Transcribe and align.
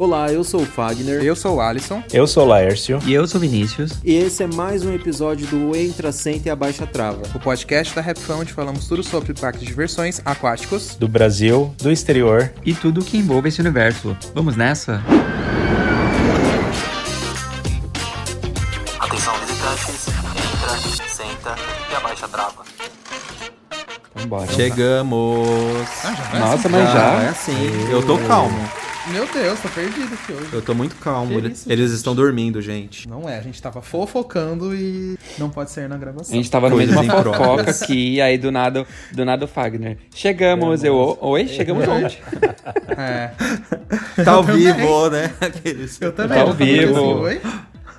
Olá, 0.00 0.32
eu 0.32 0.44
sou 0.44 0.62
o 0.62 0.64
Fagner. 0.64 1.24
Eu 1.24 1.34
sou 1.34 1.56
o 1.56 1.60
Alisson. 1.60 2.00
Eu 2.12 2.24
sou 2.24 2.44
o 2.44 2.46
Laércio. 2.46 3.00
E 3.04 3.12
eu 3.12 3.26
sou 3.26 3.38
o 3.38 3.40
Vinícius. 3.40 3.94
E 4.04 4.14
esse 4.14 4.44
é 4.44 4.46
mais 4.46 4.84
um 4.84 4.94
episódio 4.94 5.44
do 5.48 5.76
Entra, 5.76 6.12
Senta 6.12 6.48
e 6.48 6.52
Abaixa 6.52 6.86
Trava. 6.86 7.22
O 7.34 7.40
podcast 7.40 7.92
da 7.96 8.00
Rapfão 8.00 8.38
onde 8.38 8.52
falamos 8.52 8.86
tudo 8.86 9.02
sobre 9.02 9.34
parques 9.34 9.62
de 9.62 9.66
diversões 9.66 10.22
aquáticos. 10.24 10.94
Do 10.94 11.08
Brasil, 11.08 11.74
do 11.78 11.90
exterior. 11.90 12.52
E 12.64 12.74
tudo 12.74 13.04
que 13.04 13.18
envolve 13.18 13.48
esse 13.48 13.60
universo. 13.60 14.16
Vamos 14.32 14.54
nessa? 14.54 15.02
Atenção 19.00 19.34
visitantes, 19.40 20.06
entra, 20.06 21.08
senta 21.08 21.56
e 21.90 21.96
abaixa 21.96 22.26
a 22.26 22.28
trava. 22.28 22.62
Vambora. 24.14 24.52
Chegamos. 24.52 25.88
Ah, 26.04 26.14
já 26.32 26.38
Nossa, 26.38 26.68
mas 26.68 26.92
já. 26.92 27.22
É 27.24 27.28
assim. 27.30 27.90
Eu 27.90 28.06
tô 28.06 28.16
calmo. 28.18 28.56
Meu 29.10 29.26
Deus, 29.32 29.58
tô 29.60 29.68
perdido 29.70 30.12
aqui 30.12 30.32
hoje. 30.32 30.48
Eu 30.52 30.60
tô 30.60 30.74
muito 30.74 30.94
calmo. 30.96 31.38
Isso, 31.38 31.70
Eles 31.70 31.86
gente? 31.88 31.96
estão 31.96 32.14
dormindo, 32.14 32.60
gente. 32.60 33.08
Não 33.08 33.28
é, 33.28 33.38
a 33.38 33.40
gente 33.40 33.60
tava 33.60 33.80
fofocando 33.80 34.74
e 34.74 35.18
não 35.38 35.48
pode 35.48 35.70
ser 35.70 35.88
na 35.88 35.96
gravação. 35.96 36.32
A 36.32 36.36
gente 36.36 36.50
tava 36.50 36.68
no 36.68 36.76
meio 36.76 36.90
de 36.90 36.94
uma 36.94 37.22
fofoca 37.22 37.70
aqui, 37.70 38.14
e 38.14 38.20
aí 38.20 38.36
do 38.36 38.52
nada, 38.52 38.86
do 39.12 39.24
nada 39.24 39.46
o 39.46 39.48
Fagner. 39.48 39.96
Chegamos, 40.14 40.84
eu. 40.84 41.16
Oi? 41.20 41.48
Chegamos 41.48 41.88
onde? 41.88 42.20
É. 42.96 43.30
Tá 44.22 44.32
ao 44.32 44.42
vivo, 44.42 45.08
né? 45.10 45.32
Aqueles. 45.40 46.00
Eu 46.00 46.12
também. 46.12 46.36
Tá 46.36 46.44
ao 46.44 46.52
vivo. 46.52 46.98
Assim, 46.98 47.22
Oi? 47.22 47.40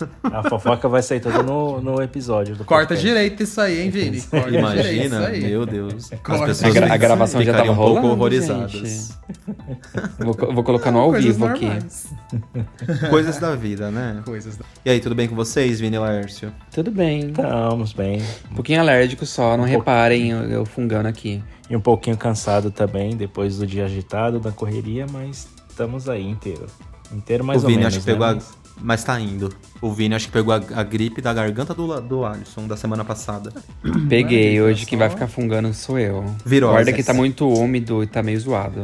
A 0.23 0.49
fofoca 0.49 0.87
vai 0.87 1.01
sair 1.01 1.19
toda 1.19 1.43
no, 1.43 1.81
no 1.81 2.01
episódio. 2.01 2.55
Do 2.55 2.65
Corta 2.65 2.89
podcast. 2.89 3.07
direito 3.07 3.43
isso 3.43 3.59
aí, 3.59 3.81
hein, 3.81 3.89
Vini? 3.89 4.21
Corta 4.21 4.49
Imagina, 4.49 5.29
meu 5.29 5.65
Deus. 5.65 6.11
As 6.11 6.41
pessoas 6.41 6.63
a, 6.63 6.69
gra 6.69 6.93
a 6.93 6.97
gravação 6.97 7.41
já 7.41 7.53
tava 7.53 7.71
um 7.71 7.73
rolando, 7.73 8.01
pouco 8.01 8.15
horrorizadas. 8.15 9.17
Vou, 10.19 10.33
vou, 10.53 10.63
colocar 10.63 10.91
no 10.91 10.99
ao 10.99 11.11
Coisas 11.11 11.35
vivo 11.35 11.47
normais. 11.47 12.07
aqui. 12.31 13.09
Coisas 13.09 13.37
da 13.37 13.55
vida, 13.55 13.89
né? 13.89 14.21
Coisas 14.25 14.57
da... 14.57 14.65
E 14.85 14.89
aí, 14.89 14.99
tudo 14.99 15.15
bem 15.15 15.27
com 15.27 15.35
vocês, 15.35 15.79
Vini 15.79 15.95
e 15.95 15.99
Laércio? 15.99 16.53
Tudo 16.71 16.91
bem. 16.91 17.29
Estamos 17.29 17.93
bem. 17.93 18.21
Um 18.51 18.55
pouquinho 18.55 18.79
alérgico 18.81 19.25
só, 19.25 19.55
não 19.55 19.63
um 19.63 19.67
reparem 19.67 20.31
eu, 20.31 20.43
eu 20.43 20.65
fungando 20.65 21.07
aqui. 21.07 21.43
E 21.69 21.75
um 21.75 21.81
pouquinho 21.81 22.17
cansado 22.17 22.71
também, 22.71 23.15
depois 23.15 23.57
do 23.57 23.67
dia 23.67 23.85
agitado, 23.85 24.39
da 24.39 24.51
correria, 24.51 25.05
mas 25.11 25.47
estamos 25.69 26.09
aí 26.09 26.27
inteiro. 26.27 26.65
Inteiro 27.11 27.43
mais 27.43 27.61
o 27.61 27.65
ou 27.65 27.69
Vini 27.69 27.79
menos. 27.79 27.95
Acho 27.95 28.05
que 28.05 28.11
pegou 28.11 28.27
né? 28.27 28.33
a 28.33 28.58
mas 28.81 29.03
tá 29.03 29.19
indo. 29.19 29.51
O 29.81 29.91
Vini 29.91 30.15
acho 30.15 30.27
que 30.27 30.31
pegou 30.31 30.53
a, 30.53 30.61
a 30.75 30.83
gripe 30.83 31.21
da 31.21 31.33
garganta 31.33 31.73
do, 31.73 31.99
do 32.01 32.25
Alisson 32.25 32.67
da 32.67 32.77
semana 32.77 33.03
passada. 33.03 33.51
Peguei, 34.09 34.61
hoje 34.61 34.85
quem 34.85 34.97
vai 34.97 35.09
ficar 35.09 35.27
fungando 35.27 35.73
sou 35.73 35.99
eu. 35.99 36.25
Virou. 36.45 36.71
Guarda 36.71 36.93
que 36.93 37.03
tá 37.03 37.13
muito 37.13 37.47
úmido 37.47 38.03
e 38.03 38.07
tá 38.07 38.23
meio 38.23 38.39
zoado. 38.39 38.83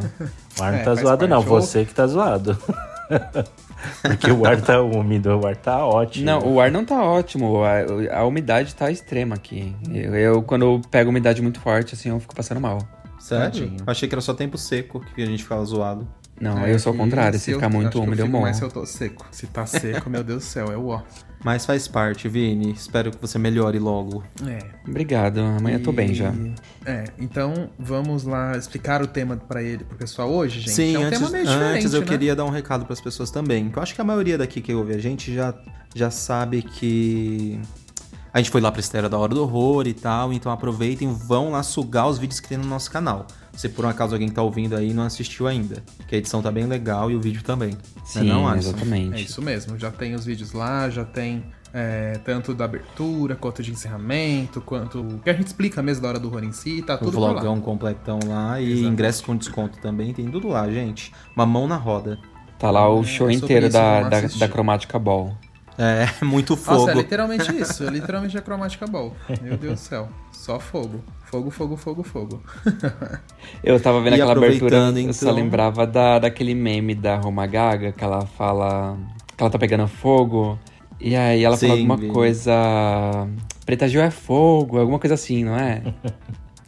O 0.60 0.64
ar 0.64 0.72
não 0.72 0.80
é, 0.80 0.84
tá 0.84 0.96
zoado, 0.96 1.28
não. 1.28 1.42
Você 1.42 1.86
que 1.86 1.94
tá 1.94 2.08
zoado. 2.08 2.58
Porque 4.02 4.32
o 4.32 4.46
ar 4.46 4.60
tá 4.62 4.82
úmido, 4.82 5.38
o 5.38 5.46
ar 5.46 5.56
tá 5.56 5.86
ótimo. 5.86 6.26
Não, 6.26 6.40
o 6.40 6.60
ar 6.60 6.72
não 6.72 6.84
tá 6.84 7.04
ótimo. 7.04 7.62
A, 7.64 8.20
a 8.20 8.26
umidade 8.26 8.74
tá 8.74 8.90
extrema 8.90 9.36
aqui. 9.36 9.76
Eu, 9.94 10.16
eu, 10.16 10.44
quando 10.44 10.64
eu 10.64 10.82
pego 10.90 11.10
umidade 11.10 11.42
muito 11.42 11.60
forte, 11.60 11.94
assim, 11.94 12.10
eu 12.10 12.20
fico 12.20 12.36
passando 12.36 12.60
mal. 12.60 12.80
Sério? 13.20 13.72
Achei 13.88 14.08
que 14.08 14.16
era 14.16 14.22
só 14.22 14.34
tempo 14.34 14.58
seco 14.58 15.04
que 15.14 15.22
a 15.22 15.26
gente 15.26 15.44
ficava 15.44 15.64
zoado. 15.66 16.08
Não, 16.40 16.66
é, 16.66 16.74
eu 16.74 16.80
sou 16.80 16.94
o 16.94 16.98
contrário. 16.98 17.40
Se, 17.40 17.46
se 17.46 17.54
ficar 17.54 17.70
muito 17.70 18.02
úmido, 18.02 18.22
eu, 18.22 18.26
eu 18.26 18.32
morro. 18.32 18.44
Mas 18.44 18.58
se 18.58 18.64
eu 18.64 18.70
tô 18.70 18.86
seco. 18.86 19.26
Se 19.32 19.48
tá 19.48 19.66
seco, 19.66 20.10
meu 20.10 20.24
Deus 20.24 20.44
do 20.44 20.46
céu, 20.46 20.72
é 20.72 20.78
o 20.78 20.88
ó. 20.88 21.02
Mas 21.44 21.66
faz 21.66 21.88
parte, 21.88 22.28
Vini. 22.28 22.72
Espero 22.72 23.12
que 23.12 23.22
você 23.22 23.38
melhore 23.38 23.78
logo. 23.78 24.24
É. 24.46 24.60
Obrigado. 24.88 25.40
Amanhã 25.40 25.78
e... 25.78 25.80
tô 25.80 25.92
bem 25.92 26.14
já. 26.14 26.34
É, 26.86 27.06
então 27.20 27.70
vamos 27.78 28.24
lá 28.24 28.58
explicar 28.58 29.02
o 29.02 29.08
tema 29.08 29.38
para 29.38 29.62
ele, 29.62 29.84
pro 29.84 29.98
pessoal 29.98 30.30
hoje, 30.30 30.60
gente. 30.60 30.72
Sim, 30.72 30.96
é 30.96 31.00
um 31.00 31.04
antes, 31.04 31.20
tema 31.20 31.32
meio 31.32 31.50
antes 31.50 31.94
eu 31.94 32.02
né? 32.02 32.08
queria 32.08 32.36
dar 32.36 32.46
um 32.46 32.50
recado 32.50 32.84
para 32.84 32.94
as 32.94 33.02
pessoas 33.02 33.30
também. 33.30 33.72
Eu 33.74 33.82
acho 33.82 33.94
que 33.94 34.02
a 34.02 34.04
maioria 34.04 34.38
daqui 34.38 34.60
que 34.60 34.74
ouve 34.74 34.94
a 34.94 34.98
gente 34.98 35.34
já, 35.34 35.54
já 35.94 36.10
sabe 36.10 36.64
que 36.64 37.62
a 38.34 38.40
gente 38.40 38.50
foi 38.50 38.60
lá 38.60 38.70
pra 38.70 38.82
estreia 38.82 39.08
da 39.08 39.18
Hora 39.18 39.34
do 39.34 39.44
Horror 39.44 39.88
e 39.88 39.94
tal, 39.94 40.34
então 40.34 40.52
aproveitem, 40.52 41.14
vão 41.14 41.52
lá 41.52 41.64
sugar 41.64 42.08
os 42.08 42.18
vídeos 42.18 42.40
que 42.42 42.50
tem 42.50 42.58
no 42.58 42.66
nosso 42.66 42.92
canal. 42.92 43.28
Se 43.56 43.70
por 43.70 43.86
um 43.86 43.90
acaso 43.90 44.14
alguém 44.14 44.30
tá 44.30 44.42
ouvindo 44.42 44.76
aí 44.76 44.92
e 44.92 44.94
não 44.94 45.04
assistiu 45.04 45.48
ainda. 45.48 45.82
Que 46.08 46.16
a 46.16 46.18
edição 46.18 46.42
tá 46.42 46.52
bem 46.52 46.66
legal 46.66 47.10
e 47.10 47.16
o 47.16 47.22
vídeo 47.22 47.44
também. 47.44 47.72
Né, 47.72 47.80
Sim, 48.04 48.24
não, 48.24 48.54
exatamente. 48.56 49.16
É 49.16 49.22
isso 49.22 49.42
mesmo, 49.42 49.78
já 49.78 49.92
tem 49.92 50.14
os 50.14 50.26
vídeos 50.26 50.52
lá, 50.52 50.90
já 50.90 51.06
tem 51.06 51.44
é, 51.74 52.20
tanto 52.24 52.54
da 52.54 52.64
abertura, 52.64 53.36
quanto 53.36 53.62
de 53.62 53.72
encerramento, 53.72 54.62
quanto 54.62 55.02
o 55.02 55.20
que 55.20 55.30
a 55.30 55.34
gente 55.34 55.48
explica 55.48 55.82
mesmo 55.82 56.04
da 56.04 56.10
hora 56.10 56.20
do 56.20 56.30
horror 56.30 56.44
em 56.44 56.54
si, 56.54 56.82
tá 56.82 56.98
tudo 56.98 57.10
o 57.10 57.12
vlogão 57.12 57.60
completão 57.60 58.20
lá 58.26 58.60
e 58.62 58.66
Exatamente. 58.66 58.94
ingresso 58.94 59.24
com 59.26 59.36
desconto 59.36 59.78
também, 59.80 60.14
tem 60.14 60.30
tudo 60.32 60.48
lá, 60.48 60.70
gente. 60.70 61.12
Uma 61.36 61.46
mão 61.46 61.68
na 61.68 61.76
roda. 61.76 62.18
Tá 62.58 62.72
lá 62.72 62.90
o 62.90 63.02
é, 63.02 63.04
show 63.04 63.30
é, 63.30 63.34
inteiro 63.34 63.70
da, 63.70 64.08
da, 64.08 64.22
da 64.22 64.48
Chromatica 64.48 64.98
Ball. 64.98 65.38
É, 65.78 66.08
muito 66.24 66.56
fogo. 66.56 66.80
Nossa, 66.80 66.92
é 66.92 66.96
literalmente 66.96 67.52
isso. 67.56 67.84
É 67.84 67.90
literalmente 67.90 68.38
a 68.38 68.42
Chromatica 68.42 68.88
Ball. 68.88 69.16
Meu 69.42 69.58
Deus 69.58 69.74
do 69.74 69.80
céu. 69.80 70.10
Só 70.32 70.60
fogo. 70.60 71.02
Fogo, 71.26 71.50
fogo, 71.50 71.76
fogo, 71.76 72.04
fogo. 72.04 72.44
eu 73.64 73.80
tava 73.80 74.02
vendo 74.02 74.14
e 74.14 74.22
aquela 74.22 74.34
abertura, 74.34 74.90
então... 74.90 75.00
eu 75.00 75.14
só 75.14 75.26
então- 75.26 75.36
lembrava 75.36 75.86
da, 75.86 76.20
daquele 76.20 76.54
meme 76.54 76.96
da 76.96 77.18
Roma 77.18 77.46
Gaga, 77.46 77.92
que 77.92 78.04
ela 78.04 78.26
fala 78.26 78.98
que 79.36 79.44
ela 79.44 79.50
tá 79.50 79.60
pegando 79.60 79.88
fogo. 79.88 80.58
E 81.00 81.16
aí 81.16 81.44
ela 81.44 81.58
Sim, 81.58 81.68
fala 81.68 81.80
alguma 81.80 82.14
coisa. 82.14 82.54
Preta 83.66 83.88
Gil 83.88 84.02
é 84.02 84.12
fogo, 84.12 84.80
alguma 84.80 85.00
coisa 85.00 85.16
assim, 85.16 85.44
não 85.44 85.58
é? 85.58 85.82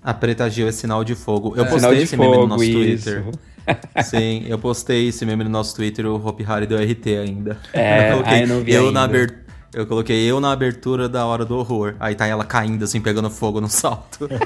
A 0.07 0.13
Preta 0.13 0.49
Gil 0.49 0.69
é 0.69 0.71
sinal 0.71 1.03
de 1.03 1.15
fogo. 1.15 1.53
Eu 1.57 1.65
é. 1.65 1.69
postei 1.69 2.03
esse 2.03 2.15
fogo, 2.15 2.29
meme 2.29 2.43
no 2.43 2.47
nosso 2.47 2.63
isso. 2.63 3.11
Twitter. 3.11 3.25
Sim, 4.05 4.45
eu 4.47 4.57
postei 4.57 5.09
esse 5.09 5.25
meme 5.25 5.43
no 5.43 5.49
nosso 5.49 5.75
Twitter, 5.75 6.05
o 6.05 6.15
Hope 6.25 6.43
Harry 6.43 6.65
deu 6.65 6.79
RT 6.79 7.07
ainda. 7.21 7.57
É, 7.73 8.13
eu 8.13 8.13
coloquei 8.13 8.45
não 8.45 8.61
vi 8.61 8.71
eu 8.71 8.83
ainda. 8.83 8.91
na 8.93 9.03
abertura. 9.03 9.45
Eu 9.73 9.85
coloquei 9.85 10.23
eu 10.25 10.39
na 10.39 10.53
abertura 10.53 11.09
da 11.09 11.25
Hora 11.25 11.43
do 11.43 11.57
Horror. 11.57 11.95
Aí 11.99 12.15
tá 12.15 12.25
ela 12.25 12.45
caindo, 12.45 12.85
assim, 12.85 13.01
pegando 13.01 13.29
fogo 13.29 13.59
no 13.59 13.67
salto. 13.67 14.29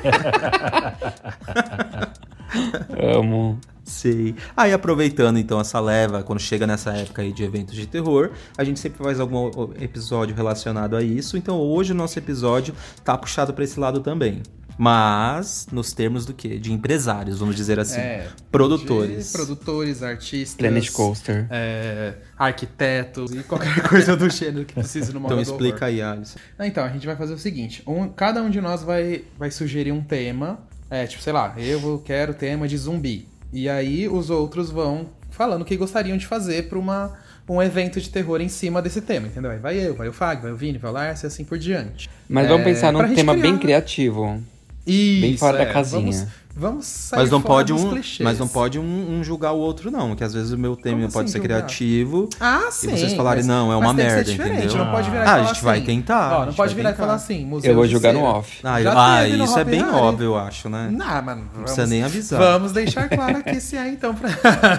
Amo. 3.00 3.60
Sei. 3.84 4.36
Aí 4.57 4.74
aproveitando 4.74 5.38
então 5.38 5.60
essa 5.60 5.80
leva, 5.80 6.24
quando 6.24 6.40
chega 6.40 6.66
nessa 6.66 6.92
época 6.92 7.22
aí 7.22 7.31
de 7.31 7.44
eventos 7.44 7.75
de 7.75 7.86
terror, 7.86 8.31
a 8.57 8.64
gente 8.64 8.80
sempre 8.80 9.04
faz 9.04 9.19
algum 9.19 9.52
episódio 9.80 10.36
relacionado 10.36 10.96
a 10.96 11.04
isso. 11.04 11.38
Então 11.38 11.60
hoje 11.60 11.92
o 11.92 11.96
nosso 11.96 12.18
episódio 12.18 12.74
tá 13.04 13.16
puxado 13.16 13.54
para 13.54 13.64
esse 13.64 13.80
lado 13.80 14.00
também. 14.00 14.42
Mas 14.83 15.68
nos 15.72 15.94
termos 15.94 16.25
do 16.25 16.33
quê? 16.33 16.57
De 16.57 16.74
empresários, 16.74 17.38
vamos 17.38 17.56
dizer 17.56 17.80
assim. 17.80 18.00
É, 18.00 18.28
produtores. 18.51 19.31
produtores, 19.31 20.01
artistas. 20.01 20.56
Planet 20.57 20.89
Coaster. 20.89 21.45
É, 21.51 22.16
arquitetos 22.36 23.31
e 23.31 23.44
qualquer 23.44 23.80
coisa 23.88 24.18
do 24.18 24.28
gênero 24.28 24.66
que 24.66 24.74
precise 24.74 25.13
no 25.13 25.19
Então 25.19 25.39
explica 25.39 25.86
aí, 25.86 26.01
Alisson. 26.01 26.39
Então, 26.60 26.83
a 26.83 26.89
gente 26.89 27.06
vai 27.06 27.16
fazer 27.16 27.31
o 27.31 27.38
seguinte: 27.38 27.83
um, 27.86 28.10
cada 28.10 28.42
um 28.42 28.50
de 28.50 28.60
nós 28.60 28.81
vai, 28.81 29.24
vai 29.38 29.51
sugerir 29.51 29.92
um 29.92 30.01
tema. 30.01 30.68
É, 30.89 31.06
tipo, 31.06 31.22
sei 31.22 31.31
lá, 31.31 31.54
eu 31.60 32.01
quero 32.04 32.33
tema 32.33 32.68
de 32.68 32.75
zumbi. 32.75 33.28
E 33.54 33.69
aí 33.69 34.10
os 34.10 34.31
outros 34.31 34.72
vão 34.72 35.12
falando 35.30 35.62
o 35.62 35.66
que 35.66 35.78
gostariam 35.78 36.18
de 36.18 36.25
fazer 36.25 36.69
para 36.69 36.80
uma 36.80 37.13
um 37.48 37.62
evento 37.62 38.00
de 38.00 38.10
terror 38.10 38.39
em 38.39 38.48
cima 38.48 38.81
desse 38.81 39.01
tema, 39.01 39.28
entendeu? 39.28 39.51
Aí 39.51 39.60
vai 39.60 39.78
eu, 39.78 39.94
vai 39.94 40.07
o 40.07 40.13
Fag, 40.13 40.42
vai 40.42 40.51
o 40.51 40.56
Vini, 40.56 40.78
vai 40.78 40.89
o 40.89 40.94
Lars 40.94 41.22
e 41.24 41.28
assim 41.28 41.44
por 41.44 41.57
diante. 41.57 42.10
Mas 42.28 42.45
é, 42.45 42.48
vamos 42.48 42.63
pensar 42.63 42.94
num 42.94 43.13
tema 43.13 43.33
criar... 43.33 43.44
bem 43.44 43.57
criativo. 43.57 44.42
Isso, 44.86 45.22
bem 45.22 45.38
fora 45.38 45.62
é, 45.62 45.66
da 45.66 45.74
casinha. 45.74 46.01
Vamos, 46.01 46.28
vamos 46.56 46.86
sair 46.86 47.19
mas 47.19 47.30
não 47.30 47.42
pode 47.42 47.72
um, 47.72 47.89
clichês. 47.89 48.19
Mas 48.19 48.39
não 48.39 48.48
pode 48.48 48.80
um, 48.80 49.19
um, 49.19 49.24
julgar 49.24 49.51
o 49.51 49.57
outro, 49.57 49.92
não. 49.92 50.16
Que 50.16 50.24
às 50.24 50.33
vezes 50.33 50.51
o 50.51 50.57
meu 50.57 50.75
tema 50.75 51.07
pode 51.07 51.25
assim, 51.25 51.33
ser 51.33 51.38
julgar? 51.38 51.57
criativo. 51.57 52.30
Ah, 52.39 52.68
sim. 52.72 52.94
E 52.94 52.98
vocês 52.98 53.13
falarem, 53.13 53.44
mas, 53.44 53.48
não, 53.48 53.72
é 53.72 53.75
uma 53.75 53.94
merda, 53.94 54.31
entendeu? 54.31 54.75
Não 54.75 54.92
pode 54.92 55.10
virar 55.10 55.24
ah, 55.24 55.33
a 55.36 55.39
gente 55.44 55.51
assim, 55.51 55.66
vai 55.66 55.81
tentar. 55.81 56.39
Ó, 56.39 56.45
não 56.48 56.54
pode 56.54 56.74
virar 56.74 56.92
e 56.92 56.95
falar 56.95 57.13
assim, 57.13 57.50
Eu 57.63 57.75
vou 57.75 57.88
julgar 57.88 58.13
no 58.13 58.24
off. 58.24 58.60
Ah, 58.63 58.75
ah 59.18 59.28
isso 59.28 59.60
é 59.60 59.63
bem 59.63 59.83
óbvio, 59.83 60.25
eu 60.25 60.38
acho, 60.38 60.68
né? 60.68 60.89
Não, 60.92 61.22
mano. 61.22 61.48
Não 61.56 61.63
precisa 61.63 61.86
nem 61.86 62.04
avisar. 62.04 62.39
Vamos 62.39 62.72
deixar 62.72 63.07
claro 63.07 63.44
que 63.44 63.51
esse 63.51 63.78
é, 63.78 63.88
então, 63.88 64.16
pra, 64.16 64.30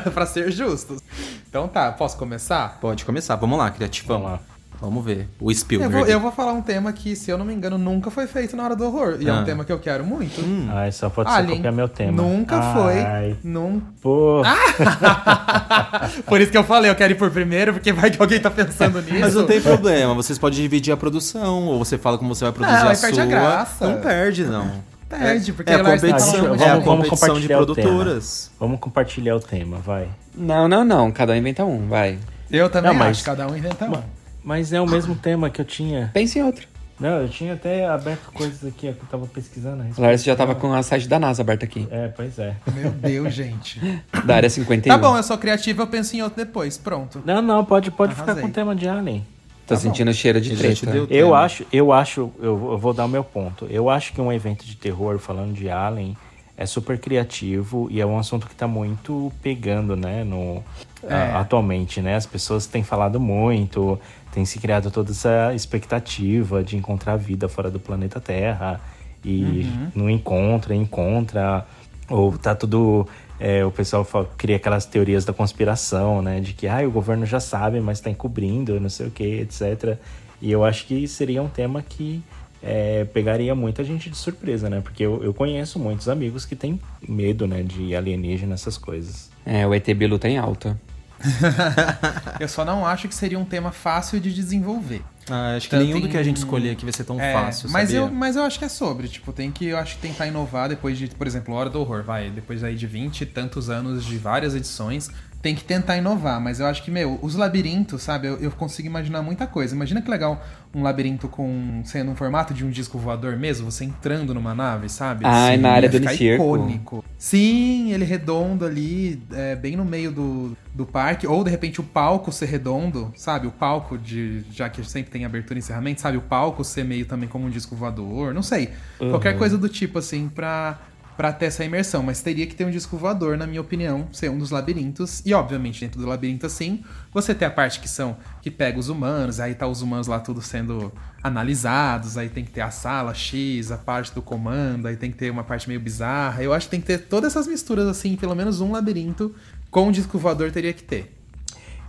pra 0.11 0.27
ser 0.27 0.51
justos. 0.51 1.01
Então 1.49 1.69
tá, 1.69 1.93
posso 1.93 2.17
começar? 2.17 2.79
Pode 2.81 3.05
começar. 3.05 3.37
Vamos 3.37 3.59
lá, 3.59 3.71
criativão. 3.71 4.23
Vamos 4.23 4.33
lá. 4.33 4.52
Vamos 4.83 5.05
ver. 5.05 5.29
O 5.41 5.55
Spielberg. 5.55 5.95
Eu 5.95 6.01
vou, 6.01 6.09
eu 6.09 6.21
vou, 6.21 6.33
falar 6.33 6.53
um 6.53 6.61
tema 6.61 6.93
que, 6.93 7.15
se 7.15 7.31
eu 7.31 7.39
não 7.39 7.45
me 7.45 7.55
engano, 7.55 7.79
nunca 7.79 8.11
foi 8.11 8.27
feito 8.27 8.57
na 8.57 8.65
hora 8.65 8.75
do 8.75 8.85
horror. 8.85 9.17
E 9.21 9.31
ah. 9.31 9.33
é 9.33 9.33
um 9.33 9.39
ah. 9.39 9.45
tema 9.45 9.65
que 9.65 9.71
eu 9.71 9.79
quero 9.79 10.05
muito. 10.05 10.41
Hum. 10.41 10.69
Ai, 10.73 10.91
só 10.91 11.09
pode 11.09 11.31
Alien. 11.31 11.49
ser 11.51 11.57
copiar 11.57 11.73
meu 11.73 11.89
tema. 11.89 12.21
Nunca 12.21 12.57
Ai. 12.59 12.75
foi. 12.75 13.37
Num... 13.49 13.81
Pô. 14.01 14.43
Ah! 14.45 16.11
por 16.27 16.41
isso 16.41 16.51
que 16.51 16.59
eu 16.59 16.65
falei, 16.65 16.91
eu 16.91 16.97
quero 16.97 17.13
ir 17.13 17.17
por 17.17 17.31
primeiro, 17.31 17.75
porque 17.75 17.93
vai 17.93 18.11
que 18.11 18.21
alguém 18.21 18.41
tá 18.41 18.51
pensando 18.51 19.01
nisso. 19.01 19.21
Mas 19.21 19.35
não 19.37 19.47
tem 19.47 19.61
problema. 19.61 20.15
Vocês 20.15 20.37
podem 20.37 20.61
dividir 20.61 20.93
a 20.93 20.97
produção, 20.97 21.69
ou 21.69 21.79
você 21.79 21.97
fala 21.97 22.19
como 22.19 22.35
você 22.35 22.45
vai 22.45 22.53
produzir 22.53 22.83
não, 22.83 22.91
a 22.91 22.95
sua. 22.97 23.07
Perde 23.07 23.21
a 23.21 23.27
graça. 23.27 23.89
Não 23.89 24.01
perde, 24.01 24.45
não. 24.47 24.93
Perde, 25.09 25.53
porque 25.53 25.71
é, 25.71 25.75
a 25.77 25.85
competição, 25.85 26.55
é 26.57 26.71
a 26.71 26.81
competição 26.81 27.39
de 27.39 27.47
produtoras. 27.47 28.51
Vamos 28.59 28.81
compartilhar 28.81 29.37
o 29.37 29.41
tema, 29.41 29.77
vai. 29.77 30.09
Não, 30.35 30.67
não, 30.67 30.83
não. 30.85 31.13
Cada 31.13 31.35
um 31.35 31.37
inventa 31.37 31.65
um, 31.65 31.87
vai. 31.87 32.19
Eu 32.51 32.69
também 32.69 32.91
não, 32.91 32.99
mas... 32.99 33.19
acho, 33.19 33.25
cada 33.25 33.47
um 33.47 33.57
inventa 33.57 33.85
um. 33.85 34.22
Mas 34.45 34.73
é 34.73 34.81
o 34.81 34.87
mesmo 34.87 35.15
tema 35.15 35.51
que 35.51 35.61
eu 35.61 35.65
tinha. 35.65 36.11
Pense 36.13 36.39
em 36.39 36.43
outro. 36.43 36.67
Não, 36.99 37.23
eu 37.23 37.29
tinha 37.29 37.55
até 37.55 37.87
aberto 37.87 38.31
coisas 38.33 38.65
aqui 38.65 38.89
ó, 38.89 38.93
que 38.93 39.01
eu 39.01 39.09
tava 39.11 39.27
pesquisando. 39.27 39.83
A 39.83 40.01
Larissa 40.01 40.25
já 40.25 40.37
tava 40.37 40.55
com 40.55 40.73
a 40.73 40.83
site 40.85 41.09
da 41.09 41.19
NASA 41.19 41.43
aberta 41.43 41.65
aqui. 41.65 41.87
É, 41.91 42.09
pois 42.09 42.39
é. 42.39 42.55
Meu 42.75 42.91
Deus, 42.91 43.35
gente. 43.35 43.81
da 44.25 44.37
área 44.37 44.49
51. 44.49 44.93
Tá 44.95 44.99
bom, 44.99 45.17
eu 45.17 45.23
sou 45.23 45.37
criativa, 45.37 45.83
eu 45.83 45.87
penso 45.89 46.15
em 46.15 46.23
outro 46.23 46.45
depois. 46.45 46.79
Pronto. 46.79 47.21
Não, 47.25 47.43
não, 47.43 47.65
pode, 47.65 47.91
pode 47.91 48.15
ficar 48.15 48.37
com 48.37 48.47
o 48.47 48.51
tema 48.51 48.77
de 48.77 48.89
Alien. 48.89 49.27
Tô 49.67 49.75
tá 49.75 49.81
sentindo 49.81 50.09
bom. 50.09 50.15
cheiro 50.15 50.41
de 50.41 50.57
treta. 50.57 50.87
Eu 51.11 51.35
acho, 51.35 51.67
eu 51.73 51.93
acho, 51.93 52.33
eu, 52.39 52.71
eu 52.73 52.79
vou 52.79 52.93
dar 52.93 53.05
o 53.05 53.09
meu 53.09 53.25
ponto. 53.25 53.67
Eu 53.69 53.91
acho 53.91 54.13
que 54.13 54.21
um 54.21 54.33
evento 54.33 54.65
de 54.65 54.77
terror 54.77 55.19
falando 55.19 55.55
de 55.55 55.69
Alien 55.69 56.17
é 56.57 56.67
super 56.67 56.99
criativo 56.99 57.89
e 57.91 58.01
é 58.01 58.07
um 58.07 58.19
assunto 58.19 58.47
que 58.47 58.55
tá 58.55 58.69
muito 58.69 59.33
pegando, 59.43 59.97
né, 59.97 60.23
no, 60.23 60.63
é. 61.03 61.13
a, 61.13 61.41
atualmente, 61.41 62.01
né? 62.01 62.15
As 62.15 62.27
pessoas 62.27 62.67
têm 62.67 62.85
falado 62.85 63.19
muito, 63.19 63.99
tem 64.33 64.45
se 64.45 64.59
criado 64.59 64.91
toda 64.91 65.13
essa 65.13 65.55
expectativa 65.55 66.65
de 66.65 66.77
encontrar 66.77 67.17
vida 67.17 67.49
fora 67.49 67.71
do 67.71 67.79
planeta 67.79 68.19
Terra 68.19 68.81
e 69.25 69.63
uhum. 69.65 69.93
não 69.95 70.11
encontra, 70.11 70.75
encontra, 70.75 71.67
ou 72.09 72.37
tá 72.37 72.55
tudo. 72.55 73.07
É, 73.39 73.65
o 73.65 73.71
pessoal 73.71 74.05
fala, 74.05 74.31
cria 74.37 74.57
aquelas 74.57 74.87
teorias 74.87 75.25
da 75.25 75.33
conspiração, 75.33 76.23
né? 76.23 76.41
De 76.41 76.53
que 76.53 76.67
ah, 76.67 76.87
o 76.87 76.91
governo 76.91 77.27
já 77.27 77.41
sabe, 77.41 77.81
mas 77.81 77.99
está 77.99 78.09
encobrindo, 78.09 78.81
não 78.81 78.89
sei 78.89 79.07
o 79.09 79.11
que, 79.11 79.41
etc. 79.41 79.99
E 80.41 80.51
eu 80.51 80.65
acho 80.65 80.87
que 80.87 81.07
seria 81.07 81.43
um 81.43 81.49
tema 81.49 81.83
que 81.83 82.23
é, 82.63 83.05
pegaria 83.05 83.55
muita 83.55 83.83
gente 83.83 84.09
de 84.09 84.17
surpresa, 84.17 84.71
né? 84.71 84.81
Porque 84.81 85.05
eu, 85.05 85.23
eu 85.25 85.35
conheço 85.35 85.79
muitos 85.79 86.09
amigos 86.09 86.47
que 86.47 86.55
têm 86.55 86.81
medo, 87.07 87.47
né, 87.47 87.63
de 87.63 87.95
alienígena, 87.95 88.55
essas 88.55 88.79
coisas. 88.79 89.31
É, 89.45 89.67
o 89.67 89.75
ET 89.75 89.87
Bilu 89.93 90.19
tá 90.19 90.29
em 90.29 90.39
alta. 90.39 90.81
eu 92.41 92.49
só 92.49 92.65
não 92.65 92.87
acho 92.87 93.09
que 93.09 93.15
seria 93.15 93.39
um 93.39 93.45
tema 93.45 93.71
fácil 93.71 94.21
de 94.21 94.33
desenvolver. 94.33 95.03
Ah, 95.31 95.55
acho 95.57 95.67
que 95.67 95.71
Tanto 95.71 95.85
nenhum 95.85 96.01
do 96.01 96.09
que 96.09 96.17
a 96.17 96.23
gente 96.23 96.39
escolher 96.39 96.71
aqui 96.71 96.85
vai 96.85 96.93
ser 96.93 97.05
tão 97.05 97.21
é, 97.21 97.33
fácil. 97.33 97.71
Mas 97.71 97.91
sabia? 97.91 98.01
eu, 98.01 98.11
mas 98.11 98.37
eu 98.37 98.43
acho 98.43 98.59
que 98.59 98.65
é 98.65 98.69
sobre. 98.69 99.09
Tipo, 99.09 99.33
tem 99.33 99.53
que, 99.53 99.67
eu 99.67 99.79
acho 99.79 99.97
que 99.97 100.03
tentar 100.03 100.27
inovar 100.27 100.69
depois 100.69 100.99
de, 100.99 101.09
por 101.09 101.27
exemplo, 101.27 101.55
Hora 101.55 101.71
do 101.71 101.81
Horror, 101.81 102.03
vai. 102.03 102.31
Depois 102.31 102.65
aí 102.65 102.75
de 102.75 102.87
20 102.87 103.21
e 103.21 103.27
tantos 103.27 103.71
anos 103.71 104.05
de 104.05 104.19
várias 104.19 104.55
edições 104.55 105.11
tem 105.43 105.57
que 105.57 105.65
tentar 105.65 105.97
inovar, 105.97 106.41
mas 106.41 106.61
eu 106.61 106.67
acho 106.67 106.85
que, 106.85 106.91
meu, 106.91 107.19
os 107.21 107.35
labirintos, 107.35 108.01
sabe, 108.03 108.29
eu, 108.29 108.39
eu, 108.39 108.51
consigo 108.53 108.87
imaginar 108.87 109.23
muita 109.23 109.45
coisa. 109.45 109.75
Imagina 109.75 110.01
que 110.01 110.09
legal 110.09 110.41
um 110.73 110.83
labirinto 110.83 111.29
com 111.29 111.83
sendo 111.85 112.13
um 112.13 112.15
formato 112.15 112.55
de 112.55 112.65
um 112.65 112.71
disco 112.71 112.97
voador 112.97 113.37
mesmo, 113.37 113.69
você 113.69 113.85
entrando 113.85 114.33
numa 114.33 114.55
nave, 114.55 114.89
sabe? 114.89 115.25
Ah, 115.27 115.51
Sim, 115.51 115.57
na 115.57 115.73
área 115.73 115.89
do 115.89 115.99
circo. 116.09 116.45
icônico. 116.45 117.05
Sim, 117.19 117.93
ele 117.93 118.05
redondo 118.05 118.65
ali, 118.65 119.21
é, 119.33 119.57
bem 119.57 119.75
no 119.75 119.85
meio 119.85 120.13
do, 120.13 120.57
do 120.73 120.87
parque, 120.87 121.27
ou 121.27 121.43
de 121.43 121.51
repente 121.51 121.81
o 121.81 121.85
palco 121.85 122.31
ser 122.31 122.47
redondo, 122.47 123.13
sabe? 123.17 123.49
O 123.49 123.51
palco 123.51 123.99
de. 123.99 124.45
Já 124.53 124.69
que 124.69 124.85
sempre 124.85 125.11
tem 125.11 125.25
abertura 125.25 125.59
e 125.59 125.61
encerramento, 125.61 126.01
sabe? 126.01 126.17
O 126.17 126.23
palco 126.23 126.63
ser 126.63 126.85
meio 126.85 127.05
também 127.05 127.29
como 127.29 127.47
um 127.47 127.51
disco 127.51 127.75
voador, 127.75 128.33
não 128.33 128.43
sei. 128.43 128.71
Uhum. 129.01 129.11
Qualquer 129.11 129.37
coisa 129.37 129.59
do 129.59 129.69
tipo, 129.69 129.99
assim, 129.99 130.29
pra 130.29 130.79
para 131.17 131.33
ter 131.33 131.47
essa 131.47 131.65
imersão, 131.65 132.03
mas 132.03 132.23
teria 132.23 132.47
que 132.47 132.55
ter 132.55 132.65
um 132.65 132.71
disco 132.71 132.97
voador, 132.97 133.37
na 133.37 133.47
minha 133.47 133.61
opinião, 133.61 134.09
ser 134.13 134.31
um 134.31 134.39
dos 134.39 134.51
labirintos. 134.51 135.23
E 135.25 135.35
obviamente 135.35 135.81
dentro 135.81 136.01
do 136.01 136.07
labirinto 136.07 136.47
assim, 136.47 136.83
você 137.13 137.35
tem 137.35 137.47
a 137.47 137.51
parte 137.51 137.81
que 137.81 137.89
são 137.89 138.17
que 138.41 138.51
pega 138.51 138.79
os 138.79 138.89
humanos, 138.89 139.39
aí 139.39 139.55
tá 139.55 139.67
os 139.67 139.83
humanos 139.83 140.07
lá 140.07 140.19
tudo 140.21 140.41
sendo 140.41 140.93
analisados, 141.23 142.17
aí 142.17 142.29
tem 142.29 142.45
que 142.45 142.51
ter 142.51 142.63
a 142.63 142.71
sala 142.71 143.15
X, 143.15 143.71
a 143.71 143.79
parte 143.79 144.13
do 144.15 144.23
comando, 144.23 144.87
aí 144.87 144.97
tem 144.97 145.11
que 145.11 145.17
ter 145.17 145.31
uma 145.31 145.45
parte 145.45 145.69
meio 145.69 145.81
bizarra. 145.81 146.43
Eu 146.43 146.53
acho 146.53 146.67
que 146.67 146.71
tem 146.71 146.81
que 146.81 146.87
ter 146.87 146.99
todas 146.99 147.33
essas 147.33 147.47
misturas 147.47 147.87
assim, 147.87 148.17
pelo 148.17 148.35
menos 148.35 148.61
um 148.61 148.73
labirinto 148.73 149.35
com 149.71 149.89
um 149.89 149.93
disco 149.93 150.19
voador 150.19 150.51
teria 150.51 150.73
que 150.73 150.83
ter. 150.83 151.15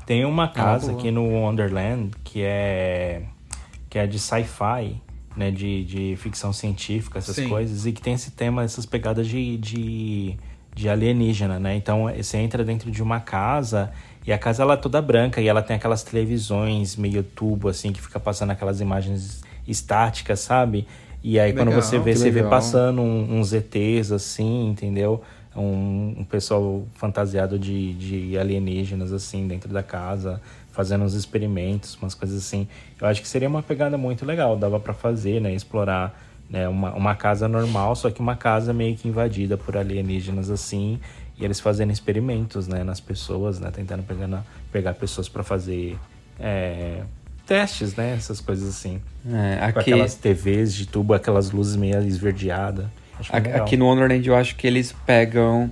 Tem 0.06 0.26
uma 0.26 0.50
casa 0.50 0.92
ah, 0.92 0.96
aqui 0.96 1.12
no 1.12 1.24
Wonderland 1.24 2.12
que 2.24 2.42
é 2.42 3.24
que 3.90 3.98
é 3.98 4.08
de 4.08 4.20
sci-fi 4.20 5.02
né, 5.36 5.52
de, 5.52 5.84
de 5.84 6.16
ficção 6.18 6.54
científica, 6.54 7.20
essas 7.20 7.36
Sim. 7.36 7.50
coisas, 7.50 7.86
e 7.86 7.92
que 7.92 8.02
tem 8.02 8.14
esse 8.14 8.32
tema, 8.32 8.64
essas 8.64 8.86
pegadas 8.86 9.28
de, 9.28 9.58
de, 9.58 10.38
de, 10.76 10.90
alienígena, 10.90 11.60
né? 11.60 11.76
Então 11.76 12.06
você 12.16 12.38
entra 12.38 12.64
dentro 12.64 12.92
de 12.92 13.02
uma 13.02 13.20
casa 13.20 13.92
e 14.26 14.32
a 14.32 14.38
casa 14.38 14.64
ela 14.64 14.76
é 14.76 14.78
toda 14.78 15.02
branca 15.02 15.42
e 15.42 15.48
ela 15.48 15.62
tem 15.62 15.76
aquelas 15.76 16.04
televisões 16.04 16.96
meio 16.96 17.24
tubo, 17.24 17.68
assim, 17.68 17.92
que 17.92 18.02
fica 18.02 18.20
passando 18.20 18.52
aquelas 18.52 18.80
imagens 18.80 19.44
estáticas, 19.68 20.40
sabe? 20.40 20.88
E 21.24 21.40
aí 21.40 21.52
legal, 21.52 21.66
quando 21.66 21.76
você 21.76 21.98
vê, 21.98 22.16
você 22.16 22.26
legal. 22.26 22.44
vê 22.44 22.50
passando 22.50 23.02
um, 23.02 23.40
uns 23.40 23.54
ETs, 23.54 24.12
assim, 24.12 24.70
entendeu? 24.70 25.22
Um, 25.56 26.16
um 26.20 26.24
pessoal 26.24 26.84
fantasiado 26.96 27.58
de, 27.58 27.94
de 27.94 28.38
alienígenas, 28.38 29.14
assim, 29.14 29.48
dentro 29.48 29.72
da 29.72 29.84
casa 29.84 30.42
fazendo 30.74 31.06
uns 31.06 31.14
experimentos, 31.14 31.96
umas 32.02 32.14
coisas 32.14 32.38
assim. 32.38 32.68
Eu 33.00 33.08
acho 33.08 33.22
que 33.22 33.28
seria 33.28 33.48
uma 33.48 33.64
pegada 33.64 33.98
muito 33.98 34.26
legal, 34.26 34.58
dava 34.58 34.80
para 34.80 34.94
fazer, 34.94 35.40
né? 35.40 35.54
Explorar 35.54 36.20
né, 36.50 36.68
uma, 36.68 36.94
uma 36.94 37.16
casa 37.16 37.48
normal, 37.48 37.96
só 37.96 38.10
que 38.10 38.20
uma 38.20 38.36
casa 38.36 38.74
meio 38.74 38.96
que 38.98 39.08
invadida 39.08 39.56
por 39.56 39.78
alienígenas 39.78 40.50
assim, 40.50 41.00
e 41.40 41.46
eles 41.46 41.60
fazendo 41.60 41.92
experimentos, 41.92 42.68
né, 42.68 42.84
nas 42.84 43.00
pessoas, 43.00 43.60
né? 43.60 43.72
Tentando 43.72 44.04
pegar, 44.04 44.44
pegar 44.72 44.94
pessoas 44.96 45.30
para 45.30 45.44
fazer 45.44 45.98
é, 46.40 47.04
testes, 47.46 47.96
né? 47.96 48.16
Essas 48.16 48.42
coisas 48.42 48.68
assim. 48.68 49.00
É, 49.32 49.64
aqui... 49.64 49.74
Com 49.74 49.80
aquelas 49.80 50.16
TVs 50.16 50.74
de 50.74 50.88
tubo, 50.88 51.14
aquelas 51.14 51.52
luzes 51.52 51.76
meio 51.76 52.02
esverdeadas. 52.02 52.88
Aqui 53.32 53.78
no 53.78 53.86
Wonderland 53.86 54.28
eu 54.28 54.36
acho 54.36 54.56
que 54.56 54.66
eles 54.66 54.94
pegam 55.06 55.72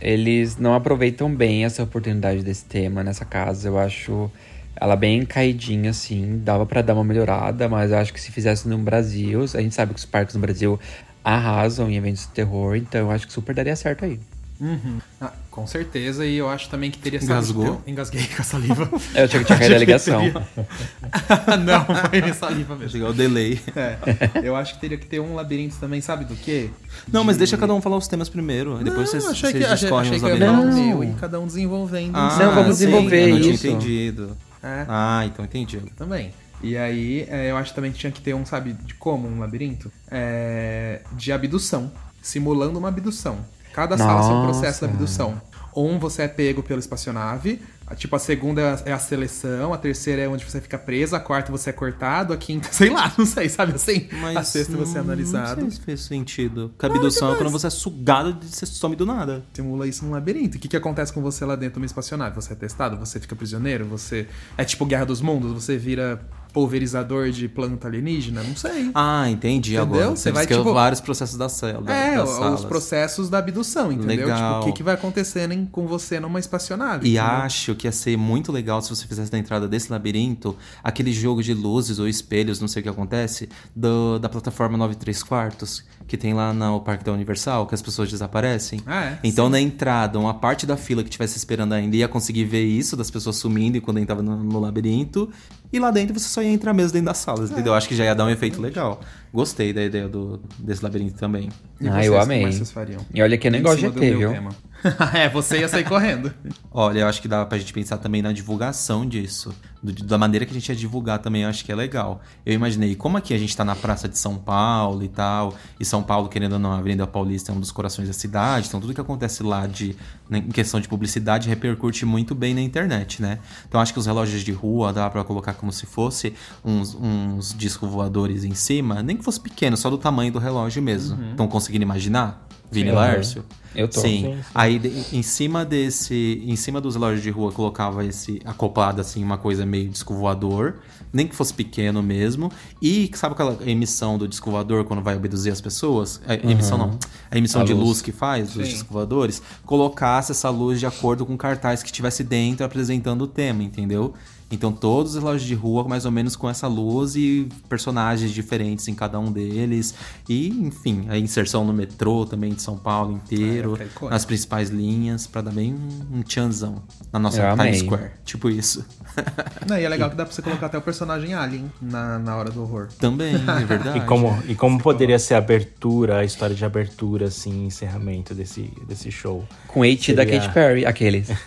eles 0.00 0.56
não 0.56 0.74
aproveitam 0.74 1.34
bem 1.34 1.64
essa 1.64 1.82
oportunidade 1.82 2.42
desse 2.42 2.64
tema 2.64 3.02
nessa 3.02 3.24
casa. 3.24 3.68
Eu 3.68 3.78
acho 3.78 4.30
ela 4.76 4.96
bem 4.96 5.24
caidinha, 5.24 5.90
assim. 5.90 6.40
Dava 6.44 6.66
para 6.66 6.82
dar 6.82 6.94
uma 6.94 7.04
melhorada, 7.04 7.68
mas 7.68 7.90
eu 7.90 7.98
acho 7.98 8.12
que 8.12 8.20
se 8.20 8.32
fizesse 8.32 8.68
no 8.68 8.78
Brasil, 8.78 9.42
a 9.54 9.60
gente 9.60 9.74
sabe 9.74 9.94
que 9.94 9.98
os 9.98 10.04
parques 10.04 10.34
no 10.34 10.40
Brasil 10.40 10.78
arrasam 11.22 11.88
em 11.90 11.96
eventos 11.96 12.22
de 12.22 12.28
terror, 12.28 12.76
então 12.76 13.00
eu 13.00 13.10
acho 13.10 13.26
que 13.26 13.32
super 13.32 13.54
daria 13.54 13.74
certo 13.74 14.04
aí. 14.04 14.20
Uhum. 14.60 14.98
Ah, 15.20 15.32
com 15.50 15.66
certeza, 15.66 16.24
e 16.24 16.36
eu 16.36 16.48
acho 16.48 16.70
também 16.70 16.90
que 16.90 16.98
teria 16.98 17.22
Engasgou? 17.22 17.82
Engasguei 17.86 18.26
com 18.26 18.40
a 18.40 18.44
saliva. 18.44 18.90
é, 19.14 19.24
eu 19.24 19.28
tinha 19.28 19.44
que 19.44 19.54
caído 19.54 19.74
a 19.74 19.78
ligação. 19.78 20.22
não, 21.64 21.84
foi 22.08 22.20
minha 22.20 22.34
saliva 22.34 22.76
mesmo. 22.76 22.90
Chegar 22.90 23.10
o 23.10 23.12
delay. 23.12 23.60
É, 23.74 23.98
eu 24.42 24.54
acho 24.54 24.74
que 24.74 24.80
teria 24.80 24.96
que 24.96 25.06
ter 25.06 25.20
um 25.20 25.34
labirinto 25.34 25.76
também, 25.76 26.00
sabe 26.00 26.24
do 26.24 26.36
quê? 26.36 26.70
Não, 27.12 27.22
de... 27.22 27.26
mas 27.26 27.36
deixa 27.36 27.56
cada 27.56 27.74
um 27.74 27.80
falar 27.80 27.96
os 27.96 28.06
temas 28.06 28.28
primeiro. 28.28 28.76
Não, 28.76 28.82
depois 28.82 29.10
vocês, 29.10 29.26
achei 29.26 29.50
vocês 29.50 29.66
que, 29.66 29.74
escolhem 29.74 30.14
achei, 30.14 30.16
achei 30.16 30.34
os 30.34 30.40
labirintos. 30.40 30.76
Não. 30.76 30.88
Meu, 30.88 31.04
e 31.04 31.14
cada 31.14 31.40
um 31.40 31.46
desenvolvendo. 31.46 32.14
Ah, 32.14 32.36
não, 32.38 32.54
vamos 32.54 32.78
desenvolver 32.78 33.24
sim, 33.24 33.30
isso. 33.30 33.36
Eu 33.36 33.52
não 33.52 33.58
tinha 33.58 33.72
entendido. 33.72 34.36
É. 34.62 34.86
Ah, 34.88 35.22
então 35.26 35.44
entendi. 35.44 35.78
Também. 35.96 36.32
E 36.62 36.78
aí, 36.78 37.26
é, 37.28 37.50
eu 37.50 37.56
acho 37.56 37.74
também 37.74 37.92
que 37.92 37.98
tinha 37.98 38.10
que 38.10 38.22
ter 38.22 38.34
um, 38.34 38.46
sabe, 38.46 38.72
de 38.72 38.94
como 38.94 39.28
um 39.28 39.40
labirinto? 39.40 39.92
É, 40.10 41.02
de 41.12 41.30
abdução, 41.30 41.92
simulando 42.22 42.78
uma 42.78 42.88
abdução. 42.88 43.38
Cada 43.74 43.98
sala 43.98 44.22
tem 44.28 44.36
um 44.38 44.42
processo 44.44 44.86
de 44.86 44.92
abdução. 44.92 45.40
Um, 45.76 45.98
você 45.98 46.22
é 46.22 46.28
pego 46.28 46.62
pela 46.62 46.78
espaçonave. 46.78 47.60
a- 47.86 47.94
Tipo, 47.96 48.14
a 48.16 48.18
segunda 48.20 48.80
é 48.86 48.92
a 48.92 48.98
seleção, 48.98 49.74
a 49.74 49.76
terceira 49.76 50.22
é 50.22 50.28
onde 50.28 50.44
você 50.44 50.60
fica 50.60 50.78
preso, 50.78 51.14
a 51.16 51.20
quarta 51.20 51.50
você 51.52 51.70
é 51.70 51.72
cortado, 51.72 52.32
a 52.32 52.36
quinta, 52.36 52.68
sei 52.72 52.88
lá, 52.90 53.12
não 53.18 53.26
sei, 53.26 53.48
sabe 53.48 53.74
assim? 53.74 54.06
Mas 54.22 54.36
a 54.36 54.44
sexta 54.44 54.76
você 54.76 54.96
é 54.98 55.00
analisado. 55.00 55.62
Não 55.62 55.70
sei 55.70 55.78
se 55.80 55.84
fez 55.84 56.00
sentido. 56.02 56.70
Porque 56.78 56.86
a 56.86 56.88
abdução 56.96 57.34
é 57.34 57.36
quando 57.36 57.50
você 57.50 57.66
é 57.66 57.70
sugado 57.70 58.38
e 58.40 58.46
você 58.46 58.64
some 58.64 58.94
do 58.96 59.04
nada. 59.04 59.44
Simula 59.52 59.86
isso 59.88 60.04
num 60.04 60.12
labirinto. 60.12 60.56
O 60.56 60.60
que, 60.60 60.68
que 60.68 60.76
acontece 60.76 61.12
com 61.12 61.20
você 61.20 61.44
lá 61.44 61.56
dentro 61.56 61.74
de 61.74 61.80
uma 61.80 61.86
espaçonave? 61.86 62.36
Você 62.36 62.52
é 62.52 62.56
testado? 62.56 62.96
Você 62.96 63.18
fica 63.20 63.34
prisioneiro? 63.36 63.84
Você. 63.86 64.28
É 64.56 64.64
tipo 64.64 64.86
Guerra 64.86 65.04
dos 65.06 65.20
Mundos? 65.20 65.52
Você 65.52 65.76
vira 65.76 66.22
pulverizador 66.54 67.30
de 67.30 67.48
planta 67.48 67.88
alienígena? 67.88 68.42
Não 68.42 68.56
sei. 68.56 68.90
Ah, 68.94 69.28
entendi 69.28 69.74
Entendeu? 69.76 69.82
agora. 70.00 70.16
Você 70.16 70.22
Você 70.22 70.32
vai, 70.32 70.46
vai, 70.46 70.56
tipo- 70.56 70.72
vários 70.72 71.00
processos 71.00 71.36
da 71.36 71.48
célula. 71.48 71.92
É, 71.92 72.22
os 72.22 72.30
salas. 72.30 72.64
processos 72.64 73.28
da 73.28 73.38
abdução, 73.38 73.92
entendeu? 73.92 74.26
Legal. 74.28 74.60
Tipo, 74.60 74.62
o 74.62 74.72
que, 74.72 74.76
que 74.78 74.82
vai 74.82 74.94
acontecendo 74.94 75.68
com 75.70 75.86
você 75.86 76.18
numa 76.20 76.38
espaçonave? 76.38 77.06
E 77.06 77.16
entendeu? 77.18 77.24
acho 77.24 77.74
que 77.74 77.86
ia 77.88 77.92
ser 77.92 78.16
muito 78.16 78.52
legal 78.52 78.80
se 78.80 78.88
você 78.88 79.06
fizesse 79.06 79.30
na 79.32 79.38
entrada 79.38 79.68
desse 79.68 79.90
labirinto 79.90 80.56
aquele 80.82 81.12
jogo 81.12 81.42
de 81.42 81.52
luzes 81.52 81.98
ou 81.98 82.08
espelhos, 82.08 82.60
não 82.60 82.68
sei 82.68 82.80
o 82.80 82.82
que 82.84 82.88
acontece, 82.88 83.48
do- 83.74 84.18
da 84.20 84.28
plataforma 84.28 84.78
9 84.78 84.94
3 84.94 85.22
quartos, 85.22 85.84
que 86.06 86.16
tem 86.16 86.32
lá 86.32 86.52
no 86.52 86.80
Parque 86.80 87.04
da 87.04 87.12
Universal, 87.12 87.66
que 87.66 87.74
as 87.74 87.82
pessoas 87.82 88.08
desaparecem. 88.10 88.80
Ah, 88.86 89.04
é? 89.04 89.18
Então 89.24 89.48
na 89.48 89.60
entrada, 89.60 90.18
uma 90.18 90.34
parte 90.34 90.64
da 90.66 90.76
fila 90.76 91.02
que 91.02 91.08
estivesse 91.08 91.36
esperando 91.36 91.72
ainda 91.72 91.96
ia 91.96 92.06
conseguir 92.06 92.44
ver 92.44 92.64
isso, 92.64 92.96
das 92.96 93.10
pessoas 93.10 93.36
sumindo 93.36 93.76
e 93.76 93.80
quando 93.80 93.98
entrava 93.98 94.22
no, 94.22 94.36
no 94.36 94.60
labirinto. 94.60 95.28
E 95.72 95.78
lá 95.80 95.90
dentro 95.90 96.18
você 96.18 96.28
só 96.28 96.40
ia 96.42 96.50
entrar 96.50 96.72
mesmo 96.72 96.92
dentro 96.92 97.06
das 97.06 97.18
salas, 97.18 97.50
entendeu? 97.50 97.74
Acho 97.74 97.88
que 97.88 97.96
já 97.96 98.04
ia 98.04 98.14
dar 98.14 98.24
um 98.26 98.30
efeito 98.30 98.60
legal. 98.60 99.00
Gostei 99.32 99.72
da 99.72 99.82
ideia 99.82 100.06
do, 100.08 100.40
desse 100.58 100.82
labirinto 100.84 101.14
também. 101.18 101.48
E 101.80 101.88
Ah, 101.88 101.92
vocês, 101.94 102.06
eu 102.06 102.12
que 102.12 102.18
amei. 102.20 102.42
mais 102.42 102.54
vocês 102.54 102.70
fariam? 102.70 103.00
E 103.12 103.20
olha 103.22 103.36
que 103.36 103.46
eu 103.48 103.50
nem 103.50 103.60
Em 103.60 103.64
gosto 103.64 103.90
de 103.90 104.00
viu? 104.14 104.30
tema. 104.30 104.50
é, 105.14 105.28
você 105.28 105.58
ia 105.60 105.68
sair 105.68 105.84
correndo. 105.84 106.32
Olha, 106.70 107.00
eu 107.00 107.06
acho 107.08 107.20
que 107.22 107.28
dá 107.28 107.44
pra 107.46 107.56
gente 107.58 107.72
pensar 107.72 107.98
também 107.98 108.20
na 108.22 108.32
divulgação 108.32 109.06
disso. 109.06 109.54
do- 109.82 109.92
da 109.92 110.16
maneira 110.16 110.46
que 110.46 110.50
a 110.50 110.54
gente 110.54 110.66
ia 110.70 110.74
divulgar 110.74 111.18
também, 111.18 111.42
eu 111.42 111.48
acho 111.50 111.62
que 111.62 111.70
é 111.70 111.74
legal. 111.74 112.22
Eu 112.46 112.54
imaginei, 112.54 112.94
como 112.94 113.18
aqui 113.18 113.34
a 113.34 113.38
gente 113.38 113.54
tá 113.54 113.62
na 113.66 113.76
praça 113.76 114.08
de 114.08 114.16
São 114.16 114.36
Paulo 114.36 115.02
e 115.02 115.08
tal, 115.08 115.54
e 115.78 115.84
São 115.84 116.02
Paulo, 116.02 116.26
querendo 116.30 116.54
ou 116.54 116.58
não, 116.58 116.72
a 116.72 116.78
Avenida 116.78 117.06
Paulista 117.06 117.52
é 117.52 117.54
um 117.54 117.60
dos 117.60 117.70
corações 117.70 118.08
da 118.08 118.14
cidade, 118.14 118.68
então 118.68 118.80
tudo 118.80 118.94
que 118.94 119.00
acontece 119.02 119.42
lá 119.42 119.66
de, 119.66 119.94
né, 120.30 120.38
em 120.38 120.50
questão 120.50 120.80
de 120.80 120.88
publicidade 120.88 121.50
repercute 121.50 122.06
muito 122.06 122.34
bem 122.34 122.54
na 122.54 122.62
internet, 122.62 123.20
né? 123.20 123.40
Então 123.68 123.78
acho 123.78 123.92
que 123.92 123.98
os 123.98 124.06
relógios 124.06 124.40
de 124.42 124.52
rua 124.52 124.90
dá 124.90 125.10
pra 125.10 125.22
colocar 125.22 125.52
como 125.52 125.70
se 125.70 125.84
fosse 125.84 126.32
uns, 126.64 126.94
uns 126.94 127.54
discos 127.54 127.90
voadores 127.90 128.42
em 128.42 128.54
cima, 128.54 129.02
nem 129.02 129.18
que 129.18 129.22
fosse 129.24 129.38
pequeno, 129.40 129.76
só 129.76 129.90
do 129.90 129.98
tamanho 129.98 130.32
do 130.32 130.38
relógio 130.38 130.82
mesmo. 130.82 131.22
Estão 131.32 131.46
conseguindo 131.46 131.82
imaginar? 131.82 132.46
Vini 132.70 132.90
Sim. 132.90 132.96
Lércio? 132.96 133.44
Eu 133.74 133.88
tô. 133.88 134.00
Sim. 134.00 134.22
Sim, 134.22 134.34
sim. 134.36 134.38
Aí 134.54 134.78
de- 134.78 135.16
em 135.16 135.22
cima 135.22 135.64
desse, 135.64 136.42
em 136.46 136.54
cima 136.54 136.80
dos 136.80 136.94
relógios 136.94 137.22
de 137.22 137.30
rua 137.30 137.50
colocava 137.50 138.04
esse 138.04 138.40
acoplado 138.44 139.00
assim 139.00 139.22
uma 139.22 139.36
coisa 139.36 139.66
meio 139.66 139.88
disco 139.88 140.14
voador, 140.14 140.76
nem 141.12 141.26
que 141.26 141.34
fosse 141.34 141.52
pequeno 141.52 142.00
mesmo. 142.00 142.52
E 142.80 143.10
sabe 143.14 143.34
aquela 143.34 143.58
emissão 143.68 144.16
do 144.16 144.28
disco 144.28 144.48
voador 144.48 144.84
quando 144.84 145.02
vai 145.02 145.14
abduzir 145.16 145.52
as 145.52 145.60
pessoas? 145.60 146.20
A 146.26 146.34
emissão 146.34 146.78
não, 146.78 146.98
a 147.30 147.36
emissão 147.36 147.62
A 147.62 147.64
de 147.64 147.74
luz. 147.74 147.84
luz 147.88 148.02
que 148.02 148.12
faz 148.12 148.52
dos 148.52 148.64
Sim. 148.66 148.72
discos 148.74 148.92
voadores, 148.92 149.42
colocasse 149.66 150.30
essa 150.30 150.48
luz 150.50 150.78
de 150.78 150.86
acordo 150.86 151.26
com 151.26 151.34
o 151.34 151.38
cartaz 151.38 151.82
que 151.82 151.88
estivesse 151.88 152.22
dentro 152.22 152.64
apresentando 152.64 153.22
o 153.22 153.26
tema, 153.26 153.62
entendeu? 153.64 154.14
Então 154.54 154.72
todos 154.72 155.14
os 155.14 155.22
relógios 155.22 155.46
de 155.46 155.54
rua 155.54 155.84
mais 155.86 156.04
ou 156.04 156.10
menos 156.12 156.36
com 156.36 156.48
essa 156.48 156.66
luz 156.66 157.14
e 157.16 157.48
personagens 157.68 158.32
diferentes 158.32 158.88
em 158.88 158.94
cada 158.94 159.18
um 159.18 159.30
deles. 159.30 159.94
E, 160.28 160.48
enfim, 160.48 161.06
a 161.08 161.18
inserção 161.18 161.64
no 161.64 161.72
metrô 161.72 162.24
também 162.24 162.52
de 162.54 162.62
São 162.62 162.76
Paulo 162.76 163.12
inteiro, 163.12 163.72
É, 163.78 163.84
icônico. 163.84 164.08
nas 164.10 164.24
principais 164.24 164.70
linhas, 164.70 165.26
pra 165.26 165.42
dar 165.42 165.50
bem 165.50 165.74
um, 165.74 166.18
um 166.18 166.22
tchanzão 166.22 166.82
na 167.12 167.18
nossa 167.18 167.40
Eu 167.42 167.50
amei. 167.50 167.66
Times 167.72 167.80
Square. 167.82 168.10
Tipo 168.24 168.48
isso. 168.50 168.84
Não, 169.68 169.78
e 169.78 169.84
é 169.84 169.88
legal 169.88 170.10
que 170.10 170.16
dá 170.16 170.24
pra 170.24 170.34
você 170.34 170.42
colocar 170.42 170.66
até 170.66 170.78
o 170.78 170.82
personagem 170.82 171.34
Alien 171.34 171.70
na, 171.80 172.18
na 172.18 172.36
hora 172.36 172.50
do 172.50 172.62
horror. 172.62 172.88
Também, 172.98 173.34
é 173.34 173.38
verdade. 173.64 173.98
E 173.98 174.00
como, 174.02 174.42
e 174.48 174.54
como 174.54 174.78
poderia 174.80 175.18
ser 175.18 175.34
a 175.34 175.38
abertura, 175.38 176.18
a 176.18 176.24
história 176.24 176.54
de 176.54 176.64
abertura, 176.64 177.26
assim, 177.26 177.66
encerramento 177.66 178.34
desse, 178.34 178.70
desse 178.88 179.10
show? 179.10 179.44
Com 179.68 179.82
H 179.82 180.14
da 180.14 180.24
Seria- 180.24 180.40
Katy 180.40 180.52
Perry, 180.54 180.86
aqueles. 180.86 181.28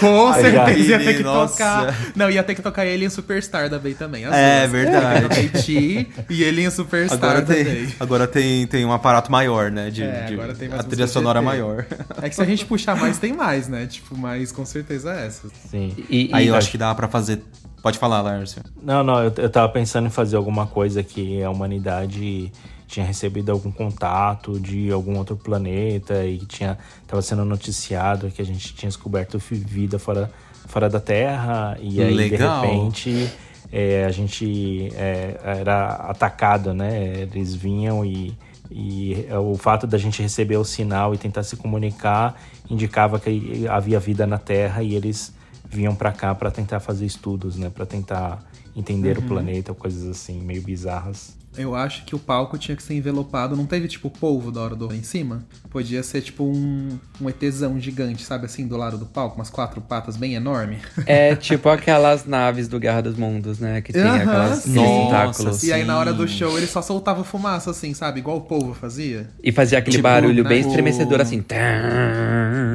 Com 0.00 0.32
certeza 0.34 1.07
ter 1.12 1.16
que 1.18 1.22
Nossa. 1.24 1.52
tocar. 1.52 1.96
Não, 2.16 2.30
ia 2.30 2.42
ter 2.42 2.54
que 2.54 2.62
tocar 2.62 2.82
Alien 2.82 3.10
Superstar 3.10 3.68
da 3.68 3.78
Bey 3.78 3.94
também. 3.94 4.24
as 4.24 4.34
É 4.34 4.60
duas. 4.60 4.70
verdade. 4.72 5.26
Haiti 5.38 6.08
e 6.30 6.44
Alien 6.44 6.70
Superstar 6.70 7.18
Agora 7.18 7.42
da 7.42 7.54
tem, 7.54 7.64
Bey. 7.64 7.88
agora 8.00 8.26
tem, 8.26 8.66
tem 8.66 8.84
um 8.84 8.92
aparato 8.92 9.30
maior, 9.30 9.70
né? 9.70 9.90
De, 9.90 10.02
É, 10.02 10.26
de- 10.26 10.34
agora 10.34 10.54
tem 10.54 10.68
mais 10.68 10.80
a 10.80 10.84
trilha 10.84 11.06
sonora 11.06 11.40
maior. 11.42 11.86
É 12.22 12.28
que 12.28 12.34
se 12.34 12.42
a 12.42 12.44
gente 12.44 12.64
puxar 12.66 12.96
mais, 12.96 13.18
tem 13.18 13.32
mais, 13.32 13.68
né? 13.68 13.86
Tipo, 13.86 14.16
mas 14.16 14.52
com 14.52 14.64
certeza 14.64 15.12
é 15.14 15.26
essa. 15.26 15.48
Sim. 15.70 15.94
E, 16.08 16.30
Aí 16.32 16.44
e- 16.46 16.48
eu 16.48 16.54
acho 16.54 16.70
que 16.70 16.78
dá 16.78 16.94
pra 16.94 17.08
fazer. 17.08 17.42
Pode 17.82 17.98
falar, 17.98 18.20
Lárcio. 18.22 18.60
Não, 18.82 19.04
não, 19.04 19.22
eu, 19.22 19.32
eu 19.36 19.48
tava 19.48 19.68
pensando 19.68 20.06
em 20.06 20.10
fazer 20.10 20.36
alguma 20.36 20.66
coisa 20.66 21.02
que 21.02 21.42
a 21.42 21.48
humanidade 21.50 22.50
tinha 22.88 23.04
recebido 23.04 23.52
algum 23.52 23.70
contato 23.70 24.58
de 24.58 24.90
algum 24.90 25.16
outro 25.18 25.36
planeta 25.36 26.24
e 26.24 26.38
que 26.38 26.46
tinha 26.46 26.78
tava 27.06 27.20
sendo 27.22 27.44
noticiado 27.44 28.30
que 28.30 28.40
a 28.40 28.44
gente 28.44 28.74
tinha 28.74 28.88
descoberto 28.88 29.38
vida 29.38 29.98
fora, 29.98 30.30
fora 30.68 30.88
da 30.88 31.00
Terra 31.00 31.76
e 31.80 32.00
aí 32.00 32.14
Legal. 32.14 32.60
de 32.60 32.66
repente 32.68 33.30
é, 33.72 34.04
a 34.04 34.10
gente 34.10 34.88
é, 34.94 35.36
era 35.42 35.88
atacado, 35.88 36.72
né? 36.72 37.22
Eles 37.22 37.54
vinham 37.54 38.04
e 38.04 38.32
e 38.70 39.24
é, 39.30 39.38
o 39.38 39.54
fato 39.56 39.86
da 39.86 39.96
gente 39.96 40.20
receber 40.20 40.58
o 40.58 40.64
sinal 40.64 41.14
e 41.14 41.18
tentar 41.18 41.42
se 41.42 41.56
comunicar 41.56 42.38
indicava 42.68 43.18
que 43.18 43.66
havia 43.66 43.98
vida 43.98 44.26
na 44.26 44.36
Terra 44.36 44.82
e 44.82 44.94
eles 44.94 45.32
vinham 45.70 45.94
pra 45.94 46.12
cá 46.12 46.34
pra 46.34 46.50
tentar 46.50 46.78
fazer 46.78 47.06
estudos, 47.06 47.56
né? 47.56 47.70
Pra 47.70 47.86
tentar 47.86 48.44
entender 48.76 49.16
Uhum. 49.18 49.24
o 49.24 49.26
planeta, 49.26 49.72
coisas 49.72 50.06
assim, 50.06 50.40
meio 50.42 50.60
bizarras. 50.62 51.34
Eu 51.58 51.74
acho 51.74 52.04
que 52.04 52.14
o 52.14 52.18
palco 52.18 52.56
tinha 52.56 52.76
que 52.76 52.82
ser 52.82 52.94
envelopado. 52.94 53.56
Não 53.56 53.66
teve, 53.66 53.88
tipo, 53.88 54.08
polvo 54.08 54.50
da 54.52 54.60
hora 54.60 54.76
do 54.76 54.92
em 54.94 55.02
cima? 55.02 55.44
Podia 55.70 56.02
ser, 56.02 56.22
tipo, 56.22 56.44
um, 56.44 56.98
um 57.20 57.28
ETzão 57.28 57.78
gigante, 57.80 58.22
sabe 58.22 58.46
assim, 58.46 58.66
do 58.66 58.76
lado 58.76 58.96
do 58.96 59.04
palco? 59.06 59.36
Umas 59.36 59.50
quatro 59.50 59.80
patas 59.80 60.16
bem 60.16 60.34
enorme. 60.34 60.78
É 61.04 61.34
tipo 61.36 61.68
aquelas 61.68 62.24
naves 62.24 62.68
do 62.68 62.78
Guerra 62.78 63.02
dos 63.02 63.16
Mundos, 63.16 63.58
né? 63.58 63.80
Que 63.80 63.92
tem 63.92 64.02
Aham, 64.02 64.22
aquelas 64.22 64.58
sim. 64.60 64.72
tentáculos. 64.74 65.62
E 65.62 65.72
aí, 65.72 65.84
na 65.84 65.98
hora 65.98 66.12
do 66.12 66.26
show, 66.28 66.56
ele 66.56 66.66
só 66.66 66.80
soltava 66.80 67.24
fumaça, 67.24 67.70
assim, 67.70 67.92
sabe? 67.92 68.20
Igual 68.20 68.38
o 68.38 68.40
polvo 68.42 68.72
fazia. 68.74 69.28
E 69.42 69.50
fazia 69.52 69.78
aquele 69.78 69.96
Tipo, 69.96 70.08
barulho 70.08 70.44
bem 70.44 70.60
né, 70.62 70.66
estremecedor 70.68 71.18
o- 71.18 71.22
assim. 71.22 71.42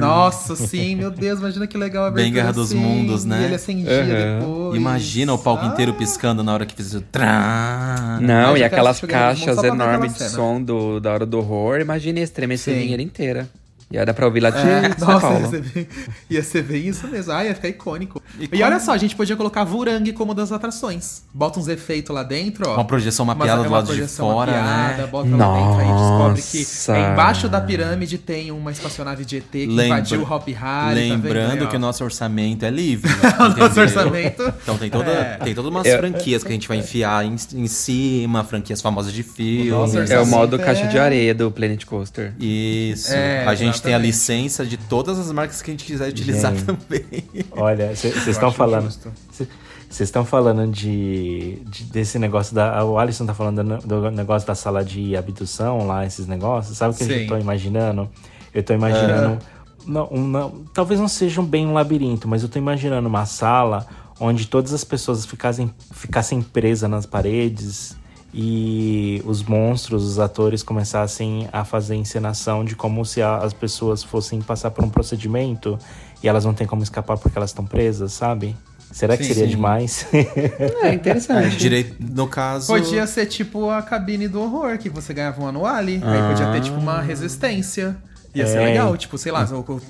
Nossa, 0.00 0.54
sim, 0.56 0.96
meu 0.96 1.10
Deus, 1.10 1.38
imagina 1.40 1.66
que 1.66 1.76
legal 1.78 2.04
a 2.06 2.10
Bem 2.10 2.24
abertura 2.24 2.42
Guerra 2.42 2.52
dos 2.52 2.70
assim, 2.70 2.78
Mundos, 2.80 3.24
né? 3.24 3.40
E 3.42 3.44
ele 3.44 3.54
acendia 3.54 4.04
depois. 4.38 4.76
Imagina 4.76 5.32
o 5.32 5.38
palco 5.38 5.64
Ah, 5.64 5.68
inteiro 5.68 5.94
piscando 5.94 6.42
na 6.42 6.52
hora 6.52 6.66
que 6.66 6.74
fizesse 6.74 6.96
o 6.96 7.00
trá. 7.00 8.18
Não, 8.20 8.52
Mas 8.52 8.60
e 8.60 8.68
quero 8.68 8.73
aquelas 8.74 9.00
caixas 9.00 9.62
enormes 9.62 10.14
de 10.14 10.24
som 10.24 10.62
do, 10.62 11.00
da 11.00 11.12
hora 11.12 11.26
do 11.26 11.38
horror. 11.38 11.80
Imagina 11.80 12.20
estremecer 12.20 12.74
a 12.76 12.80
vinheira 12.80 13.02
inteira. 13.02 13.48
E 13.90 13.96
era 13.96 14.12
pra 14.14 14.26
ouvir 14.26 14.40
lá 14.40 14.50
de 14.50 14.58
É, 14.58 14.90
São 14.98 15.08
nossa, 15.08 15.26
ia 15.26 15.32
Paulo. 15.32 15.50
ser, 15.50 15.60
bem, 15.62 15.88
ia 16.30 16.42
ser 16.42 16.62
bem 16.62 16.86
isso 16.88 17.06
mesmo. 17.06 17.32
Ah, 17.32 17.44
ia 17.44 17.54
ficar 17.54 17.68
icônico. 17.68 18.20
E, 18.40 18.48
como- 18.48 18.62
olha 18.64 18.80
só, 18.80 18.92
a 18.92 18.96
gente 18.98 19.14
podia 19.14 19.36
colocar 19.36 19.62
Vurang 19.64 20.10
como 20.12 20.34
das 20.34 20.50
atrações. 20.52 21.22
Bota 21.32 21.60
uns 21.60 21.68
efeitos 21.68 22.14
lá 22.14 22.22
dentro, 22.22 22.68
ó. 22.68 22.74
Uma 22.74 22.84
projeção 22.84 23.24
Uma- 23.24 23.34
mapeada 23.34 23.60
é 23.60 23.64
do 23.64 23.68
uma 23.68 23.76
lado 23.76 23.86
de 23.86 23.92
projeção 23.92 24.30
fora, 24.30 24.52
mapeada, 24.52 25.02
né? 25.02 25.06
Bota 25.06 25.28
lá 25.36 25.54
dentro, 25.54 25.78
aí 25.80 25.86
descobre 25.86 26.42
que 26.42 26.58
Nossa. 26.58 26.96
é 26.96 27.12
embaixo 27.12 27.48
da 27.48 27.60
pirâmide 27.60 28.18
tem 28.18 28.50
uma 28.50 28.72
espaçonave 28.72 29.24
de 29.24 29.36
ET 29.36 29.44
que 29.50 29.64
invadiu 29.66 30.22
o 30.22 30.32
Hop 30.32 30.48
Harry. 30.48 30.94
Lembrando 31.10 31.60
tá 31.64 31.66
que 31.66 31.76
o 31.76 31.78
nosso 31.78 32.02
orçamento 32.02 32.64
é 32.64 32.70
livre. 32.70 33.10
o 33.38 33.58
nosso 33.60 33.80
orçamento. 33.80 34.42
Então 34.62 34.78
tem, 34.78 34.90
toda, 34.90 35.10
É. 35.10 35.36
tem 35.44 35.54
todas 35.54 35.70
umas 35.70 35.86
Eu- 35.86 35.98
franquias 35.98 36.42
que 36.42 36.48
a 36.48 36.52
gente 36.52 36.66
vai 36.68 36.78
enfiar 36.78 37.24
em, 37.24 37.36
em 37.54 37.66
cima, 37.66 38.42
franquias 38.44 38.80
famosas 38.80 39.12
de 39.12 39.22
filme. 39.22 39.70
nosso 39.70 39.98
É 39.98 40.18
o 40.20 40.26
modo 40.26 40.56
é- 40.56 40.64
caixa 40.64 40.86
de 40.86 40.98
areia 40.98 41.34
do 41.34 41.50
Planet 41.50 41.84
Coaster. 41.84 42.32
Isso. 42.40 43.12
É, 43.12 43.44
a 43.46 43.54
gente 43.54 43.83
tem 43.84 43.94
a 43.94 43.98
licença 43.98 44.64
de 44.66 44.76
todas 44.76 45.18
as 45.18 45.30
marcas 45.30 45.62
que 45.62 45.70
a 45.70 45.74
gente 45.74 45.84
quiser 45.84 46.08
utilizar 46.08 46.52
Gente. 46.54 46.64
também. 46.64 47.24
Olha, 47.52 47.94
vocês 47.94 48.26
estão 48.26 48.50
falando. 48.50 48.88
Vocês 48.90 50.08
estão 50.08 50.24
falando 50.24 50.66
de, 50.72 51.60
de- 51.66 51.84
desse 51.84 52.18
negócio 52.18 52.54
da. 52.54 52.84
O 52.84 52.98
Alisson 52.98 53.26
tá 53.26 53.34
falando 53.34 53.62
do, 53.62 53.86
do 53.86 54.10
negócio 54.10 54.46
da 54.48 54.54
sala 54.54 54.84
de 54.84 55.16
abdução 55.16 55.86
lá, 55.86 56.04
esses 56.04 56.26
negócios. 56.26 56.76
Sabe 56.76 56.94
o 56.94 56.96
que 56.96 57.04
Sim. 57.04 57.12
eu 57.12 57.26
tô 57.28 57.36
imaginando? 57.38 58.10
Eu 58.52 58.62
tô 58.62 58.72
imaginando. 58.74 59.38
Não, 59.86 60.08
um- 60.10 60.26
não- 60.26 60.64
talvez 60.72 60.98
não 60.98 61.06
seja 61.08 61.40
bem 61.42 61.66
um 61.66 61.74
labirinto, 61.74 62.26
mas 62.26 62.42
eu 62.42 62.48
tô 62.48 62.58
imaginando 62.58 63.08
uma 63.08 63.26
sala 63.26 63.86
onde 64.18 64.46
todas 64.46 64.72
as 64.72 64.82
pessoas 64.82 65.24
ficassem, 65.26 65.72
ficassem 65.92 66.40
presas 66.42 66.88
nas 66.90 67.04
paredes 67.06 67.96
e 68.36 69.22
os 69.24 69.44
monstros, 69.44 70.02
os 70.02 70.18
atores 70.18 70.60
começassem 70.60 71.48
a 71.52 71.64
fazer 71.64 71.94
encenação 71.94 72.64
de 72.64 72.74
como 72.74 73.04
se 73.04 73.22
as 73.22 73.52
pessoas 73.52 74.02
fossem 74.02 74.40
passar 74.42 74.72
por 74.72 74.84
um 74.84 74.90
procedimento 74.90 75.78
e 76.20 76.26
elas 76.26 76.44
não 76.44 76.52
têm 76.52 76.66
como 76.66 76.82
escapar 76.82 77.16
porque 77.16 77.38
elas 77.38 77.50
estão 77.50 77.64
presas, 77.64 78.12
sabe? 78.12 78.56
Será 78.90 79.16
que 79.16 79.22
Sim, 79.22 79.34
seria 79.34 79.44
sim. 79.44 79.50
demais? 79.50 80.06
É 80.82 80.92
interessante. 80.92 81.56
Direito, 81.56 81.96
no 82.00 82.26
caso. 82.26 82.66
Podia 82.66 83.06
ser 83.06 83.26
tipo 83.26 83.70
a 83.70 83.80
cabine 83.82 84.26
do 84.26 84.40
horror, 84.40 84.78
que 84.78 84.88
você 84.88 85.14
ganhava 85.14 85.40
um 85.40 85.46
anuale. 85.46 86.00
Aí 86.04 86.28
podia 86.28 86.50
ter 86.52 86.60
tipo 86.60 86.78
uma 86.78 87.00
resistência. 87.00 87.96
Ia 88.34 88.46
ser 88.48 88.58
É. 88.58 88.64
legal, 88.64 88.96
tipo, 88.96 89.16
sei 89.16 89.30
lá, 89.30 89.46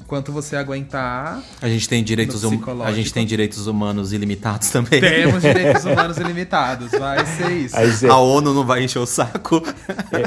quanto 0.06 0.30
você 0.30 0.54
aguentar. 0.54 1.40
A 1.62 1.68
gente 1.68 1.88
tem 1.88 2.04
direitos 2.04 2.42
No 2.42 2.48
hum- 2.50 2.52
psicológico. 2.56 2.88
a 2.88 2.92
gente 2.92 3.12
tem 3.12 3.24
direitos 3.24 3.66
humanos 3.66 4.12
ilimitados 4.12 4.68
também. 4.68 5.00
Temos 5.00 5.40
direitos 5.42 5.84
humanos 5.84 6.18
ilimitados, 6.18 6.90
vai 6.90 7.24
ser 7.24 7.50
isso. 7.52 7.76
Aí 7.76 7.90
você- 7.90 8.06
A 8.06 8.18
ONU 8.18 8.52
não 8.52 8.66
vai 8.66 8.84
encher 8.84 8.98
o 8.98 9.06
saco. 9.06 9.62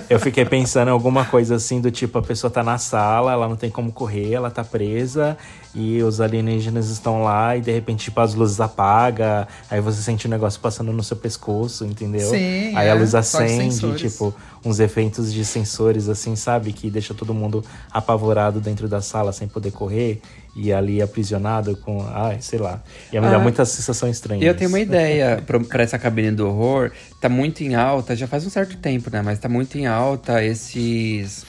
Eu- 0.09 0.19
fiquei 0.19 0.45
pensando 0.45 0.87
em 0.87 0.91
alguma 0.91 1.25
coisa 1.25 1.55
assim 1.55 1.79
do 1.79 1.91
tipo, 1.91 2.17
a 2.17 2.21
pessoa 2.23 2.49
tá 2.49 2.63
na 2.63 2.77
sala, 2.79 3.31
ela 3.33 3.47
não 3.47 3.55
tem 3.55 3.69
como 3.69 3.91
correr, 3.91 4.33
ela 4.33 4.49
tá 4.49 4.63
presa 4.63 5.37
e 5.75 6.01
os 6.01 6.19
alienígenas 6.19 6.89
estão 6.89 7.21
lá 7.21 7.55
e 7.55 7.61
de 7.61 7.71
repente 7.71 8.05
tipo 8.05 8.19
as 8.19 8.33
luzes 8.33 8.59
apagam, 8.59 9.45
aí 9.69 9.79
você 9.79 10.01
sente 10.01 10.25
o 10.25 10.29
negócio 10.29 10.59
passando 10.59 10.91
no 10.91 11.03
seu 11.03 11.15
pescoço, 11.17 11.85
entendeu? 11.85 12.27
Sim, 12.29 12.75
aí 12.75 12.87
é, 12.87 12.91
a 12.91 12.95
luz 12.95 13.11
de 13.11 13.17
acende, 13.17 13.93
tipo, 13.95 14.33
uns 14.65 14.79
efeitos 14.79 15.31
de 15.33 15.43
sensores 15.45 16.09
assim, 16.09 16.35
sabe, 16.35 16.73
que 16.73 16.89
deixa 16.89 17.13
todo 17.13 17.33
mundo 17.33 17.63
apavorado 17.91 18.59
dentro 18.59 18.87
da 18.87 19.01
sala 19.01 19.31
sem 19.31 19.47
poder 19.47 19.71
correr 19.71 20.21
e 20.55 20.73
ali 20.73 21.01
aprisionado 21.01 21.75
com, 21.77 22.03
ai, 22.07 22.37
sei 22.41 22.57
lá. 22.59 22.81
Ia 23.13 23.21
me 23.21 23.27
dar 23.29 23.35
Ah, 23.35 23.39
muita 23.39 23.63
sensação 23.65 24.09
estranha. 24.09 24.43
Eu 24.43 24.55
tenho 24.55 24.69
uma 24.69 24.79
ideia 24.79 25.41
pra, 25.45 25.59
pra 25.59 25.83
essa 25.83 25.99
cabine 25.99 26.31
do 26.31 26.47
horror. 26.47 26.91
Tá 27.21 27.29
muito 27.29 27.63
em 27.63 27.75
alta, 27.75 28.15
já 28.15 28.27
faz 28.27 28.45
um 28.45 28.49
certo 28.49 28.75
tempo, 28.77 29.09
né? 29.11 29.21
Mas 29.21 29.37
tá 29.39 29.47
muito 29.47 29.77
em 29.77 29.85
alta 29.85 30.43
esses. 30.43 31.45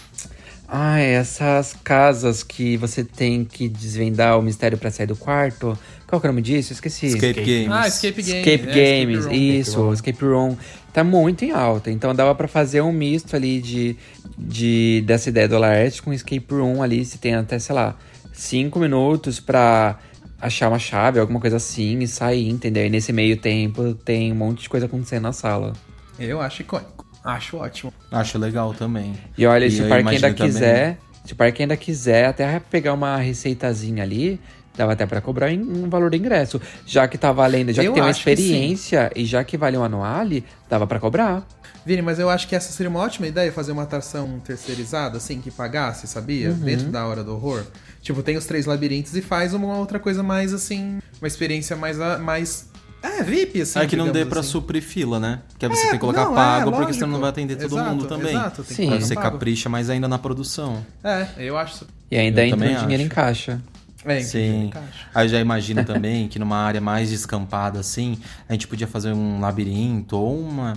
Ah, 0.71 1.01
essas 1.01 1.75
casas 1.83 2.43
que 2.43 2.77
você 2.77 3.03
tem 3.03 3.43
que 3.43 3.71
desvendar 3.71 4.39
o 4.39 4.43
mistério 4.43 4.77
pra 4.77 4.91
sair 4.91 5.07
do 5.07 5.17
quarto. 5.17 5.79
Qual 6.07 6.21
que 6.21 6.27
é 6.27 6.31
o 6.31 6.33
nome 6.33 6.43
disso? 6.43 6.73
Eu 6.73 6.75
Esqueci. 6.75 7.07
Escape 7.07 7.41
Games. 7.41 7.69
Ah, 7.71 7.89
Escape 7.89 8.23
Games. 8.23 8.47
Escape 8.47 8.69
é, 8.79 9.01
Games, 9.01 9.25
Room. 9.25 9.33
isso, 9.33 9.93
Escape 9.95 10.23
Room. 10.25 10.57
Tá 10.99 11.05
muito 11.05 11.45
em 11.45 11.53
alta. 11.53 11.93
Então 11.93 12.13
dava 12.13 12.35
pra 12.35 12.49
fazer 12.49 12.81
um 12.81 12.91
misto 12.91 13.37
ali 13.37 13.61
de, 13.61 13.97
de 14.37 15.05
dessa 15.07 15.29
ideia 15.29 15.47
do 15.47 15.57
Laerte 15.57 16.03
com 16.03 16.13
Escape 16.13 16.45
Room 16.51 16.83
ali. 16.83 17.05
Se 17.05 17.19
tem 17.19 17.37
até, 17.37 17.57
sei 17.61 17.73
lá, 17.73 17.95
cinco 18.33 18.81
minutos 18.81 19.39
pra 19.39 19.97
achar 20.41 20.69
uma 20.69 20.79
chave, 20.81 21.21
alguma 21.21 21.39
coisa 21.39 21.55
assim, 21.57 22.01
e 22.01 22.09
sair, 22.09 22.49
entendeu? 22.49 22.85
E 22.85 22.91
nesse 22.91 23.13
meio 23.13 23.37
tempo 23.37 23.95
tem 23.95 24.33
um 24.33 24.35
monte 24.35 24.63
de 24.63 24.69
coisa 24.69 24.87
acontecendo 24.87 25.23
na 25.23 25.33
sala. 25.33 25.73
Eu 26.19 26.41
acho 26.41 26.63
icônico. 26.63 27.07
Acho 27.25 27.59
ótimo. 27.59 27.93
Acho 28.11 28.37
legal 28.37 28.75
também. 28.75 29.13
E 29.37 29.47
olha, 29.47 29.71
se 29.71 29.79
eu 29.79 29.87
o 29.87 29.89
parque 29.89 30.09
ainda 30.17 30.35
também- 30.35 30.47
quiser, 30.53 30.99
se 31.25 31.33
o 31.33 31.37
parque 31.37 31.63
ainda 31.63 31.77
quiser 31.77 32.25
até 32.27 32.59
pegar 32.59 32.93
uma 32.93 33.19
receitazinha 33.19 34.03
ali, 34.03 34.41
dava 34.79 34.93
até 34.93 35.05
pra 35.05 35.21
cobrar 35.21 35.53
em- 35.53 35.61
um 35.61 35.91
valor 35.91 36.09
do 36.09 36.17
ingresso. 36.17 36.61
Já 36.87 37.07
que 37.07 37.19
tá 37.19 37.33
valendo, 37.33 37.73
já 37.73 37.83
Eu 37.83 37.93
que 37.93 37.95
tem 37.97 38.03
uma 38.03 38.13
que 38.13 38.19
experiência 38.19 39.11
e 39.15 39.25
já 39.27 39.43
que 39.45 39.59
vale 39.59 39.77
um 39.77 39.83
anuale, 39.85 40.45
dava 40.71 40.87
pra 40.87 40.99
cobrar. 40.99 41.47
Vini, 41.85 42.01
mas 42.03 42.19
eu 42.19 42.29
acho 42.31 42.47
que 42.49 42.55
essa 42.55 42.71
seria 42.73 42.89
uma 42.91 43.01
ótima 43.01 43.27
ideia, 43.27 43.51
fazer 43.53 43.73
uma 43.73 43.83
atração 43.83 44.39
terceirizada, 44.45 45.17
assim, 45.17 45.41
que 45.41 45.51
pagasse, 45.51 46.07
sabia? 46.07 46.51
Uhum. 46.51 46.57
Dentro 46.59 46.89
da 46.89 47.07
hora 47.07 47.25
do 47.25 47.33
horror. 47.35 47.65
Tipo, 48.03 48.23
tem 48.23 48.37
os 48.37 48.47
três 48.47 48.67
labirintos 48.67 49.15
e 49.17 49.23
faz 49.23 49.53
uma 49.55 49.77
outra 49.77 49.99
coisa 49.99 50.23
mais, 50.23 50.53
assim, 50.55 50.99
uma 51.21 51.27
experiência 51.27 51.75
mais... 51.77 52.01
a- 52.01 52.19
mais 52.19 52.69
é, 53.03 53.23
VIP, 53.23 53.61
assim. 53.63 53.79
É 53.79 53.87
que 53.87 53.97
não 53.97 54.07
dê 54.07 54.13
digamos 54.13 54.29
pra 54.29 54.41
assim. 54.41 54.51
suprir 54.51 54.83
fila, 54.83 55.19
né? 55.21 55.41
Que 55.59 55.67
aí 55.67 55.71
você 55.73 55.83
É, 55.83 55.91
tem 55.91 55.93
que 55.93 55.99
colocar 56.01 56.25
não, 56.25 56.33
é, 56.33 56.35
pago, 56.35 56.65
porque 56.71 56.77
lógico. 56.87 56.95
senão 56.95 57.09
não 57.13 57.21
vai 57.21 57.31
atender 57.31 57.57
todo 57.57 57.75
Exato, 57.77 57.91
mundo 57.91 58.07
também. 58.07 58.31
exato, 58.35 58.63
tem 58.65 58.77
que 58.77 58.83
Sim. 58.83 58.93
Aí 58.93 59.01
você 59.03 59.15
pago. 59.15 59.31
capricha 59.33 59.69
mais 59.69 59.89
ainda 59.89 60.09
na 60.09 60.19
produção. 60.19 60.85
É, 61.03 61.27
eu 61.39 61.57
acho... 61.57 61.87
E 62.11 62.17
ainda 62.19 62.41
Eu 62.43 62.47
entra 62.47 62.59
também 62.59 62.77
um 62.77 62.81
dinheiro 62.81 63.03
acho. 63.05 63.07
em 63.13 63.15
caixa. 63.15 63.61
É, 64.05 64.21
Sim. 64.21 64.71
Aí 65.15 65.27
eu 65.27 65.29
já 65.29 65.41
imagino 65.41 65.85
também 65.85 66.29
que 66.29 66.39
numa 66.39 66.57
área 66.57 66.81
mais 66.81 67.11
descampada 67.11 67.81
assim, 67.81 68.19
a 68.49 68.53
gente 68.53 68.69
podia 68.69 68.87
fazer 68.87 69.13
um 69.13 69.41
labirinto 69.41 70.17
ou 70.17 70.39
uma. 70.41 70.75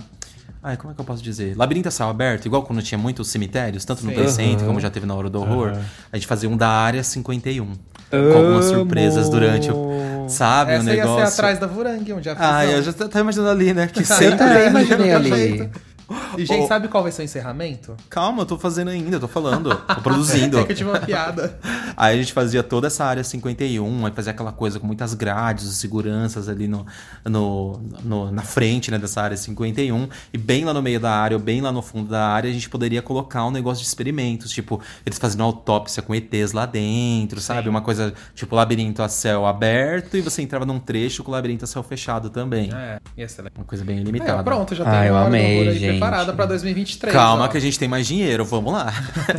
Ai, 0.64 0.76
como 0.76 0.92
é 0.92 0.94
que 0.94 1.00
eu 1.00 1.04
posso 1.04 1.22
dizer? 1.22 1.56
Labirinto 1.56 1.88
a 1.88 1.90
céu 1.90 2.08
aberto, 2.08 2.46
igual 2.46 2.62
quando 2.62 2.80
tinha 2.82 2.96
muitos 2.98 3.28
cemitérios, 3.28 3.84
tanto 3.84 4.04
no 4.04 4.10
Sim. 4.10 4.14
Play 4.14 4.28
Center 4.28 4.58
Aham. 4.58 4.66
como 4.66 4.80
já 4.80 4.90
teve 4.90 5.06
na 5.06 5.14
Hora 5.14 5.28
do 5.28 5.40
Horror. 5.40 5.76
A 6.12 6.16
gente 6.16 6.26
fazia 6.26 6.48
um 6.48 6.56
da 6.56 6.68
área 6.68 7.02
51. 7.02 7.72
Com 8.10 8.36
algumas 8.36 8.66
surpresas 8.66 9.28
durante 9.28 9.70
o. 9.70 10.26
Sabe, 10.28 10.72
o 10.72 10.74
Essa 10.74 10.90
ia 10.94 10.96
negócio. 11.02 11.26
ser 11.26 11.32
atrás 11.32 11.58
da 11.58 11.66
Vurang, 11.66 12.12
onde 12.12 12.28
a 12.28 12.36
Ah, 12.38 12.64
eu 12.64 12.82
já 12.82 12.92
tava 12.92 13.20
imaginando 13.20 13.50
ali, 13.50 13.72
né? 13.74 13.86
Que 13.88 14.00
Eu 14.02 14.04
sempre. 14.06 14.36
também 14.38 14.68
imaginei 14.68 15.10
ali. 15.14 15.70
E, 16.38 16.46
gente, 16.46 16.64
Ô. 16.64 16.66
sabe 16.66 16.88
qual 16.88 17.02
vai 17.02 17.12
ser 17.12 17.22
o 17.22 17.24
encerramento? 17.24 17.94
Calma, 18.08 18.42
eu 18.42 18.46
tô 18.46 18.58
fazendo 18.58 18.88
ainda, 18.88 19.16
eu 19.16 19.20
tô 19.20 19.28
falando. 19.28 19.74
Tô 19.74 20.00
produzindo. 20.00 20.58
É 20.62 20.64
que 20.64 20.72
eu 20.72 20.76
tive 20.76 20.90
uma 20.90 21.00
piada. 21.00 21.58
Aí 21.96 22.14
a 22.14 22.16
gente 22.22 22.32
fazia 22.32 22.62
toda 22.62 22.86
essa 22.86 23.04
área 23.04 23.22
51, 23.22 24.06
aí 24.06 24.12
fazia 24.12 24.32
aquela 24.32 24.50
coisa 24.52 24.80
com 24.80 24.86
muitas 24.86 25.12
grades, 25.14 25.64
seguranças 25.76 26.48
ali 26.48 26.66
no, 26.66 26.86
no, 27.24 27.80
no- 28.02 28.30
na 28.32 28.42
frente 28.42 28.90
né, 28.90 28.98
dessa 28.98 29.20
área 29.20 29.36
51. 29.36 30.08
E 30.32 30.38
bem 30.38 30.64
lá 30.64 30.72
no 30.72 30.80
meio 30.82 30.98
da 30.98 31.10
área, 31.12 31.36
ou 31.36 31.42
bem 31.42 31.60
lá 31.60 31.70
no 31.70 31.82
fundo 31.82 32.08
da 32.08 32.26
área, 32.28 32.48
a 32.48 32.52
gente 32.52 32.68
poderia 32.70 33.02
colocar 33.02 33.44
um 33.46 33.50
negócio 33.50 33.82
de 33.82 33.88
experimentos. 33.88 34.50
Tipo, 34.50 34.80
eles 35.04 35.18
fazendo 35.18 35.42
autópsia 35.42 36.02
com 36.02 36.14
ETs 36.14 36.52
lá 36.52 36.64
dentro, 36.66 37.40
sabe? 37.40 37.68
Uma 37.68 37.82
coisa 37.82 38.12
tipo 38.34 38.56
labirinto 38.56 39.02
a 39.02 39.08
céu 39.08 39.44
aberto 39.46 40.16
e 40.16 40.20
você 40.22 40.40
entrava 40.42 40.64
num 40.64 40.78
trecho 40.78 41.22
com 41.22 41.30
o 41.30 41.34
labirinto 41.34 41.64
a 41.64 41.68
céu 41.68 41.82
fechado 41.82 42.30
também. 42.30 42.70
É, 42.74 42.98
ia 43.16 43.28
ser 43.28 43.42
legal. 43.42 43.58
Uma 43.58 43.66
coisa 43.66 43.84
bem 43.84 43.98
É, 43.98 44.02
limitada. 44.02 44.42
pronto, 44.42 44.74
já 44.74 44.84
Ah, 44.84 44.90
tem 45.00 45.08
eu 45.08 45.14
hora 45.14 45.24
do 45.24 45.26
amei, 45.28 45.74
gente. 45.78 45.98
Preparada 46.02 46.32
pra 46.32 46.46
2023. 46.46 47.12
Calma 47.12 47.44
ó. 47.44 47.48
que 47.48 47.56
a 47.56 47.60
gente 47.60 47.78
tem 47.78 47.88
mais 47.88 48.06
dinheiro, 48.06 48.44
vamos 48.44 48.72
lá. 48.72 48.92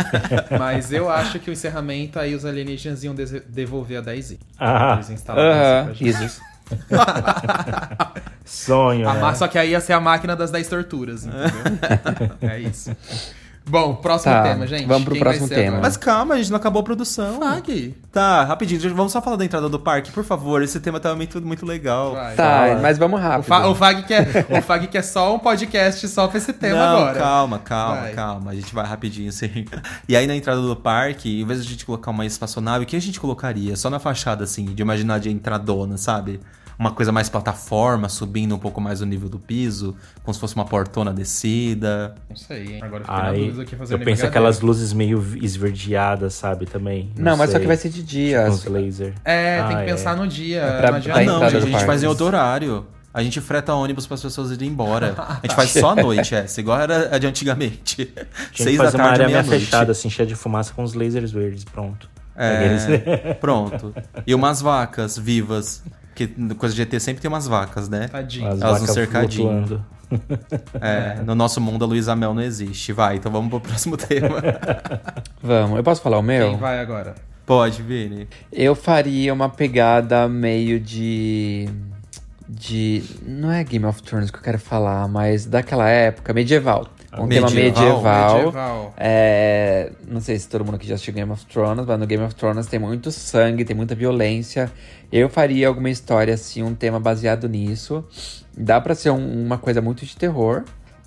Mas 0.60 0.92
eu 0.92 1.10
acho 1.10 1.40
que 1.40 1.50
o 1.50 1.54
encerramento 1.54 2.20
aí 2.20 2.34
os 2.36 2.46
alienígenas 2.46 3.04
iam 3.04 3.16
devolver 3.48 3.98
a 3.98 4.02
10 4.02 4.38
Ah, 4.60 4.94
Eles 4.96 5.10
instalaram 5.10 5.86
pra 5.86 5.94
gente. 5.94 6.26
isso. 6.26 6.42
sonho, 8.46 9.08
A 9.08 9.14
né? 9.14 9.34
Só 9.36 9.48
que 9.48 9.58
aí 9.58 9.72
ia 9.72 9.82
ser 9.82 9.94
a 9.94 10.00
máquina 10.00 10.36
das 10.36 10.52
10 10.52 10.68
torturas, 10.68 11.26
entendeu? 11.26 11.50
é 12.50 12.60
isso. 12.60 12.96
Bom, 13.66 13.96
próximo 13.96 14.34
Tá, 14.34 14.44
tema, 14.44 14.68
gente. 14.68 14.86
vamos 14.86 15.04
pro 15.06 15.14
Quem 15.14 15.24
vai 15.24 15.30
próximo 15.34 15.48
ser 15.48 15.56
tema. 15.56 15.68
agora? 15.78 15.82
Mas 15.84 15.96
calma, 15.96 16.34
a 16.34 16.38
gente 16.38 16.50
não 16.50 16.58
acabou 16.58 16.82
a 16.82 16.84
produção. 16.84 17.40
Fag. 17.40 17.96
Tá, 18.12 18.44
rapidinho, 18.44 18.94
vamos 18.94 19.14
só 19.14 19.22
falar 19.22 19.38
da 19.38 19.46
entrada 19.46 19.70
do 19.70 19.80
parque, 19.80 20.12
por 20.12 20.24
favor. 20.26 20.62
Esse 20.62 20.82
tema 20.82 21.00
tá 21.00 21.16
muito, 21.16 21.42
muito 21.42 21.66
legal. 21.66 22.14
Vai. 22.14 22.36
Tá, 22.36 22.44
Fala. 22.68 22.82
mas 22.82 22.98
vamos 22.98 23.20
O, 23.20 23.24
rápido. 23.24 23.46
Fa- 23.48 23.68
o 23.68 23.74
Fag 23.74 24.04
quer, 24.04 24.46
o 24.50 24.62
Fag 24.62 24.88
quer 24.88 25.02
só 25.02 25.34
um 25.34 25.40
podcast 25.40 26.06
só 26.10 26.28
pra 26.28 26.38
esse 26.38 26.52
tema 26.52 26.76
não, 26.76 26.98
agora. 26.98 27.20
calma, 27.20 27.60
calma, 27.60 28.02
Vai. 28.02 28.12
calma. 28.14 28.52
A 28.52 28.56
gente 28.56 28.76
vai 28.76 28.86
rapidinho, 28.86 29.32
sim. 29.32 29.66
E 30.10 30.16
aí 30.18 30.28
na 30.28 30.36
entrada 30.36 30.62
do 30.62 30.76
parque, 30.76 31.42
em 31.42 31.46
vez 31.46 31.62
de 31.64 31.68
a 31.68 31.72
gente 31.72 31.86
colocar 31.86 32.12
uma 32.12 32.26
espaçonave, 32.26 32.84
o 32.84 32.88
que 32.88 32.98
a 32.98 33.02
gente 33.02 33.20
colocaria? 33.20 33.76
Só 33.78 33.90
na 33.90 33.98
fachada, 33.98 34.44
assim, 34.44 34.66
de 34.66 34.82
imaginar 34.82 35.20
de 35.20 35.32
entradona, 35.32 35.98
sabe? 35.98 36.42
Uma 36.78 36.92
coisa 36.92 37.12
mais 37.12 37.30
plataforma, 37.30 38.10
subindo 38.10 38.56
um 38.56 38.58
pouco 38.58 38.82
mais 38.82 39.00
o 39.02 39.06
nível 39.06 39.30
do 39.30 39.38
piso, 39.40 39.96
como 40.24 40.34
se 40.34 40.40
fosse 40.40 40.56
uma 40.56 40.66
portona 40.66 41.14
descida. 41.14 42.16
Não 42.30 42.36
sei, 42.36 42.76
hein? 42.76 42.80
Agora 42.82 43.04
eu 43.04 43.06
fiquei 43.06 43.22
na 43.24 43.32
dúvida 43.32 43.62
aqui 43.64 43.74
eu 43.74 43.80
fazendo 43.80 43.98
penso 44.00 44.04
brigadeiro. 44.04 44.28
aquelas 44.28 44.60
luzes 44.62 44.94
meio 44.94 45.24
esverdeadas, 45.42 46.34
sabe, 46.34 46.66
também. 46.66 47.12
Não, 47.16 47.38
mas 47.38 47.50
só 47.50 47.54
sei. 47.58 47.62
que 47.62 47.68
vai 47.68 47.78
ser 47.78 47.90
de 47.90 48.04
dia. 48.04 48.50
Uns 48.50 48.66
laser. 48.66 49.14
É, 49.24 49.62
tem 49.64 49.76
Ah, 49.76 49.80
que 49.80 49.86
pensar 49.86 50.14
é. 50.14 50.20
no 50.20 50.28
dia. 50.28 50.62
É 50.62 50.78
pra- 50.80 50.90
não 50.92 50.98
adianta. 50.98 51.20
Ah, 51.20 51.24
não, 51.24 51.40
gente, 51.42 51.56
a 51.56 51.60
gente 51.62 51.72
parque. 51.72 51.86
faz 51.86 52.04
em 52.04 52.08
outro 52.08 52.26
horário. 52.26 52.86
A 53.14 53.22
gente 53.22 53.40
freta 53.40 53.76
ônibus 53.76 54.08
para 54.08 54.16
as 54.16 54.22
pessoas 54.24 54.50
irem 54.50 54.70
embora. 54.70 55.14
A 55.16 55.40
gente 55.44 55.56
faz 55.56 55.70
só 55.70 55.92
à 55.92 55.96
noite, 56.02 56.34
essa, 56.34 56.60
igual 56.60 56.82
era 56.82 57.16
a 57.16 57.20
de 57.20 57.28
antigamente. 57.28 58.12
Tinha 58.52 58.66
Seis 58.66 58.78
da 58.80 58.86
fazer 58.86 58.98
uma 58.98 59.04
tarde, 59.04 59.22
área 59.22 59.26
meio 59.28 59.38
meia-noite. 59.38 59.66
fechada, 59.66 59.92
assim, 59.92 60.10
cheia 60.10 60.26
de 60.28 60.34
fumaça 60.34 60.74
com 60.74 60.82
os 60.84 60.96
lasers 60.96 61.32
verdes, 61.32 61.64
pronto. 61.64 62.10
É, 62.36 63.36
pronto. 63.36 63.94
E 64.26 64.34
umas 64.34 64.60
vacas 64.62 65.16
vivas. 65.20 65.84
Que 66.16 66.28
coisa 66.56 66.76
de 66.76 66.82
ET 66.82 67.00
sempre 67.00 67.22
tem 67.22 67.30
umas 67.30 67.48
vacas, 67.48 67.90
né? 67.90 68.08
Tadinho. 68.08 68.48
As 68.48 68.62
Elas 68.62 68.74
no 68.82 68.88
vacas 68.88 68.94
cercadinho. 68.94 69.50
flutuando. 69.68 69.86
É, 70.80 71.22
no 71.26 71.34
nosso 71.34 71.60
mundo 71.60 71.84
a 71.86 71.88
Luísa 71.88 72.16
Mel 72.16 72.34
não 72.34 72.42
existe. 72.42 72.94
Vai, 72.94 73.16
então 73.16 73.32
vamos 73.32 73.50
pro 73.50 73.60
próximo 73.60 73.98
tema. 73.98 74.42
Vamos, 75.42 75.78
eu 75.78 75.84
posso 75.84 76.02
falar 76.02 76.20
o 76.20 76.22
meu? 76.22 76.50
Quem 76.50 76.58
vai 76.58 76.80
agora? 76.80 77.16
Pode, 77.46 77.82
Vini. 77.82 78.28
Eu 78.52 78.76
faria 78.76 79.34
uma 79.34 79.50
pegada 79.50 80.28
meio 80.28 80.80
de. 80.80 81.68
De. 82.48 83.04
Não 83.26 83.52
é 83.52 83.64
Game 83.64 83.86
of 83.86 84.02
Thrones 84.04 84.30
que 84.30 84.38
eu 84.38 84.42
quero 84.42 84.60
falar, 84.60 85.08
mas 85.08 85.46
daquela 85.46 85.90
época, 85.90 86.34
medieval. 86.34 86.88
Um 87.20 87.28
tema 87.28 87.50
Medieval? 87.50 87.84
medieval. 87.84 88.36
Medieval. 88.38 88.94
É, 88.98 89.92
não 90.08 90.20
sei 90.22 90.38
se 90.40 90.48
todo 90.50 90.66
mundo 90.66 90.76
aqui 90.76 90.88
já 90.88 90.96
assistiu 90.96 91.14
Game 91.14 91.32
of 91.32 91.46
Thrones, 91.46 91.86
mas 91.86 92.00
no 92.00 92.06
Game 92.08 92.24
of 92.24 92.34
Thrones 92.36 92.68
tem 92.68 92.80
muito 92.80 93.12
sangue, 93.12 93.64
tem 93.66 93.76
muita 93.76 93.94
violência. 93.96 94.72
Eu 95.12 95.30
faria 95.30 95.68
alguma 95.68 95.90
história 95.90 96.34
assim, 96.34 96.64
um 96.64 96.74
tema 96.74 97.00
baseado 97.00 97.48
nisso. 97.48 98.04
Dá 98.58 98.80
pra 98.82 98.96
ser 98.96 99.12
um- 99.12 99.46
uma 99.46 99.58
coisa 99.58 99.82
muito 99.82 100.06
de 100.06 100.16
terror. 100.16 100.64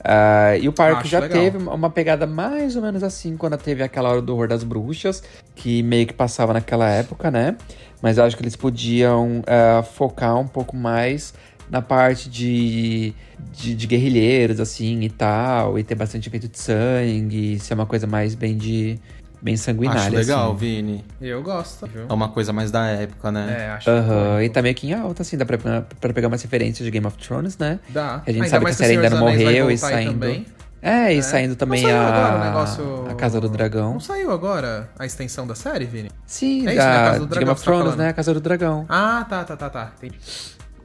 Ah, 0.09 0.57
e 0.57 0.69
o 0.69 0.73
parque 0.73 1.01
Acho 1.01 1.09
já 1.09 1.19
legal. 1.19 1.39
teve 1.41 1.59
uma 1.59 1.91
pegada 1.91 2.27
mais 2.27 2.77
ou 2.77 2.83
menos 2.83 3.03
assim 3.03 3.37
quando 3.37 3.57
teve 3.57 3.83
aquela 3.83 4.09
hora 4.11 4.23
do 4.23 4.33
horror 4.35 4.47
das 4.47 4.63
bruxas, 4.63 5.23
que 5.57 5.83
meio 5.83 6.07
que 6.07 6.13
passava 6.13 6.53
naquela 6.53 6.89
época, 6.89 7.29
né? 7.31 7.57
Mas 8.01 8.17
eu 8.19 8.25
acho 8.25 8.37
que 8.37 8.43
eles 8.43 8.55
podiam 8.55 9.43
ah, 9.47 9.83
focar 9.83 10.37
um 10.39 10.47
pouco 10.47 10.77
mais 10.77 11.35
na 11.71 11.83
parte 11.83 12.29
de, 12.31 13.13
de, 13.53 13.75
de 13.75 13.87
guerrilheiros, 13.87 14.61
assim, 14.61 15.01
e 15.03 15.11
tal, 15.11 15.79
e 15.79 15.83
ter 15.85 15.95
bastante 15.95 16.29
efeito 16.29 16.49
de 16.49 16.59
sangue, 16.59 17.59
ser 17.59 17.75
uma 17.75 17.87
coisa 17.87 18.07
mais 18.07 18.35
bem 18.35 18.57
de, 18.57 18.99
bem 19.43 19.57
sanguinária. 19.57 20.03
Acho 20.03 20.15
legal, 20.17 20.51
assim. 20.51 20.59
Vini. 20.59 21.05
Eu 21.21 21.43
gosto, 21.43 21.87
viu? 21.87 22.07
É 22.09 22.13
uma 22.13 22.29
coisa 22.29 22.53
mais 22.53 22.71
da 22.71 22.87
época, 22.87 23.31
né? 23.33 23.57
É, 23.59 23.71
acho 23.71 23.91
Aham, 23.91 24.39
que 24.39 24.45
e 24.45 24.49
tá 24.49 24.63
meio 24.63 24.75
que 24.75 24.87
em 24.89 24.95
alta, 24.95 25.23
assim, 25.23 25.37
dá 25.37 25.45
pra, 25.45 25.59
pra 25.59 26.13
pegar 26.13 26.29
umas 26.29 26.43
referências 26.43 26.85
de 26.85 26.91
Game 26.91 27.07
of 27.07 27.17
Thrones, 27.19 27.59
né? 27.59 27.81
Dá. 27.89 28.23
A 28.27 28.31
gente 28.31 28.37
Ainda 28.43 28.49
sabe 28.49 28.65
que 28.67 28.71
a 28.71 28.75
série 28.75 28.93
ainda 28.97 29.11
não 29.11 29.19
morreu 29.19 29.71
e 29.71 29.77
saindo. 29.79 30.13
também. 30.13 30.47
É, 30.83 31.13
e 31.13 31.19
É. 31.19 31.23
saindo 31.23 31.57
também 31.57 31.91
a, 31.91 32.07
agora 32.07 32.45
negócio- 32.45 33.07
a 33.11 33.15
Casa 33.15 33.41
do 33.41 33.49
Dragão. 33.49 33.95
Não 33.95 33.99
saiu 34.01 34.31
agora 34.31 34.89
a 34.97 35.05
extensão 35.05 35.45
da 35.45 35.55
série, 35.57 35.85
Vini? 35.85 36.11
Sim, 36.25 36.69
É 36.69 36.75
isso, 36.75 36.87
né? 36.87 36.95
Casa 36.95 37.19
do 37.21 37.27
Dragão 37.27 37.39
Game 37.41 37.51
of 37.51 37.61
tá 37.61 37.65
Thrones, 37.65 37.83
falando. 37.87 37.99
né? 37.99 38.09
A 38.11 38.13
Casa 38.13 38.35
do 38.35 38.41
Dragão. 38.41 38.87
Ah, 38.89 39.27
tá, 39.29 39.43
tá, 39.43 39.57
tá, 39.57 39.69
tá. 39.71 39.93
Entendi. 39.97 40.17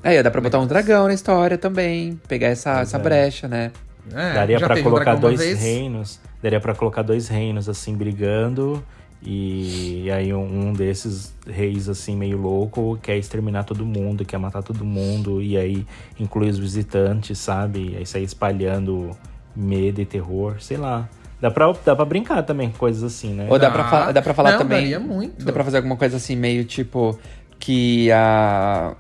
Aí, 0.03 0.21
dá 0.23 0.31
pra 0.31 0.41
botar 0.41 0.59
um 0.59 0.65
dragão 0.67 1.07
na 1.07 1.13
história 1.13 1.57
também, 1.57 2.19
pegar 2.27 2.47
essa, 2.47 2.81
essa 2.81 2.97
é. 2.97 2.99
brecha, 2.99 3.47
né? 3.47 3.71
É, 4.13 4.33
daria 4.33 4.57
um 4.57 4.83
colocar 4.83 5.11
uma 5.13 5.19
dois 5.19 5.59
reinos. 5.59 6.19
Daria 6.41 6.59
pra 6.59 6.73
colocar 6.73 7.01
dois 7.03 7.27
reinos, 7.27 7.69
assim, 7.69 7.95
brigando. 7.95 8.83
E, 9.23 10.09
aí 10.11 10.33
um, 10.33 10.69
um 10.69 10.73
desses 10.73 11.31
reis, 11.47 11.87
assim, 11.87 12.15
meio 12.15 12.37
louco, 12.37 12.97
quer 13.03 13.17
exterminar 13.17 13.63
todo 13.63 13.85
mundo, 13.85 14.25
quer 14.25 14.39
matar 14.39 14.63
todo 14.63 14.83
mundo. 14.83 15.39
E 15.41 15.55
aí 15.55 15.85
inclui 16.19 16.49
os 16.49 16.57
visitantes, 16.57 17.37
sabe? 17.37 17.91
E 17.93 17.97
aí 17.97 18.05
sair 18.05 18.23
espalhando 18.23 19.11
medo 19.55 20.01
e 20.01 20.05
terror, 20.05 20.55
sei 20.59 20.77
lá. 20.77 21.07
Dá 21.39 21.51
pra, 21.51 21.71
dá 21.85 21.95
pra 21.95 22.05
brincar 22.05 22.41
também 22.43 22.69
com 22.71 22.77
coisas 22.77 23.03
assim, 23.03 23.33
né? 23.33 23.47
Ou 23.49 23.59
dá 23.59 23.69
pra, 23.69 23.83
fa- 23.83 24.11
dá 24.11 24.21
pra 24.21 24.33
falar 24.33 24.53
Não, 24.53 24.59
também. 24.59 24.79
daria 24.79 24.99
muito. 24.99 25.43
Dá 25.45 25.51
pra 25.53 25.63
fazer 25.63 25.77
alguma 25.77 25.95
coisa 25.95 26.17
assim, 26.17 26.35
meio 26.35 26.65
tipo. 26.65 27.19
Que 27.59 28.11
a. 28.11 28.95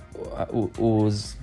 o- 0.51 0.69
os. 1.05 1.37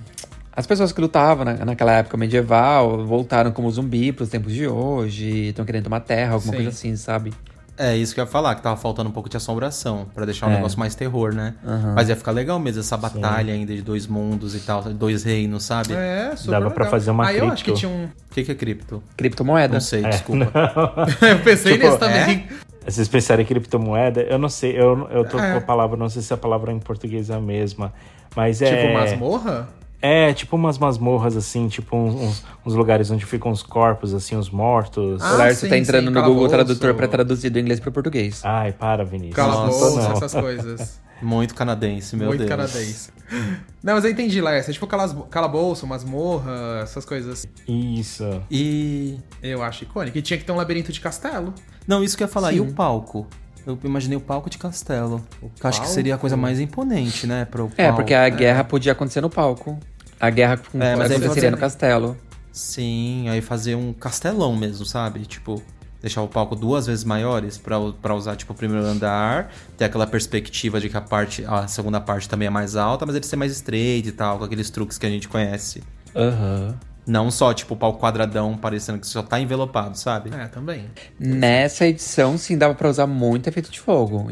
As 0.54 0.66
pessoas 0.66 0.90
que 0.90 1.00
lutavam 1.00 1.44
na, 1.44 1.64
naquela 1.64 1.92
época 1.92 2.16
medieval 2.16 3.04
voltaram 3.06 3.52
como 3.52 3.70
zumbi 3.70 4.10
pros 4.12 4.28
tempos 4.28 4.52
de 4.52 4.66
hoje, 4.66 5.48
estão 5.50 5.64
querendo 5.64 5.84
tomar 5.84 6.00
terra, 6.00 6.34
alguma 6.34 6.50
Sim. 6.52 6.56
coisa 6.56 6.70
assim, 6.70 6.96
sabe? 6.96 7.32
É 7.80 7.96
isso 7.96 8.12
que 8.12 8.18
eu 8.20 8.24
ia 8.24 8.28
falar, 8.30 8.56
que 8.56 8.62
tava 8.62 8.76
faltando 8.76 9.08
um 9.08 9.12
pouco 9.12 9.28
de 9.28 9.36
assombração, 9.36 10.08
pra 10.12 10.24
deixar 10.24 10.48
um 10.48 10.50
É. 10.50 10.56
negócio 10.56 10.76
mais 10.76 10.96
terror, 10.96 11.32
né? 11.32 11.54
Aham. 11.64 11.92
Mas 11.94 12.08
ia 12.08 12.16
ficar 12.16 12.32
legal 12.32 12.58
mesmo 12.58 12.80
essa 12.80 12.96
batalha 12.96 13.54
ainda 13.54 13.72
de 13.72 13.82
dois 13.82 14.08
mundos 14.08 14.56
e 14.56 14.58
tal, 14.58 14.82
dois 14.82 15.22
reinos, 15.22 15.62
sabe? 15.62 15.94
É, 15.94 16.32
super 16.34 16.50
Dava 16.50 16.70
pra 16.72 16.84
legal. 16.86 16.90
fazer 16.90 17.12
uma 17.12 17.26
Aí 17.28 17.38
eu 17.38 17.44
acho 17.46 17.62
que 17.62 17.70
cripto. 17.70 17.78
tinha 17.78 17.92
um... 17.92 18.06
O 18.06 18.34
que, 18.34 18.42
que 18.42 18.50
é 18.50 18.54
cripto? 18.56 19.00
Criptomoeda. 19.16 19.74
Não 19.74 19.80
sei, 19.80 20.04
É, 20.04 20.08
desculpa. 20.08 20.50
eu 21.22 21.38
pensei 21.44 21.74
Tipo, 21.74 21.86
nisso 21.86 21.98
também. 22.00 22.48
Vocês 22.84 23.06
pensaram 23.06 23.42
em 23.42 23.46
criptomoeda? 23.46 24.22
Eu 24.22 24.38
não 24.38 24.48
sei, 24.48 24.72
eu, 24.76 25.06
eu 25.12 25.24
tô 25.24 25.38
É. 25.38 25.52
com 25.52 25.58
a 25.58 25.60
palavra, 25.60 25.96
não 25.96 26.08
sei 26.08 26.20
se 26.20 26.34
a 26.34 26.36
palavra 26.36 26.72
em 26.72 26.80
português 26.80 27.30
é 27.30 27.34
a 27.34 27.40
mesma. 27.40 27.92
Mas 28.36 28.60
é. 28.62 28.76
Tipo 28.82 28.92
masmorra? 28.94 29.68
É, 30.00 30.32
tipo 30.32 30.54
umas 30.54 30.78
masmorras, 30.78 31.36
assim, 31.36 31.66
tipo 31.66 31.96
uns, 31.96 32.14
uns- 32.14 32.44
uns 32.64 32.74
lugares 32.74 33.10
onde 33.10 33.26
ficam 33.26 33.50
os 33.50 33.64
corpos, 33.64 34.14
assim, 34.14 34.36
os 34.36 34.48
mortos. 34.48 35.20
Ah, 35.20 35.48
o 35.48 35.54
sim, 35.54 35.68
tá 35.68 35.76
entrando 35.76 36.06
sim, 36.06 36.10
no 36.14 36.22
Google. 36.22 36.48
Tradutor 36.48 36.94
pra 36.94 37.08
traduzir 37.08 37.50
do 37.50 37.58
inglês 37.58 37.80
pro 37.80 37.90
português. 37.90 38.40
Ai, 38.44 38.72
para, 38.72 39.04
Vinícius. 39.04 39.34
Calabouço, 39.34 39.96
Nossa, 39.96 40.12
essas 40.24 40.40
coisas. 40.40 41.00
Muito 41.20 41.52
canadense, 41.52 42.14
meu 42.14 42.28
Muito 42.28 42.38
Deus. 42.38 42.48
canadense. 42.48 43.10
Não, 43.82 43.94
mas 43.94 44.04
eu 44.04 44.10
entendi, 44.12 44.40
Laércio. 44.40 44.70
É 44.70 44.72
tipo 44.72 44.86
calabouço, 44.86 45.84
masmorra, 45.84 46.78
essas 46.84 47.04
coisas. 47.04 47.44
Isso. 47.66 48.40
E. 48.48 49.18
Eu 49.42 49.64
acho 49.64 49.82
icônico. 49.82 50.16
E 50.16 50.22
tinha 50.22 50.38
que 50.38 50.44
ter 50.44 50.52
um 50.52 50.56
labirinto 50.56 50.92
de 50.92 51.00
castelo. 51.00 51.52
Não, 51.88 52.04
isso 52.04 52.16
que 52.16 52.22
eu 52.22 52.26
ia 52.28 52.32
falar. 52.32 52.52
E 52.52 52.58
Sim. 52.58 52.60
o 52.60 52.72
palco? 52.72 53.26
Eu 53.68 53.78
imaginei 53.84 54.16
o 54.16 54.20
palco 54.20 54.48
de 54.48 54.56
castelo. 54.56 55.22
Que 55.56 55.64
eu 55.64 55.68
acho 55.68 55.82
que 55.82 55.88
seria 55.88 56.14
a 56.14 56.18
coisa 56.18 56.36
mais 56.38 56.58
imponente, 56.58 57.26
né? 57.26 57.44
Pro 57.44 57.70
É, 57.76 57.84
palco. 57.84 57.96
porque 57.96 58.14
a 58.14 58.26
guerra 58.30 58.64
podia 58.64 58.92
acontecer 58.92 59.20
no 59.20 59.28
palco. 59.28 59.78
A 60.18 60.30
guerra 60.30 60.56
com- 60.56 60.82
É, 60.82 60.94
aconteceria 60.94 61.28
você- 61.28 61.50
no 61.50 61.58
castelo. 61.58 62.16
Sim, 62.50 63.28
aí 63.28 63.40
fazer 63.42 63.74
um 63.74 63.92
castelão 63.92 64.56
mesmo, 64.56 64.86
sabe? 64.86 65.20
Tipo, 65.26 65.62
deixar 66.00 66.22
o 66.22 66.28
palco 66.28 66.56
duas 66.56 66.86
vezes 66.86 67.04
maiores 67.04 67.58
pra, 67.58 67.76
pra 68.00 68.14
usar, 68.14 68.36
tipo, 68.36 68.52
o 68.52 68.56
primeiro 68.56 68.86
andar, 68.86 69.52
ter 69.76 69.84
aquela 69.84 70.06
perspectiva 70.06 70.80
de 70.80 70.88
que 70.88 70.96
a 70.96 71.00
parte, 71.00 71.44
a 71.46 71.66
segunda 71.68 72.00
parte 72.00 72.28
também 72.28 72.46
é 72.48 72.50
mais 72.50 72.74
alta, 72.74 73.04
mas 73.04 73.14
ele 73.14 73.26
ser 73.26 73.36
mais 73.36 73.52
estreito 73.52 74.08
e 74.08 74.12
tal, 74.12 74.38
com 74.38 74.44
aqueles 74.44 74.70
truques 74.70 74.96
que 74.96 75.04
a 75.06 75.10
gente 75.10 75.28
conhece. 75.28 75.82
Aham. 76.16 76.74
Não 77.08 77.30
só, 77.30 77.54
tipo, 77.54 77.72
o 77.74 77.76
palco 77.76 77.98
quadradão 77.98 78.54
parecendo 78.56 78.98
que 78.98 79.06
só 79.06 79.22
tá 79.22 79.40
envelopado, 79.40 79.96
sabe? 79.98 80.30
É, 80.34 80.46
também. 80.46 80.84
Nessa 81.18 81.86
edição, 81.86 82.36
sim, 82.36 82.56
dava 82.58 82.74
pra 82.74 82.88
usar 82.90 83.06
muito 83.06 83.48
efeito 83.48 83.70
de 83.70 83.80
fogo. 83.80 84.28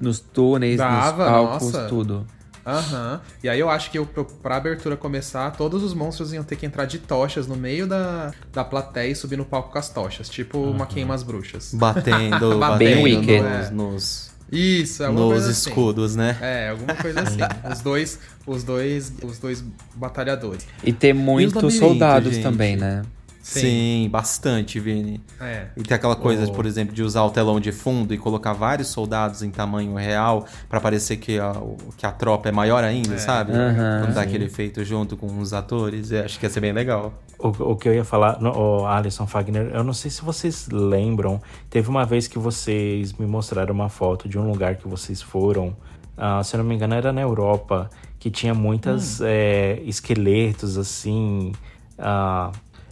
Nos 0.00 0.20
túneis, 0.20 0.78
Dava, 0.78 1.24
nos 1.24 1.32
palcos, 1.32 1.72
nossa. 1.72 1.88
tudo. 1.88 2.26
Aham. 2.64 3.20
E 3.42 3.48
aí 3.48 3.58
eu 3.58 3.68
acho 3.68 3.90
que 3.90 3.98
eu, 3.98 4.06
pra 4.06 4.56
abertura 4.56 4.96
começar, 4.96 5.50
todos 5.52 5.82
os 5.82 5.92
monstros 5.92 6.32
iam 6.32 6.44
ter 6.44 6.56
que 6.56 6.64
entrar 6.64 6.84
de 6.84 6.98
tochas 6.98 7.46
no 7.46 7.56
meio 7.56 7.86
da, 7.86 8.30
da 8.52 8.62
plateia 8.62 9.10
e 9.10 9.14
subir 9.16 9.36
no 9.36 9.44
palco 9.44 9.72
com 9.72 9.78
as 9.78 9.88
tochas. 9.88 10.28
Tipo 10.28 10.58
uma 10.58 10.86
queima 10.86 11.14
as 11.14 11.22
bruxas. 11.22 11.72
Batendo, 11.74 12.50
Bem 12.50 12.58
batendo 12.58 13.02
Wicked. 13.02 13.42
nos, 13.42 13.70
nos, 13.70 14.30
Isso, 14.52 15.04
alguma 15.04 15.24
nos 15.26 15.32
coisa 15.32 15.50
assim. 15.50 15.70
escudos, 15.70 16.16
né? 16.16 16.36
É, 16.40 16.68
alguma 16.70 16.94
coisa 16.94 17.20
assim. 17.20 17.38
os 17.70 17.80
dois, 17.80 18.18
os 18.46 18.64
dois, 18.64 19.12
os 19.22 19.38
dois 19.38 19.64
batalhadores. 19.94 20.66
E 20.82 20.92
ter 20.92 21.12
muitos 21.12 21.74
soldados 21.74 22.34
gente? 22.34 22.42
também, 22.42 22.76
né? 22.76 23.02
Sim. 23.42 23.60
Sim, 23.60 24.08
bastante, 24.10 24.78
Vini. 24.78 25.20
É. 25.40 25.68
E 25.76 25.82
tem 25.82 25.94
aquela 25.96 26.14
coisa, 26.14 26.44
Oh. 26.46 26.52
por 26.52 26.66
exemplo, 26.66 26.94
de 26.94 27.02
usar 27.02 27.22
o 27.24 27.30
telão 27.30 27.58
de 27.58 27.72
fundo 27.72 28.12
e 28.12 28.18
colocar 28.18 28.52
vários 28.52 28.88
soldados 28.88 29.42
em 29.42 29.50
tamanho 29.50 29.94
real 29.94 30.44
pra 30.68 30.78
parecer 30.80 31.16
que 31.16 31.38
a, 31.38 31.52
o- 31.52 31.76
que 31.96 32.04
a 32.04 32.12
tropa 32.12 32.50
é 32.50 32.52
maior 32.52 32.84
ainda, 32.84 33.16
sabe? 33.18 33.52
Aham. 33.52 34.02
Quando 34.04 34.14
dá 34.14 34.20
aquele 34.22 34.44
efeito 34.44 34.84
junto 34.84 35.16
com 35.16 35.38
os 35.38 35.52
atores, 35.54 36.10
eu 36.12 36.22
acho 36.24 36.38
que 36.38 36.44
ia 36.44 36.50
ser 36.50 36.60
bem 36.60 36.72
legal. 36.72 37.14
O, 37.38 37.48
o 37.48 37.76
que 37.76 37.88
eu 37.88 37.94
ia 37.94 38.04
falar, 38.04 38.38
no, 38.40 38.50
o 38.54 38.86
Alisson 38.86 39.26
Fagner, 39.26 39.70
eu 39.72 39.82
não 39.82 39.94
sei 39.94 40.10
se 40.10 40.20
vocês 40.22 40.68
lembram, 40.70 41.40
teve 41.70 41.88
uma 41.88 42.04
vez 42.04 42.28
que 42.28 42.38
vocês 42.38 43.14
me 43.14 43.26
mostraram 43.26 43.74
uma 43.74 43.88
foto 43.88 44.28
de 44.28 44.38
um 44.38 44.46
lugar 44.50 44.76
que 44.76 44.86
vocês 44.86 45.22
foram, 45.22 45.74
ah, 46.16 46.44
se 46.44 46.54
eu 46.54 46.58
não 46.58 46.64
me 46.66 46.74
engano 46.74 46.92
era 46.94 47.10
na 47.10 47.22
Europa, 47.22 47.88
que 48.18 48.30
tinha 48.30 48.52
muitas 48.52 49.22
é, 49.22 49.80
esqueletos 49.86 50.76
assim, 50.76 51.52
ah, 51.98 52.50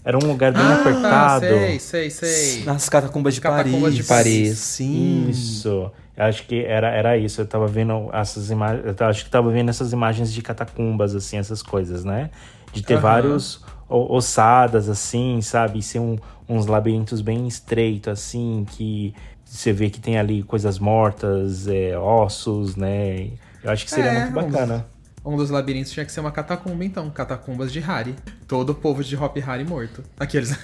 era 0.09 0.17
um 0.17 0.27
lugar 0.27 0.53
bem 0.53 0.63
Ah, 0.63 0.73
apertado. 0.73 1.47
sei, 1.47 1.79
sei, 1.79 2.11
sei. 2.11 2.65
Nas 2.65 2.89
catacumbas 2.89 3.35
de 3.35 3.43
Catacumbas 3.43 3.93
Paris. 3.93 3.97
de 3.97 4.03
Paris. 4.05 4.59
Sim. 4.59 5.29
Isso. 5.29 5.93
Eu 6.17 6.25
acho 6.25 6.47
que 6.47 6.65
era, 6.65 6.89
era 6.89 7.19
isso. 7.19 7.43
Eu 7.43 7.47
tava 7.47 7.67
vendo 7.67 8.09
essas 8.13 8.51
imagens. 8.51 8.85
Eu 8.99 9.07
acho 9.07 9.25
que 9.25 9.31
tava 9.31 9.51
vendo 9.51 9.69
essas 9.69 9.93
imagens 9.93 10.33
de 10.33 10.41
catacumbas, 10.41 11.15
assim, 11.15 11.37
essas 11.37 11.63
coisas, 11.63 12.05
né? 12.05 12.31
De 12.73 12.83
ter 12.83 12.95
Aham. 12.95 13.03
vários 13.03 13.63
ossadas, 13.87 14.89
assim, 14.89 15.43
sabe? 15.43 15.79
E 15.79 15.83
ser 15.83 15.99
um- 15.99 16.17
uns 16.49 16.65
labirintos 16.67 17.21
bem 17.21 17.47
estreitos, 17.47 18.11
assim, 18.11 18.65
que 18.73 19.15
você 19.45 19.73
vê 19.75 19.91
que 19.91 20.01
tem 20.01 20.19
ali 20.19 20.43
coisas 20.43 20.79
mortas, 20.79 21.69
é, 21.69 21.99
ossos, 21.99 22.77
né? 22.77 23.29
Eu 23.63 23.71
acho 23.71 23.85
que 23.85 23.91
seria 23.91 24.11
É, 24.11 24.15
muito 24.15 24.33
bacana. 24.33 24.87
Um 25.29 25.37
dos 25.37 25.51
labirintos 25.51 25.93
tinha 25.93 26.07
que 26.07 26.11
ser 26.13 26.21
uma 26.21 26.33
catacumba, 26.33 26.83
então. 26.85 27.11
Catacumbas 27.11 27.71
de 27.71 27.81
Harry. 27.81 28.15
Todo 28.47 28.71
o 28.71 28.75
povo 28.75 29.05
de 29.05 29.15
Hop 29.15 29.37
Harry 29.37 29.63
morto. 29.65 30.03
Aqueles. 30.19 30.57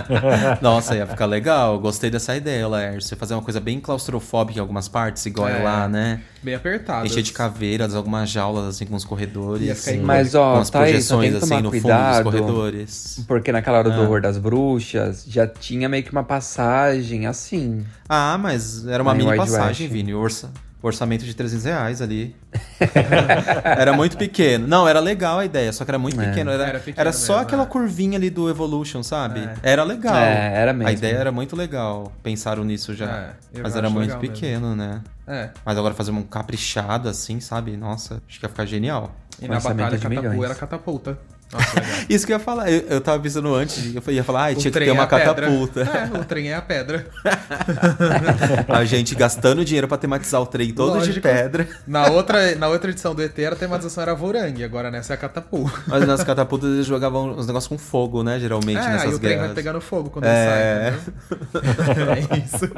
Nossa, 0.62 0.94
ia 0.96 1.06
ficar 1.06 1.26
legal. 1.26 1.78
Gostei 1.78 2.10
dessa 2.10 2.34
ideia, 2.34 2.66
Laércio. 2.66 3.08
Você 3.10 3.16
fazer 3.16 3.34
uma 3.34 3.42
coisa 3.42 3.60
bem 3.60 3.78
claustrofóbica 3.78 4.58
em 4.58 4.60
algumas 4.62 4.88
partes, 4.88 5.26
igual 5.26 5.48
é 5.48 5.60
É. 5.60 5.62
lá, 5.62 5.86
né? 5.88 6.22
Bem 6.42 6.54
apertados. 6.54 7.10
Encher 7.10 7.22
de 7.22 7.32
caveiras, 7.32 7.94
algumas 7.94 8.30
jaulas, 8.30 8.64
assim, 8.66 8.86
com 8.86 8.94
os 8.96 9.04
corredores. 9.04 9.66
Ia 9.66 9.74
ficar 9.74 9.90
Sim. 9.92 9.98
Mas, 10.00 10.32
com 10.32 10.38
ó, 10.38 10.60
as 10.60 10.70
tá 10.70 10.80
aí, 10.80 11.02
só 11.02 11.16
projeções, 11.16 11.22
tem 11.22 11.30
que 11.32 11.36
assim, 11.38 11.48
tomar 11.48 11.62
no 11.62 11.70
cuidado. 11.70 12.16
fundo 12.24 12.30
dos 12.30 12.40
corredores. 12.40 13.24
Porque 13.28 13.52
naquela 13.52 13.78
hora 13.78 13.90
do 13.90 14.00
Ah. 14.00 14.02
horror 14.04 14.20
das 14.22 14.38
bruxas, 14.38 15.24
já 15.28 15.46
tinha 15.46 15.88
meio 15.88 16.02
que 16.04 16.10
uma 16.12 16.24
passagem 16.24 17.26
assim. 17.26 17.84
Ah, 18.08 18.38
mas 18.38 18.86
era 18.86 19.02
uma 19.02 19.14
mini 19.14 19.36
passagem, 19.36 19.86
West. 19.86 19.92
Vini. 19.92 20.14
Orça- 20.14 20.50
orçamento 20.86 21.24
de 21.24 21.34
300 21.34 21.64
reais 21.64 22.02
ali. 22.02 22.34
era 23.64 23.92
muito 23.92 24.16
pequeno. 24.16 24.66
Não, 24.66 24.86
era 24.88 25.00
legal 25.00 25.38
a 25.38 25.44
ideia, 25.44 25.72
só 25.72 25.84
que 25.84 25.90
era 25.90 25.98
muito 25.98 26.20
É. 26.20 26.28
pequeno. 26.28 26.50
Era, 26.50 26.62
Era 26.62 26.70
era, 26.72 26.80
pequeno 26.80 27.12
só 27.12 27.34
mesmo, 27.34 27.46
aquela 27.46 27.62
é. 27.64 27.66
curvinha 27.66 28.18
ali 28.18 28.30
do 28.30 28.48
Evolution, 28.48 29.02
sabe? 29.02 29.40
É. 29.40 29.54
Era 29.72 29.84
legal. 29.84 30.16
É, 30.16 30.52
era 30.54 30.72
mesmo. 30.72 30.88
A 30.88 30.92
ideia 30.92 31.16
era 31.16 31.32
muito 31.32 31.54
legal. 31.56 32.12
Pensaram 32.22 32.64
nisso 32.64 32.94
já. 32.94 33.34
É, 33.54 33.60
mas 33.62 33.76
era 33.76 33.88
muito 33.90 34.06
legal 34.06 34.20
mesmo. 34.20 34.34
pequeno, 34.34 34.74
né? 34.76 35.00
É. 35.26 35.50
Mas 35.64 35.76
agora 35.76 35.94
fazer 35.94 36.10
um 36.10 36.22
caprichado 36.22 37.08
assim, 37.08 37.40
sabe? 37.40 37.76
Nossa, 37.76 38.22
acho 38.28 38.38
que 38.38 38.44
ia 38.46 38.48
ficar 38.48 38.64
genial. 38.66 39.14
E 39.40 39.46
na 39.48 39.60
batalha 39.60 39.98
de 39.98 40.08
catapu 40.08 40.44
era 40.44 40.54
catapulta. 40.54 41.18
Nossa, 41.52 41.80
legal. 41.80 41.94
Isso 42.10 42.26
que 42.26 42.32
eu 42.32 42.36
ia 42.38 42.44
falar. 42.44 42.70
Eu, 42.70 42.80
eu 42.88 43.00
tava 43.00 43.22
pensando 43.22 43.54
antes, 43.54 43.82
de- 43.82 43.96
eu 43.96 44.12
ia 44.12 44.24
falar, 44.24 44.46
ah, 44.46 44.54
tinha 44.54 44.70
que 44.70 44.78
ter 44.78 44.88
é 44.88 44.92
uma 44.92 45.06
pedra. 45.06 45.24
catapulta. 45.34 45.80
É, 45.82 46.18
o 46.20 46.24
trem 46.24 46.50
é 46.50 46.54
a 46.54 46.62
pedra. 46.62 47.06
a 48.68 48.84
gente 48.84 49.14
gastando 49.14 49.64
dinheiro 49.64 49.86
pra 49.88 49.96
tematizar 49.96 50.40
o 50.40 50.46
trem 50.46 50.72
todo 50.72 50.92
de 50.92 50.98
Lógico. 50.98 51.20
pedra. 51.22 51.68
Na 51.86 52.08
outra, 52.08 52.54
na 52.56 52.68
outra 52.68 52.90
edição 52.90 53.14
do 53.14 53.22
ET, 53.22 53.38
a 53.38 53.54
tematização 53.56 54.02
era 54.02 54.14
Vorangue, 54.14 54.64
agora 54.64 54.90
nessa 54.90 55.12
é 55.12 55.14
a 55.14 55.18
catapulta. 55.18 55.78
Mas 55.86 56.06
nas 56.06 56.22
catapultas 56.24 56.70
eles 56.70 56.86
jogavam 56.86 57.36
os 57.36 57.46
negócios 57.46 57.68
com 57.68 57.78
fogo, 57.78 58.22
né? 58.22 58.38
Geralmente, 58.40 58.78
É, 58.78 58.80
aí 58.86 58.92
nessas 58.92 59.14
o 59.14 59.18
trem 59.18 59.30
vai 59.32 59.38
guerras. 59.42 59.54
pegando 59.54 59.80
fogo 59.80 60.10
quando 60.10 60.24
É. 60.26 60.88
ele 60.88 60.96
sai, 60.96 61.12
entendeu? 61.94 62.26
É 62.36 62.38
isso. 62.38 62.72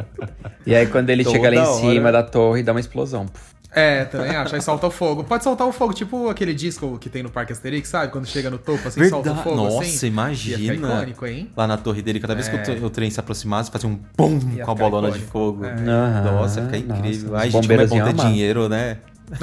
E 0.67 0.75
aí 0.75 0.87
quando 0.87 1.11
ele 1.11 1.25
Toda 1.25 1.37
chega 1.37 1.49
lá 1.51 1.55
em 1.57 1.59
hora. 1.67 1.81
cima 1.81 2.13
da 2.13 2.23
torre, 2.23 2.63
dá 2.63 2.73
uma 2.73 2.81
explosão. 2.81 3.27
É, 3.71 4.05
também 4.07 4.35
acho. 4.35 4.55
Aí 4.55 4.63
solta 4.63 4.87
o 4.87 4.91
fogo. 4.91 5.23
Pode 5.25 5.45
soltar 5.45 5.67
o 5.67 5.73
fogo, 5.73 5.93
tipo 5.93 6.29
aquele 6.31 6.55
disco 6.55 6.99
que 6.99 7.09
tem 7.11 7.23
no 7.23 7.31
Parque 7.31 7.53
Asterix, 7.53 7.89
sabe? 7.89 8.11
Quando 8.11 8.27
chega 8.27 8.49
no 8.49 8.57
topo, 8.59 8.89
assim, 8.89 9.07
solta 9.09 9.31
o 9.31 9.35
Verdade. 9.35 9.43
fogo, 9.45 9.57
Nossa, 9.57 9.81
assim. 9.83 10.07
imagina. 10.07 10.59
Ia 10.59 10.73
ficar 10.75 10.89
icônico, 10.95 11.27
hein? 11.27 11.51
Lá 11.57 11.67
na 11.67 11.77
torre 11.77 12.01
dele, 12.03 12.19
cada 12.19 12.35
vez 12.35 12.49
É. 12.49 12.59
que 12.59 12.71
o, 12.73 12.87
o 12.87 12.91
trem 12.91 13.11
se 13.11 13.21
aproximasse, 13.21 13.71
fazia 13.71 13.89
um 13.89 13.97
pum 14.17 14.39
Ia 14.57 14.65
com 14.65 14.71
a 14.71 14.75
bolona 14.75 15.11
de 15.11 15.19
icônico. 15.19 15.33
fogo. 15.33 15.65
É. 15.67 15.75
Nossa, 15.81 16.63
fica 16.63 16.79
nossa, 16.79 16.99
incrível. 16.99 17.29
os 17.35 17.35
Ai, 17.39 17.51
gente, 17.51 17.69
como 17.69 17.81
é 17.81 17.87
bom 17.87 18.05
ter 18.05 18.13
dinheiro, 18.15 18.69
né? 18.69 18.97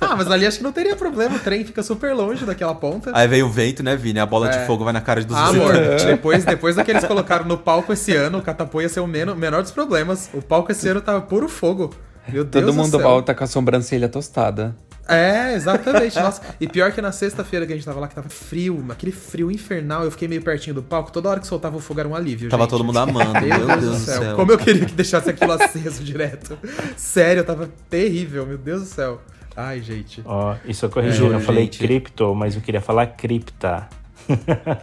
Ah, 0.00 0.16
mas 0.16 0.28
ali 0.30 0.44
acho 0.46 0.58
que 0.58 0.64
não 0.64 0.72
teria 0.72 0.96
problema. 0.96 1.36
O 1.36 1.38
trem 1.38 1.64
fica 1.64 1.82
super 1.82 2.12
longe 2.14 2.44
daquela 2.44 2.74
ponta. 2.74 3.10
Aí 3.14 3.28
veio 3.28 3.46
o 3.46 3.50
vento, 3.50 3.82
né, 3.82 3.94
Vini? 3.96 4.18
A 4.18 4.26
bola 4.26 4.48
É. 4.52 4.58
de 4.58 4.66
fogo 4.66 4.82
vai 4.84 4.92
na 4.92 5.00
cara 5.00 5.22
dos 5.24 5.36
Ah, 5.36 5.46
amor, 5.48 5.72
depois, 6.04 6.44
depois 6.44 6.74
daqueles 6.76 7.00
que 7.00 7.06
eles 7.06 7.08
colocaram 7.08 7.44
no 7.44 7.56
palco 7.56 7.92
esse 7.92 8.14
ano, 8.14 8.38
o 8.38 8.42
Catapô 8.42 8.80
ia 8.80 8.88
ser 8.88 9.00
o 9.00 9.06
men- 9.06 9.34
menor 9.36 9.62
dos 9.62 9.70
problemas. 9.70 10.28
O 10.34 10.42
palco 10.42 10.72
esse 10.72 10.88
ano 10.88 11.00
tava 11.00 11.20
puro 11.20 11.48
fogo. 11.48 11.94
Meu 12.28 12.44
Deus 12.44 12.64
Todo 12.64 12.72
do 12.72 12.74
mundo 12.74 12.90
céu. 12.98 13.00
volta 13.00 13.34
com 13.34 13.44
a 13.44 13.46
sobrancelha 13.46 14.08
tostada. 14.08 14.74
É, 15.08 15.54
exatamente. 15.54 16.16
Nossa. 16.18 16.40
E 16.60 16.68
pior 16.68 16.92
que 16.92 17.02
na 17.02 17.10
sexta-feira 17.10 17.66
que 17.66 17.72
a 17.72 17.76
gente 17.76 17.84
tava 17.84 17.98
lá, 17.98 18.06
que 18.06 18.14
tava 18.14 18.28
frio, 18.28 18.84
aquele 18.88 19.10
frio 19.10 19.50
infernal, 19.50 20.04
eu 20.04 20.10
fiquei 20.12 20.28
meio 20.28 20.40
pertinho 20.42 20.74
do 20.74 20.82
palco. 20.82 21.10
Toda 21.10 21.28
hora 21.28 21.40
que 21.40 21.46
soltava 21.46 21.76
o 21.76 21.80
fogo 21.80 21.98
era 21.98 22.08
um 22.08 22.14
alívio. 22.14 22.48
Tava 22.48 22.62
gente. 22.62 22.70
todo 22.70 22.84
mundo 22.84 22.98
amando, 22.98 23.32
meu 23.40 23.66
Deus 23.66 23.80
do 23.80 23.94
céu. 23.98 24.36
Como 24.36 24.52
eu 24.52 24.58
queria 24.58 24.86
que 24.86 24.92
deixasse 24.94 25.28
aquilo 25.28 25.52
aceso 25.52 26.04
direto. 26.04 26.56
Sério, 26.96 27.42
tava 27.44 27.68
terrível, 27.90 28.46
meu 28.46 28.56
Deus 28.56 28.82
do 28.82 28.86
céu. 28.86 29.20
Ai, 29.56 29.82
gente. 29.82 30.22
Ó, 30.24 30.54
isso 30.64 30.86
eu 30.86 30.90
corrigi. 30.90 31.22
É, 31.24 31.26
eu 31.34 31.40
falei 31.40 31.64
gente. 31.64 31.78
cripto, 31.78 32.32
mas 32.34 32.54
eu 32.54 32.62
queria 32.62 32.80
falar 32.80 33.06
cripta. 33.08 33.88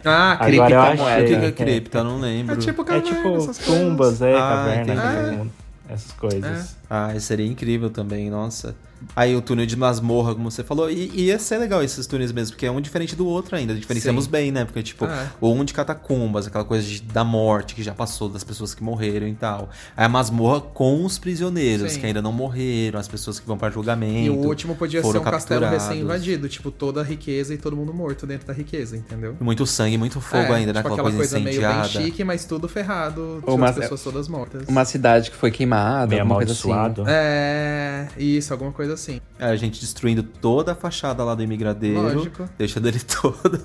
Ah, 0.04 0.32
Agora 0.32 0.50
eu 0.54 0.64
cripta 0.64 0.80
achei. 0.80 0.96
moeda. 1.02 1.22
O 1.24 1.40
que 1.40 1.46
é 1.46 1.52
cripta? 1.52 2.04
Não 2.04 2.20
lembro. 2.20 2.54
É 2.54 2.58
tipo 2.58 2.82
É 2.82 2.84
caverna, 2.84 3.08
tipo 3.16 3.36
essas 3.36 3.58
tumbas, 3.58 4.18
coisas. 4.18 4.22
é, 4.22 4.34
Ah, 4.34 4.38
caverna. 4.38 5.46
Essas 5.90 6.12
coisas. 6.12 6.76
Ah, 6.88 7.18
seria 7.18 7.46
incrível 7.46 7.90
também, 7.90 8.30
nossa. 8.30 8.74
Aí 9.16 9.34
o 9.34 9.40
túnel 9.40 9.66
de 9.66 9.76
masmorra, 9.76 10.34
como 10.34 10.50
você 10.50 10.62
falou, 10.62 10.90
e, 10.90 11.10
e 11.14 11.22
ia 11.26 11.38
ser 11.38 11.58
legal 11.58 11.82
esses 11.82 12.06
túneis 12.06 12.32
mesmo, 12.32 12.52
porque 12.54 12.66
é 12.66 12.70
um 12.70 12.80
diferente 12.80 13.16
do 13.16 13.26
outro 13.26 13.56
ainda. 13.56 13.74
Diferenciamos 13.74 14.24
Sim. 14.24 14.30
bem, 14.30 14.52
né? 14.52 14.64
Porque, 14.64 14.82
tipo, 14.82 15.04
Ah, 15.06 15.24
é. 15.24 15.30
o 15.40 15.50
um 15.52 15.64
de 15.64 15.72
catacumbas, 15.72 16.46
aquela 16.46 16.64
coisa 16.64 16.86
de- 16.86 17.02
da 17.02 17.24
morte 17.24 17.74
que 17.74 17.82
já 17.82 17.94
passou, 17.94 18.28
das 18.28 18.44
pessoas 18.44 18.74
que 18.74 18.82
morreram 18.82 19.26
e 19.26 19.34
tal. 19.34 19.70
Aí 19.96 20.04
a 20.04 20.08
masmorra 20.08 20.60
com 20.60 21.04
os 21.04 21.18
prisioneiros, 21.18 21.92
Sim. 21.92 22.00
que 22.00 22.06
ainda 22.06 22.20
não 22.22 22.32
morreram, 22.32 22.98
as 23.00 23.08
pessoas 23.08 23.40
que 23.40 23.46
vão 23.46 23.56
pra 23.58 23.70
julgamento. 23.70 24.26
E 24.26 24.30
o 24.30 24.34
último 24.46 24.74
podia 24.76 25.02
ser 25.02 25.16
um 25.18 25.22
castelo 25.22 25.66
recém-invadido, 25.66 26.48
tipo, 26.48 26.70
toda 26.70 27.00
a 27.00 27.04
riqueza 27.04 27.54
e 27.54 27.58
todo 27.58 27.76
mundo 27.76 27.92
morto 27.94 28.26
dentro 28.26 28.46
da 28.46 28.52
riqueza, 28.52 28.96
entendeu? 28.96 29.36
Muito 29.40 29.66
sangue, 29.66 29.96
muito 29.98 30.20
fogo 30.20 30.52
É, 30.52 30.56
ainda, 30.56 30.72
né? 30.72 30.82
tipo, 30.82 30.92
Aquela, 30.94 31.10
coisa, 31.10 31.38
meio 31.38 31.50
incendiada. 31.50 31.88
bem 31.88 32.04
chique, 32.06 32.22
mas 32.24 32.44
tudo 32.44 32.68
ferrado, 32.68 33.42
Ou 33.46 33.54
as 33.54 33.54
uma- 33.54 33.72
pessoas 33.72 34.02
todas 34.02 34.28
mortas. 34.28 34.64
Uma 34.68 34.84
cidade 34.84 35.30
que 35.30 35.36
foi 35.36 35.50
queimada, 35.50 36.06
Meio 36.08 36.20
alguma 36.22 36.36
coisa 36.36 36.52
assim. 36.52 36.70
amaldiçoado. 36.70 37.04
É, 37.08 38.08
isso, 38.18 38.52
alguma 38.52 38.72
coisa 38.72 38.89
assim. 38.94 39.20
É, 39.38 39.46
a 39.46 39.56
gente 39.56 39.80
destruindo 39.80 40.22
toda 40.22 40.72
a 40.72 40.74
fachada 40.74 41.22
lá 41.24 41.34
do 41.34 41.42
imigradeiro. 41.42 42.00
Lógico. 42.00 42.48
Deixando 42.58 42.86
ele 42.88 43.00
todo. 43.20 43.60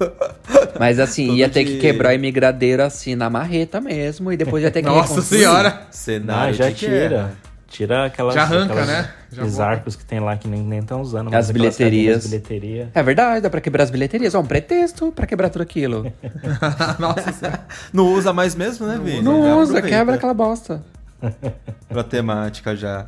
Mas 0.79 0.99
assim, 0.99 1.27
Todo 1.27 1.37
ia 1.37 1.49
ter 1.49 1.63
de- 1.63 1.71
que 1.73 1.79
quebrar 1.79 2.09
o 2.09 2.13
imigradeiro 2.13 2.83
assim 2.83 3.15
na 3.15 3.29
marreta 3.29 3.79
mesmo, 3.81 4.31
e 4.31 4.37
depois 4.37 4.63
ia 4.63 4.71
ter 4.71 4.81
que 4.81 4.87
Nossa 4.89 5.21
senhora! 5.21 5.81
Ah, 5.81 5.91
Cenário 5.91 6.53
já 6.53 6.69
de 6.69 6.75
tira. 6.75 7.31
Tira 7.67 8.05
aquelas. 8.05 8.33
Já 8.35 8.43
arranca, 8.43 8.71
aquelas- 8.73 8.87
né? 8.87 9.09
Já 9.33 9.43
Os 9.43 9.59
arcos 9.59 9.95
que 9.97 10.05
tem 10.05 10.19
lá 10.21 10.37
que 10.37 10.47
nem 10.47 10.61
nem 10.61 10.79
estão 10.79 11.01
usando. 11.01 11.33
As 11.35 11.51
bilheterias. 11.51 12.25
bilheteria. 12.25 12.89
É 12.93 13.03
verdade, 13.03 13.41
dá 13.41 13.49
pra 13.49 13.59
quebrar 13.59 13.83
as 13.83 13.89
bilheterias. 13.91 14.33
Ó, 14.33 14.39
um 14.39 14.45
pretexto 14.45 15.11
pra 15.11 15.25
quebrar 15.27 15.49
tudo 15.49 15.61
aquilo. 15.63 16.09
Nossa 16.99 17.31
senhora. 17.33 17.65
Não 17.91 18.13
usa 18.13 18.31
mais 18.31 18.55
mesmo, 18.55 18.85
né, 18.87 18.97
Vini? 19.03 19.17
Já 19.17 19.23
Não 19.23 19.39
usa, 19.59 19.73
aproveita. 19.73 19.87
quebra 19.89 20.15
aquela 20.15 20.33
bosta. 20.33 20.81
Pra 21.89 22.03
temática 22.03 22.75
já. 22.75 23.05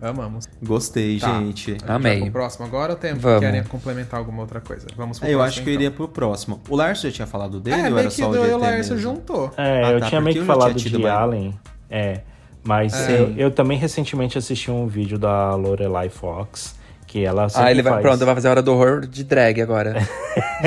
Amamos. 0.00 0.48
Gostei, 0.62 1.18
Tá. 1.20 1.38
gente. 1.40 1.76
Amei. 1.86 2.20
Pro 2.22 2.30
próximo 2.32 2.64
agora 2.66 2.92
ou 2.92 2.98
tem, 2.98 3.14
Vamos. 3.14 3.40
querem 3.40 3.62
complementar 3.64 4.18
alguma 4.18 4.42
outra 4.42 4.60
coisa? 4.60 4.86
Vamos 4.96 5.18
pro 5.18 5.28
É, 5.28 5.32
eu 5.34 5.38
próximo, 5.38 5.52
acho 5.54 5.62
que 5.62 5.68
eu 5.70 5.72
então. 5.74 5.82
iria 5.84 5.90
pro 5.96 6.08
próximo. 6.08 6.60
O 6.68 6.76
Lars 6.76 7.00
já 7.00 7.10
tinha 7.10 7.26
falado 7.26 7.60
dele 7.60 7.76
É, 7.76 7.78
ou 7.78 7.84
meio 7.84 7.98
era 7.98 8.08
que 8.08 8.14
só 8.14 8.28
o 8.30 8.32
do 8.32 8.38
GT 8.40 8.50
eu 8.52 8.58
Laércio 8.58 8.94
mesmo? 8.94 9.10
juntou. 9.10 9.52
É, 9.56 9.84
Ah, 9.84 9.90
eu 9.92 10.00
tá, 10.00 10.06
tinha 10.08 10.20
meio 10.20 10.34
que 10.36 10.40
eu 10.42 10.46
falado 10.46 10.74
de 10.74 10.96
uma- 10.96 11.10
Allen. 11.10 11.58
É. 11.90 12.20
Mas 12.64 12.94
É. 13.08 13.20
eu, 13.20 13.34
eu 13.36 13.50
também 13.50 13.78
recentemente 13.78 14.36
assisti 14.38 14.70
um 14.70 14.86
vídeo 14.88 15.18
da 15.18 15.54
Lorelai 15.54 16.08
Fox. 16.08 16.74
Que 17.06 17.24
ela 17.24 17.46
Ah, 17.54 17.70
ele 17.70 17.82
vai. 17.82 17.92
faz... 17.92 18.02
Pronto, 18.02 18.26
vai 18.26 18.34
fazer 18.34 18.48
a 18.48 18.50
hora 18.50 18.62
do 18.62 18.72
horror 18.74 19.06
de 19.06 19.22
drag 19.22 19.60
agora. 19.62 19.94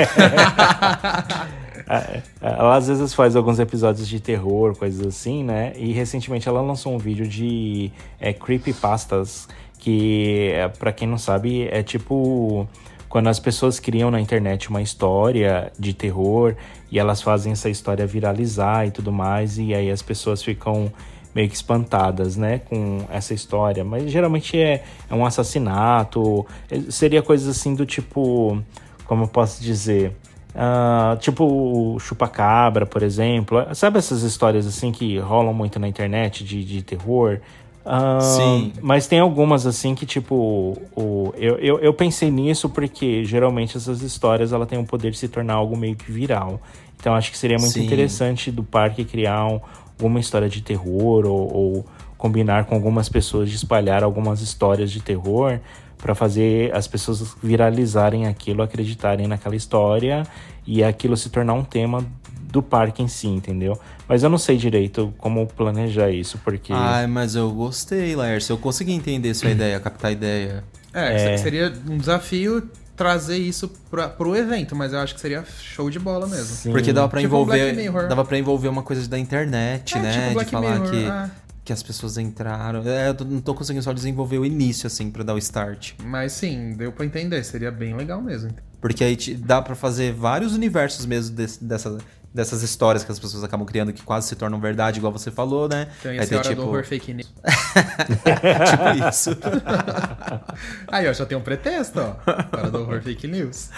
É, 1.92 2.22
Ela 2.40 2.76
às 2.76 2.86
vezes 2.86 3.12
faz 3.12 3.34
alguns 3.34 3.58
episódios 3.58 4.06
de 4.06 4.20
terror, 4.20 4.76
coisas 4.76 5.04
assim, 5.04 5.42
né? 5.42 5.72
E 5.76 5.92
recentemente 5.92 6.48
ela 6.48 6.60
lançou 6.60 6.94
um 6.94 6.98
vídeo 6.98 7.26
de 7.26 7.90
é, 8.20 8.32
creepypastas, 8.32 9.48
que, 9.78 10.52
é, 10.54 10.68
pra 10.68 10.92
quem 10.92 11.08
não 11.08 11.18
sabe, 11.18 11.66
é 11.68 11.82
tipo 11.82 12.66
quando 13.08 13.26
as 13.26 13.40
pessoas 13.40 13.80
criam 13.80 14.08
na 14.08 14.20
internet 14.20 14.70
uma 14.70 14.80
história 14.80 15.72
de 15.76 15.92
terror 15.92 16.54
e 16.92 16.98
elas 16.98 17.20
fazem 17.20 17.50
essa 17.50 17.68
história 17.68 18.06
viralizar 18.06 18.86
e 18.86 18.92
tudo 18.92 19.10
mais, 19.10 19.58
e 19.58 19.74
aí 19.74 19.90
as 19.90 20.00
pessoas 20.00 20.40
ficam 20.44 20.92
meio 21.34 21.48
que 21.48 21.54
espantadas, 21.56 22.36
né, 22.36 22.60
com 22.60 23.00
essa 23.10 23.34
história. 23.34 23.82
Mas 23.84 24.12
geralmente 24.12 24.56
é, 24.56 24.84
é 25.08 25.14
um 25.14 25.26
assassinato, 25.26 26.46
é- 26.70 26.88
seria 26.90 27.20
coisas 27.20 27.48
assim 27.48 27.74
do 27.74 27.84
tipo, 27.84 28.62
como 29.06 29.24
eu 29.24 29.28
posso 29.28 29.60
dizer, 29.60 30.12
ah, 30.54 31.16
tipo 31.20 31.44
o 31.44 31.98
chupacabra, 32.00 32.84
por 32.86 33.02
exemplo. 33.02 33.64
Sabe 33.74 33.98
essas 33.98 34.22
histórias 34.22 34.66
assim 34.66 34.90
que 34.92 35.18
rolam 35.18 35.54
muito 35.54 35.78
na 35.78 35.88
internet 35.88 36.42
de, 36.44 36.64
de 36.64 36.82
terror? 36.82 37.38
Ah, 37.84 38.18
Sim. 38.20 38.72
Mas 38.80 39.06
tem 39.06 39.18
algumas 39.20 39.66
assim 39.66 39.94
que, 39.94 40.04
tipo, 40.04 40.76
o, 40.94 41.32
eu, 41.36 41.56
eu, 41.58 41.78
eu 41.78 41.94
pensei 41.94 42.30
nisso 42.30 42.68
porque 42.68 43.24
geralmente 43.24 43.76
essas 43.76 44.02
histórias 44.02 44.52
ela 44.52 44.66
tem 44.66 44.78
o 44.78 44.84
poder 44.84 45.10
de 45.12 45.18
se 45.18 45.28
tornar 45.28 45.54
algo 45.54 45.76
meio 45.76 45.96
que 45.96 46.10
viral. 46.12 46.60
Então 46.98 47.14
acho 47.14 47.30
que 47.30 47.38
seria 47.38 47.56
muito 47.58 47.72
Sim. 47.72 47.84
interessante 47.86 48.50
do 48.50 48.62
parque 48.62 49.04
criar 49.04 49.46
um- 49.46 49.60
alguma 49.98 50.20
história 50.20 50.48
de 50.48 50.60
terror 50.62 51.24
ou, 51.26 51.54
ou 51.56 51.86
combinar 52.18 52.64
com 52.66 52.74
algumas 52.74 53.08
pessoas 53.08 53.48
de 53.48 53.56
espalhar 53.56 54.02
algumas 54.02 54.42
histórias 54.42 54.90
de 54.90 55.00
terror 55.00 55.58
para 56.00 56.14
fazer 56.14 56.74
as 56.74 56.86
pessoas 56.86 57.34
viralizarem 57.42 58.26
aquilo, 58.26 58.62
acreditarem 58.62 59.26
naquela 59.26 59.54
história 59.56 60.26
e 60.66 60.82
aquilo 60.82 61.16
se 61.16 61.28
tornar 61.30 61.54
um 61.54 61.64
tema 61.64 62.04
do 62.50 62.62
parque 62.62 63.02
em 63.02 63.08
si, 63.08 63.28
entendeu? 63.28 63.78
Mas 64.08 64.22
eu 64.24 64.30
não 64.30 64.38
sei 64.38 64.56
direito 64.56 65.14
como 65.18 65.46
planejar 65.46 66.10
isso, 66.10 66.38
porque 66.44 66.72
Ai, 66.72 67.06
mas 67.06 67.36
eu 67.36 67.50
gostei, 67.52 68.16
Lars. 68.16 68.48
Eu 68.48 68.58
consegui 68.58 68.92
entender 68.92 69.32
sua 69.34 69.50
ideia, 69.50 69.78
captar 69.80 70.08
a 70.08 70.12
ideia. 70.12 70.64
É, 70.92 71.34
É. 71.34 71.36
seria 71.36 71.72
um 71.88 71.96
desafio 71.96 72.68
trazer 72.96 73.38
isso 73.38 73.70
pra, 73.90 74.08
pro 74.08 74.34
evento, 74.36 74.74
mas 74.76 74.92
eu 74.92 74.98
acho 74.98 75.14
que 75.14 75.20
seria 75.20 75.44
show 75.60 75.88
de 75.88 75.98
bola 75.98 76.26
mesmo. 76.26 76.44
Sim. 76.46 76.72
Porque 76.72 76.92
dava 76.92 77.08
pra 77.08 77.20
Tipo 77.20 77.34
envolver. 77.34 78.08
Dava 78.08 78.24
para 78.24 78.36
envolver 78.38 78.68
uma 78.68 78.82
coisa 78.82 79.08
da 79.08 79.18
internet, 79.18 79.96
É, 79.96 80.00
né? 80.02 80.12
tipo 80.12 80.32
Black 80.34 80.44
de 80.46 80.50
falar 80.50 80.78
Mirror, 80.80 80.90
que, 80.90 81.06
ah. 81.06 81.30
Que 81.64 81.72
as 81.72 81.82
pessoas 81.82 82.16
entraram. 82.18 82.82
É, 82.86 83.08
eu 83.08 83.24
não 83.24 83.40
tô 83.40 83.54
conseguindo 83.54 83.82
só 83.84 83.92
desenvolver 83.92 84.38
o 84.38 84.44
início, 84.46 84.86
assim, 84.86 85.10
pra 85.10 85.22
dar 85.22 85.34
o 85.34 85.38
start. 85.38 85.92
Mas 86.04 86.32
sim, 86.32 86.72
deu 86.76 86.90
pra 86.92 87.04
entender, 87.04 87.42
seria 87.44 87.70
bem 87.70 87.94
legal 87.94 88.20
mesmo. 88.20 88.50
Porque 88.80 89.04
aí 89.04 89.14
te- 89.14 89.34
dá 89.34 89.60
pra 89.60 89.74
fazer 89.74 90.12
vários 90.12 90.54
universos 90.54 91.04
mesmo 91.06 91.36
desse- 91.36 91.62
dessa, 91.62 91.98
dessas 92.32 92.62
histórias 92.62 93.02
que 93.02 93.10
as 93.10 93.18
pessoas 93.18 93.42
acabam 93.42 93.66
criando 93.66 93.92
que 93.92 94.02
quase 94.02 94.28
se 94.28 94.36
tornam 94.36 94.60
verdade, 94.60 94.98
igual 94.98 95.12
você 95.12 95.30
falou, 95.30 95.68
né? 95.68 95.88
Então 95.98 96.12
ia 96.14 96.20
Aí 96.20 96.26
ser 96.26 96.36
hora 96.36 96.54
do 96.54 96.62
horror 96.62 96.84
fake 96.84 97.12
news. 97.12 97.32
tipo 98.70 99.08
isso. 99.08 99.30
Aí, 100.88 101.08
ó, 101.08 101.12
já 101.12 101.26
tem 101.26 101.36
um 101.36 101.40
pretexto, 101.40 102.00
ó. 102.00 102.16
Hora 102.56 102.70
do 102.70 102.80
horror 102.80 103.02
fake 103.02 103.26
news. 103.26 103.70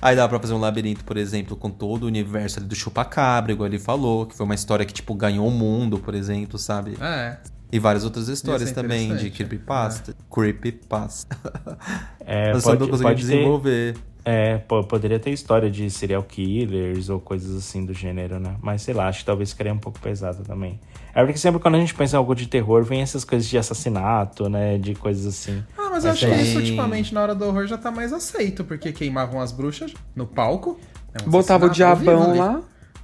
Aí 0.00 0.16
dá 0.16 0.28
pra 0.28 0.40
fazer 0.40 0.54
um 0.54 0.58
labirinto, 0.58 1.04
por 1.04 1.16
exemplo, 1.16 1.56
com 1.56 1.70
todo 1.70 2.04
o 2.04 2.06
universo 2.06 2.58
ali 2.58 2.66
do 2.66 2.74
chupacabra, 2.74 3.52
igual 3.52 3.66
ele 3.66 3.78
falou, 3.78 4.26
que 4.26 4.34
foi 4.34 4.44
uma 4.44 4.54
história 4.54 4.84
que, 4.86 4.92
tipo, 4.92 5.14
ganhou 5.14 5.46
o 5.46 5.50
mundo, 5.50 5.98
por 5.98 6.14
exemplo, 6.14 6.58
sabe? 6.58 6.96
É. 7.00 7.36
E 7.72 7.78
várias 7.78 8.02
outras 8.04 8.28
histórias 8.28 8.70
ser 8.70 8.74
também 8.74 9.14
de 9.16 9.30
creepypasta. 9.30 10.14
Creepypasta. 10.32 11.36
é, 12.26 12.52
Eu 12.52 12.60
só 12.60 12.70
não 12.70 12.78
pode, 12.78 12.90
consegui 12.90 13.08
pode 13.08 13.20
ter, 13.20 13.28
desenvolver. 13.28 13.96
É, 14.24 14.58
po- 14.58 14.84
poderia 14.84 15.18
ter 15.18 15.30
história 15.30 15.70
de 15.70 15.90
serial 15.90 16.22
killers 16.22 17.08
ou 17.08 17.18
coisas 17.20 17.56
assim 17.56 17.84
do 17.84 17.92
gênero, 17.94 18.38
né? 18.38 18.56
Mas 18.62 18.82
sei 18.82 18.94
lá, 18.94 19.08
acho 19.08 19.20
que 19.20 19.24
talvez 19.24 19.50
ficaria 19.50 19.72
um 19.72 19.78
pouco 19.78 19.98
pesado 20.00 20.42
também. 20.44 20.78
É 21.14 21.24
porque 21.24 21.38
sempre 21.38 21.60
quando 21.60 21.74
a 21.74 21.78
gente 21.78 21.94
pensa 21.94 22.16
em 22.16 22.18
algo 22.18 22.34
de 22.34 22.46
terror, 22.46 22.84
vem 22.84 23.00
essas 23.02 23.24
coisas 23.24 23.48
de 23.48 23.58
assassinato, 23.58 24.48
né? 24.48 24.78
De 24.78 24.94
coisas 24.94 25.26
assim. 25.26 25.62
Ah, 25.76 25.88
mas 25.90 26.04
eu 26.04 26.12
acho 26.12 26.26
que 26.26 26.34
isso 26.34 26.58
ultimamente 26.58 27.12
na 27.14 27.22
hora 27.22 27.34
do 27.34 27.44
horror 27.46 27.66
já 27.66 27.76
tá 27.78 27.90
mais 27.90 28.12
aceito, 28.12 28.64
porque 28.64 28.92
queimavam 28.92 29.40
as 29.40 29.50
bruxas 29.52 29.92
no 30.14 30.26
palco. 30.26 30.78
É 31.12 31.26
um 31.26 31.30
Botava 31.30 31.66
o 31.66 31.70
diabão 31.70 32.36
lá, 32.36 32.60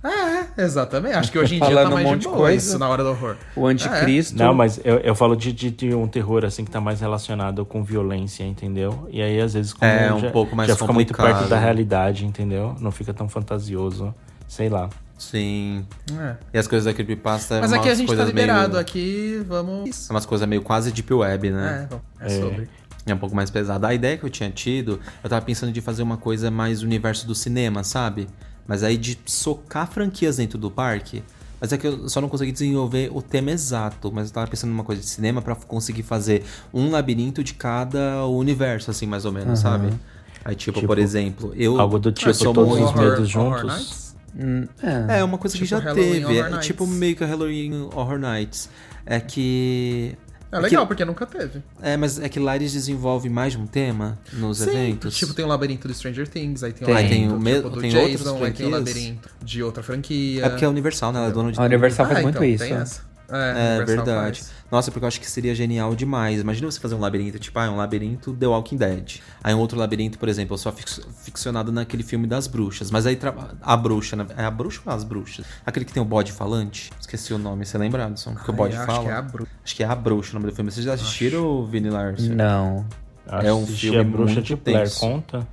É, 0.06 0.62
exatamente. 0.62 1.14
Acho 1.14 1.32
que 1.32 1.38
hoje 1.38 1.56
em 1.56 1.58
dia 1.58 1.68
tá 1.68 1.74
Falando 1.74 1.90
um 1.92 1.94
mais 1.94 2.06
monte 2.06 2.22
de 2.22 2.28
coisa. 2.28 2.56
isso 2.56 2.78
na 2.78 2.88
hora 2.88 3.02
do 3.02 3.10
horror. 3.10 3.36
o 3.54 3.66
anticristo. 3.66 4.36
Não, 4.36 4.54
mas 4.54 4.80
eu, 4.84 4.98
eu 4.98 5.14
falo 5.14 5.34
de, 5.34 5.52
de, 5.52 5.70
de 5.70 5.94
um 5.94 6.06
terror 6.06 6.44
assim 6.44 6.64
que 6.64 6.70
tá 6.70 6.80
mais 6.80 7.00
relacionado 7.00 7.64
com 7.64 7.82
violência, 7.82 8.44
entendeu? 8.44 9.08
E 9.10 9.20
aí 9.20 9.40
às 9.40 9.54
vezes 9.54 9.72
como 9.72 9.90
É, 9.90 10.12
um 10.12 10.20
já, 10.20 10.30
pouco 10.30 10.54
mais 10.54 10.68
já 10.68 10.76
fica 10.76 10.92
muito 10.92 11.14
perto 11.14 11.48
da 11.48 11.58
realidade, 11.58 12.24
entendeu? 12.24 12.76
Não 12.80 12.90
fica 12.90 13.12
tão 13.12 13.28
fantasioso. 13.28 14.14
Sei 14.46 14.68
lá. 14.68 14.88
Sim. 15.18 15.84
É. 16.18 16.36
E 16.54 16.58
as 16.58 16.68
coisas 16.68 16.84
da 16.84 16.92
Creepypasta 16.92 17.60
Mas 17.60 17.72
é 17.72 17.76
aqui 17.76 17.88
a 17.88 17.94
gente 17.94 18.14
tá 18.14 18.24
liberado, 18.24 18.72
meio... 18.72 18.80
aqui 18.80 19.42
vamos. 19.48 20.10
É 20.10 20.12
umas 20.12 20.26
coisas 20.26 20.46
meio 20.46 20.62
quase 20.62 20.92
deep 20.92 21.12
web, 21.12 21.50
né? 21.50 21.88
É, 22.20 22.26
é 22.26 22.40
sobre. 22.40 22.68
É 23.06 23.14
um 23.14 23.18
pouco 23.18 23.36
mais 23.36 23.50
pesado. 23.50 23.86
A 23.86 23.94
ideia 23.94 24.18
que 24.18 24.24
eu 24.24 24.30
tinha 24.30 24.50
tido, 24.50 25.00
eu 25.22 25.30
tava 25.30 25.40
pensando 25.44 25.72
de 25.72 25.80
fazer 25.80 26.02
uma 26.02 26.16
coisa 26.16 26.50
mais 26.50 26.82
universo 26.82 27.24
do 27.26 27.36
cinema, 27.36 27.84
sabe? 27.84 28.26
Mas 28.66 28.82
aí 28.82 28.96
de 28.96 29.18
socar 29.26 29.86
franquias 29.90 30.36
dentro 30.38 30.58
do 30.58 30.70
parque. 30.70 31.22
Mas 31.60 31.72
é 31.72 31.78
que 31.78 31.86
eu 31.86 32.08
só 32.08 32.20
não 32.20 32.28
consegui 32.28 32.52
desenvolver 32.52 33.10
o 33.14 33.22
tema 33.22 33.50
exato. 33.50 34.10
Mas 34.12 34.28
eu 34.28 34.34
tava 34.34 34.46
pensando 34.46 34.70
numa 34.70 34.84
coisa 34.84 35.00
de 35.00 35.08
cinema 35.08 35.40
pra 35.40 35.54
conseguir 35.54 36.02
fazer 36.02 36.44
um 36.72 36.90
labirinto 36.90 37.42
de 37.42 37.54
cada 37.54 38.26
universo, 38.26 38.90
assim, 38.90 39.06
mais 39.06 39.24
ou 39.24 39.32
menos, 39.32 39.48
Uhum. 39.60 39.70
sabe? 39.70 39.92
Aí, 40.44 40.54
tipo, 40.54 40.74
Tipo, 40.80 40.86
por 40.86 40.98
exemplo, 40.98 41.52
eu. 41.56 41.80
algo 41.80 41.98
do 41.98 42.12
tipo, 42.12 42.32
sou 42.34 42.52
todos 42.54 42.78
muito- 42.78 42.84
os 42.94 43.00
medos 43.00 43.28
juntos. 43.28 44.14
Hum, 44.38 44.66
é. 44.82 45.18
É, 45.20 45.24
uma 45.24 45.38
coisa 45.38 45.56
que 45.56 45.64
Tipo 45.64 45.70
já 45.70 45.78
Halloween 45.82 46.24
teve. 46.26 46.38
É, 46.38 46.58
tipo 46.58 46.86
meio 46.86 47.16
que 47.16 47.24
a 47.24 47.26
Halloween 47.26 47.88
Horror 47.94 48.18
Nights. 48.18 48.68
É 49.06 49.18
que. 49.18 50.14
É 50.58 50.60
legal, 50.60 50.82
que- 50.84 50.88
porque 50.88 51.04
nunca 51.04 51.26
teve. 51.26 51.62
É, 51.82 51.96
mas 51.96 52.18
é 52.20 52.28
que 52.28 52.38
lá 52.40 52.56
eles 52.56 52.72
desenvolvem 52.72 53.30
mais 53.30 53.52
de 53.52 53.58
um 53.58 53.66
tema 53.66 54.18
nos 54.32 54.58
Sim, 54.58 54.70
eventos. 54.70 55.16
Tipo, 55.16 55.34
tem 55.34 55.44
o 55.44 55.48
labirinto 55.48 55.88
do 55.88 55.94
Stranger 55.94 56.26
Things, 56.28 56.62
aí 56.62 56.72
tem 56.72 56.82
o 56.82 56.86
Tem. 56.86 56.94
labirinto 56.94 57.28
Tem 57.28 57.36
o 57.36 57.40
me- 57.40 57.54
tipo, 57.54 57.70
do 57.70 57.80
tem 57.80 57.90
Jason, 57.90 58.02
outras 58.30 58.42
aí 58.42 58.52
tem 58.52 58.66
o 58.66 58.70
labirinto 58.70 59.28
de 59.42 59.62
outra 59.62 59.82
franquia. 59.82 60.44
É 60.46 60.48
porque 60.48 60.64
é 60.64 60.68
Universal, 60.68 61.12
né? 61.12 61.18
Ela 61.20 61.28
é 61.28 61.32
dona 61.32 61.52
de 61.52 61.60
A. 61.60 61.64
Universal 61.64 62.06
faz 62.06 62.18
Ah, 62.18 62.22
muito 62.22 62.36
então, 62.36 62.44
isso. 62.48 62.64
tem 62.64 62.72
essa. 62.74 63.00
É, 63.28 63.78
É 63.80 63.84
verdade. 63.84 64.40
faz. 64.40 64.52
Nossa, 64.70 64.90
porque 64.90 65.04
eu 65.04 65.08
acho 65.08 65.20
que 65.20 65.30
seria 65.30 65.54
genial 65.54 65.94
demais. 65.94 66.40
Imagina 66.40 66.70
você 66.70 66.78
fazer 66.80 66.94
um 66.94 67.00
labirinto, 67.00 67.38
tipo, 67.38 67.58
ah, 67.58 67.70
um 67.70 67.76
labirinto 67.76 68.32
The 68.34 68.46
Walking 68.46 68.76
Dead. 68.76 69.20
Aí 69.42 69.54
um 69.54 69.58
outro 69.58 69.78
labirinto, 69.78 70.18
por 70.18 70.28
exemplo, 70.28 70.54
eu 70.54 70.58
sou 70.58 70.72
ficcionado 70.72 71.70
naquele 71.72 72.02
filme 72.02 72.26
das 72.26 72.46
bruxas. 72.46 72.90
Mas 72.90 73.06
aí 73.06 73.18
a 73.62 73.76
bruxa, 73.76 74.16
né? 74.16 74.26
é 74.36 74.44
a 74.44 74.50
bruxa 74.50 74.80
ou 74.84 74.92
as 74.92 75.04
bruxas? 75.04 75.44
Aquele 75.64 75.84
que 75.84 75.92
tem 75.92 76.02
o 76.02 76.06
bode 76.06 76.32
falante? 76.32 76.90
Esqueci 77.00 77.32
o 77.32 77.38
nome, 77.38 77.64
você 77.64 77.78
lembra, 77.78 78.06
Adson? 78.06 78.34
Que 78.34 78.50
o 78.50 78.52
Ai, 78.52 78.56
bode 78.56 78.76
acho 78.76 78.86
fala? 78.86 79.04
que 79.04 79.08
é 79.10 79.14
a 79.14 79.22
bruxa. 79.22 79.52
Acho 79.64 79.76
que 79.76 79.82
é 79.82 79.86
a 79.86 79.94
bruxa 79.94 80.30
o 80.30 80.34
nome 80.34 80.50
do 80.50 80.54
filme. 80.54 80.70
Vocês 80.70 80.84
já 80.86 80.94
assistiram, 80.94 81.64
Vini 81.66 81.90
Larson? 81.90 82.32
Não. 82.34 82.86
É 83.28 83.52
um 83.52 83.64
Assisti 83.64 83.86
filme 83.90 83.98
a 84.00 84.04
Bruxa 84.04 84.34
muito 84.34 84.46
de 84.46 84.54
Blair, 84.56 84.78
tenso. 84.82 85.00
conta? 85.00 85.46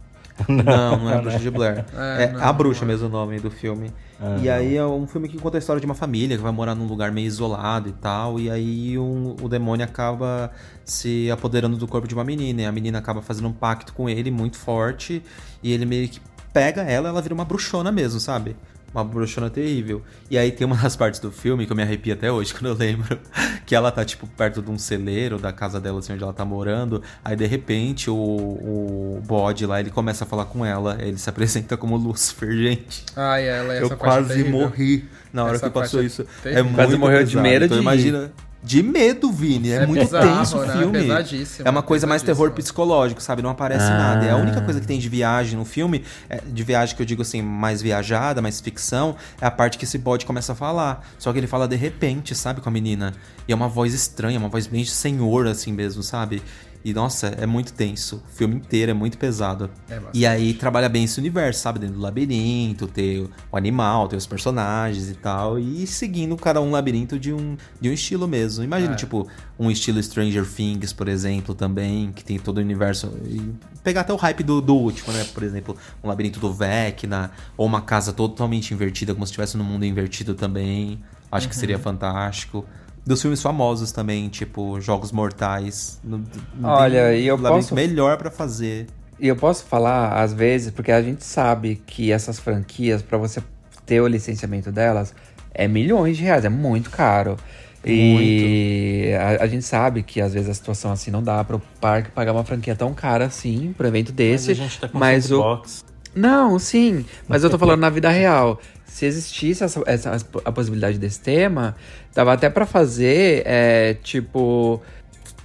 Não, 0.47 0.97
não 0.99 1.09
é 1.09 1.17
a 1.17 1.21
Bruxa 1.21 1.39
de 1.39 1.49
Blair. 1.49 1.85
É, 1.95 2.23
É, 2.25 2.31
não, 2.31 2.43
a 2.43 2.53
Bruxa 2.53 2.81
não 2.85 2.91
é. 2.91 2.93
mesmo 2.93 3.07
o 3.07 3.11
nome 3.11 3.39
do 3.39 3.49
filme. 3.49 3.91
Ah, 4.25 4.37
e 4.41 4.49
aí 4.49 4.77
é 4.77 4.85
um 4.85 5.05
filme 5.05 5.27
que 5.27 5.37
conta 5.37 5.57
a 5.57 5.59
história 5.59 5.81
de 5.81 5.85
uma 5.85 5.93
família 5.95 6.37
que 6.37 6.41
vai 6.43 6.51
morar 6.51 6.73
num 6.75 6.87
lugar 6.87 7.11
meio 7.11 7.27
isolado 7.27 7.89
e 7.89 7.91
tal. 7.91 8.39
E 8.39 8.49
aí 8.49 8.97
um- 8.97 9.35
o 9.41 9.49
demônio 9.49 9.83
acaba 9.85 10.49
se 10.85 11.29
apoderando 11.29 11.75
do 11.75 11.85
corpo 11.87 12.07
de 12.07 12.13
uma 12.13 12.23
menina. 12.23 12.61
E 12.61 12.65
a 12.65 12.71
menina 12.71 12.99
acaba 12.99 13.21
fazendo 13.21 13.49
um 13.49 13.53
pacto 13.53 13.91
com 13.93 14.07
ele 14.09 14.31
muito 14.31 14.57
forte. 14.57 15.21
E 15.61 15.73
ele 15.73 15.85
meio 15.85 16.07
que 16.07 16.21
pega 16.53 16.83
ela 16.83 17.09
ela 17.09 17.21
vira 17.21 17.33
uma 17.33 17.43
bruxona 17.43 17.91
mesmo, 17.91 18.19
sabe? 18.19 18.55
Uma 18.93 19.03
bruxona 19.03 19.49
terrível. 19.49 20.03
E 20.29 20.37
aí 20.37 20.51
tem 20.51 20.67
uma 20.67 20.75
das 20.75 20.95
partes 20.95 21.19
do 21.19 21.31
filme 21.31 21.65
que 21.65 21.71
eu 21.71 21.75
me 21.75 21.81
arrepio 21.81 22.13
até 22.13 22.31
hoje 22.31 22.53
quando 22.55 22.67
eu 22.67 22.75
lembro. 22.75 23.17
Que 23.65 23.73
ela 23.75 23.91
tá, 23.91 24.05
tipo, 24.05 24.27
perto 24.27 24.61
de 24.61 24.69
um 24.69 24.77
celeiro 24.77 25.39
da 25.39 25.51
casa 25.51 25.79
dela, 25.79 25.99
assim, 25.99 26.13
onde 26.13 26.21
ela 26.23 26.33
tá 26.33 26.45
morando. 26.45 27.01
Aí, 27.23 27.35
de 27.35 27.45
repente, 27.45 28.09
o, 28.09 28.15
o 28.15 29.21
bode 29.25 29.65
lá, 29.65 29.79
ele 29.79 29.89
começa 29.89 30.25
a 30.25 30.27
falar 30.27 30.45
com 30.45 30.63
ela. 30.65 30.97
Ele 30.99 31.17
se 31.17 31.29
apresenta 31.29 31.75
como 31.75 31.97
Lúcifer, 31.97 32.51
gente. 32.55 33.03
Ai, 33.15 33.47
ela, 33.47 33.73
essa 33.73 33.93
eu 33.93 33.97
parte 33.97 34.03
é 34.03 34.25
quase 34.25 34.43
morri 34.43 35.05
na 35.31 35.43
hora 35.45 35.55
Essa 35.55 35.67
que 35.67 35.73
passou 35.73 36.01
é 36.01 36.05
isso. 36.05 36.25
É 36.45 36.61
muito 36.61 36.75
Quase 36.75 36.95
morreu 36.95 37.23
de 37.23 37.37
medo 37.37 37.65
então, 37.65 37.77
de- 37.77 37.81
imagina. 37.83 38.31
De 38.63 38.81
medo, 38.81 39.29
Vini. 39.31 39.71
É, 39.71 39.75
É 39.75 39.85
muito 39.85 40.05
bizarro, 40.05 40.37
tenso 40.37 40.57
o 40.57 40.65
né? 40.65 40.77
filme. 40.77 40.99
Pesadíssimo, 41.01 41.67
É 41.67 41.69
uma 41.71 41.83
coisa 41.83 42.07
mais 42.07 42.21
terror 42.21 42.51
psicológico, 42.51 43.21
sabe? 43.21 43.41
Não 43.41 43.49
aparece 43.49 43.83
Ah. 43.85 43.97
nada. 43.97 44.25
É 44.25 44.31
a 44.31 44.37
única 44.37 44.61
coisa 44.61 44.79
que 44.79 44.87
tem 44.87 44.97
de 44.99 45.09
viagem 45.09 45.57
no 45.59 45.65
filme, 45.65 46.03
é, 46.29 46.39
de 46.45 46.63
viagem 46.63 46.95
que 46.95 47.01
eu 47.01 47.05
digo 47.05 47.21
assim, 47.21 47.41
mais 47.41 47.81
viajada, 47.81 48.41
mais 48.41 48.61
ficção, 48.61 49.15
é 49.41 49.45
a 49.45 49.51
parte 49.51 49.77
que 49.77 49.83
esse 49.83 49.97
bode 49.97 50.25
começa 50.25 50.53
a 50.53 50.55
falar. 50.55 51.05
Só 51.19 51.33
que 51.33 51.39
ele 51.39 51.47
fala 51.47 51.67
de 51.67 51.75
repente, 51.75 52.33
sabe, 52.33 52.61
com 52.61 52.69
a 52.69 52.71
menina. 52.71 53.13
E 53.47 53.51
é 53.51 53.55
uma 53.55 53.67
voz 53.67 53.93
estranha, 53.93 54.39
uma 54.39 54.47
voz 54.49 54.65
bem 54.65 54.83
de 54.83 54.91
senhor, 54.91 55.45
assim 55.47 55.73
mesmo, 55.73 56.01
sabe? 56.01 56.41
E 56.85 56.93
nossa, 56.93 57.27
é 57.27 57.45
muito 57.45 57.71
tenso. 57.71 58.17
O 58.17 58.35
filme 58.35 58.55
inteiro 58.55 58.91
é 58.91 58.93
muito 58.93 59.17
pesado. 59.17 59.69
É 59.89 60.01
e 60.13 60.25
aí 60.25 60.53
trabalha 60.53 60.89
bem 60.89 61.05
esse 61.05 61.17
universo, 61.17 61.61
sabe? 61.61 61.79
Dentro 61.79 61.95
do 61.95 62.01
labirinto, 62.01 62.87
ter 62.87 63.21
o 63.49 63.55
animal, 63.55 64.09
ter 64.09 64.17
os 64.17 64.25
personagens 64.27 65.09
e 65.09 65.13
tal. 65.13 65.57
E 65.57 65.87
seguindo 65.87 66.35
cada 66.35 66.59
um 66.61 66.71
labirinto 66.71 67.17
de 67.17 67.31
um, 67.31 67.55
de 67.79 67.89
um 67.89 67.93
estilo 67.93 68.27
mesmo. 68.27 68.65
Imagina, 68.65 68.93
É. 68.93 68.95
tipo, 68.97 69.25
um 69.57 69.71
estilo 69.71 70.03
Stranger 70.03 70.45
Things, 70.45 70.91
por 70.91 71.07
exemplo, 71.07 71.55
também, 71.55 72.11
que 72.11 72.23
tem 72.23 72.37
todo 72.37 72.57
o 72.57 72.61
universo. 72.61 73.13
E 73.25 73.53
pegar 73.81 74.01
até 74.01 74.11
o 74.11 74.17
hype 74.17 74.43
do, 74.43 74.59
do 74.59 74.75
último, 74.75 75.13
né? 75.13 75.23
Por 75.33 75.41
exemplo, 75.43 75.77
um 76.03 76.09
labirinto 76.09 76.39
do 76.41 76.51
Vecna, 76.53 77.31
ou 77.55 77.65
uma 77.65 77.79
casa 77.81 78.11
totalmente 78.11 78.73
invertida, 78.73 79.13
como 79.13 79.25
se 79.25 79.31
estivesse 79.31 79.55
no 79.57 79.63
mundo 79.63 79.85
invertido 79.85 80.33
também. 80.35 80.99
Acho 81.31 81.47
que 81.47 81.55
Uhum. 81.55 81.59
seria 81.61 81.79
fantástico. 81.79 82.65
Dos 83.05 83.21
filmes 83.21 83.41
famosos 83.41 83.91
também, 83.91 84.29
tipo 84.29 84.79
Jogos 84.79 85.11
Mortais. 85.11 85.99
Não, 86.03 86.23
não 86.55 86.69
Olha, 86.69 87.13
e 87.15 87.27
eu 87.27 87.37
posso- 87.37 87.75
melhor 87.75 88.17
pra 88.17 88.31
fazer. 88.31 88.87
E 89.19 89.27
eu 89.27 89.35
posso 89.35 89.65
falar, 89.65 90.13
às 90.21 90.33
vezes, 90.33 90.71
porque 90.71 90.91
a 90.91 91.01
gente 91.01 91.23
sabe 91.23 91.81
que 91.85 92.11
essas 92.11 92.39
franquias, 92.39 93.01
pra 93.01 93.17
você 93.17 93.41
ter 93.85 94.01
o 94.01 94.07
licenciamento 94.07 94.71
delas, 94.71 95.13
é 95.53 95.67
milhões 95.67 96.17
de 96.17 96.23
reais, 96.23 96.45
é 96.45 96.49
muito 96.49 96.89
caro. 96.89 97.37
E 97.85 99.11
a, 99.39 99.43
a 99.43 99.47
gente 99.47 99.65
sabe 99.65 100.03
que 100.03 100.21
às 100.21 100.33
vezes 100.33 100.49
a 100.49 100.53
situação 100.53 100.91
assim 100.91 101.11
não 101.11 101.21
dá 101.21 101.43
para 101.43 101.57
o 101.57 101.61
parque 101.81 102.11
pagar 102.11 102.31
uma 102.31 102.43
franquia 102.43 102.75
tão 102.75 102.93
cara 102.93 103.25
assim 103.25 103.73
para 103.77 103.87
evento 103.87 104.07
Mas 104.09 104.15
desse. 104.15 104.51
a 104.51 104.53
gente 104.55 104.79
tá 104.79 104.87
com 104.87 104.97
mas 104.97 105.25
o 105.25 105.27
sandbox. 105.29 105.85
não, 106.15 106.57
sim, 106.59 107.05
mas 107.27 107.43
eu 107.43 107.49
tô 107.49 107.57
falando 107.59 107.81
na 107.81 107.89
vida 107.89 108.09
real. 108.09 108.59
Se 108.93 109.07
existisse 109.07 109.63
essa, 109.63 109.81
essa- 109.87 110.15
a 110.45 110.51
possibilidade 110.51 110.99
desse 110.99 111.19
tema, 111.19 111.75
dava 112.13 112.31
até 112.31 112.47
pra 112.47 112.63
fazer, 112.63 113.41
é, 113.43 113.95
tipo, 114.03 114.79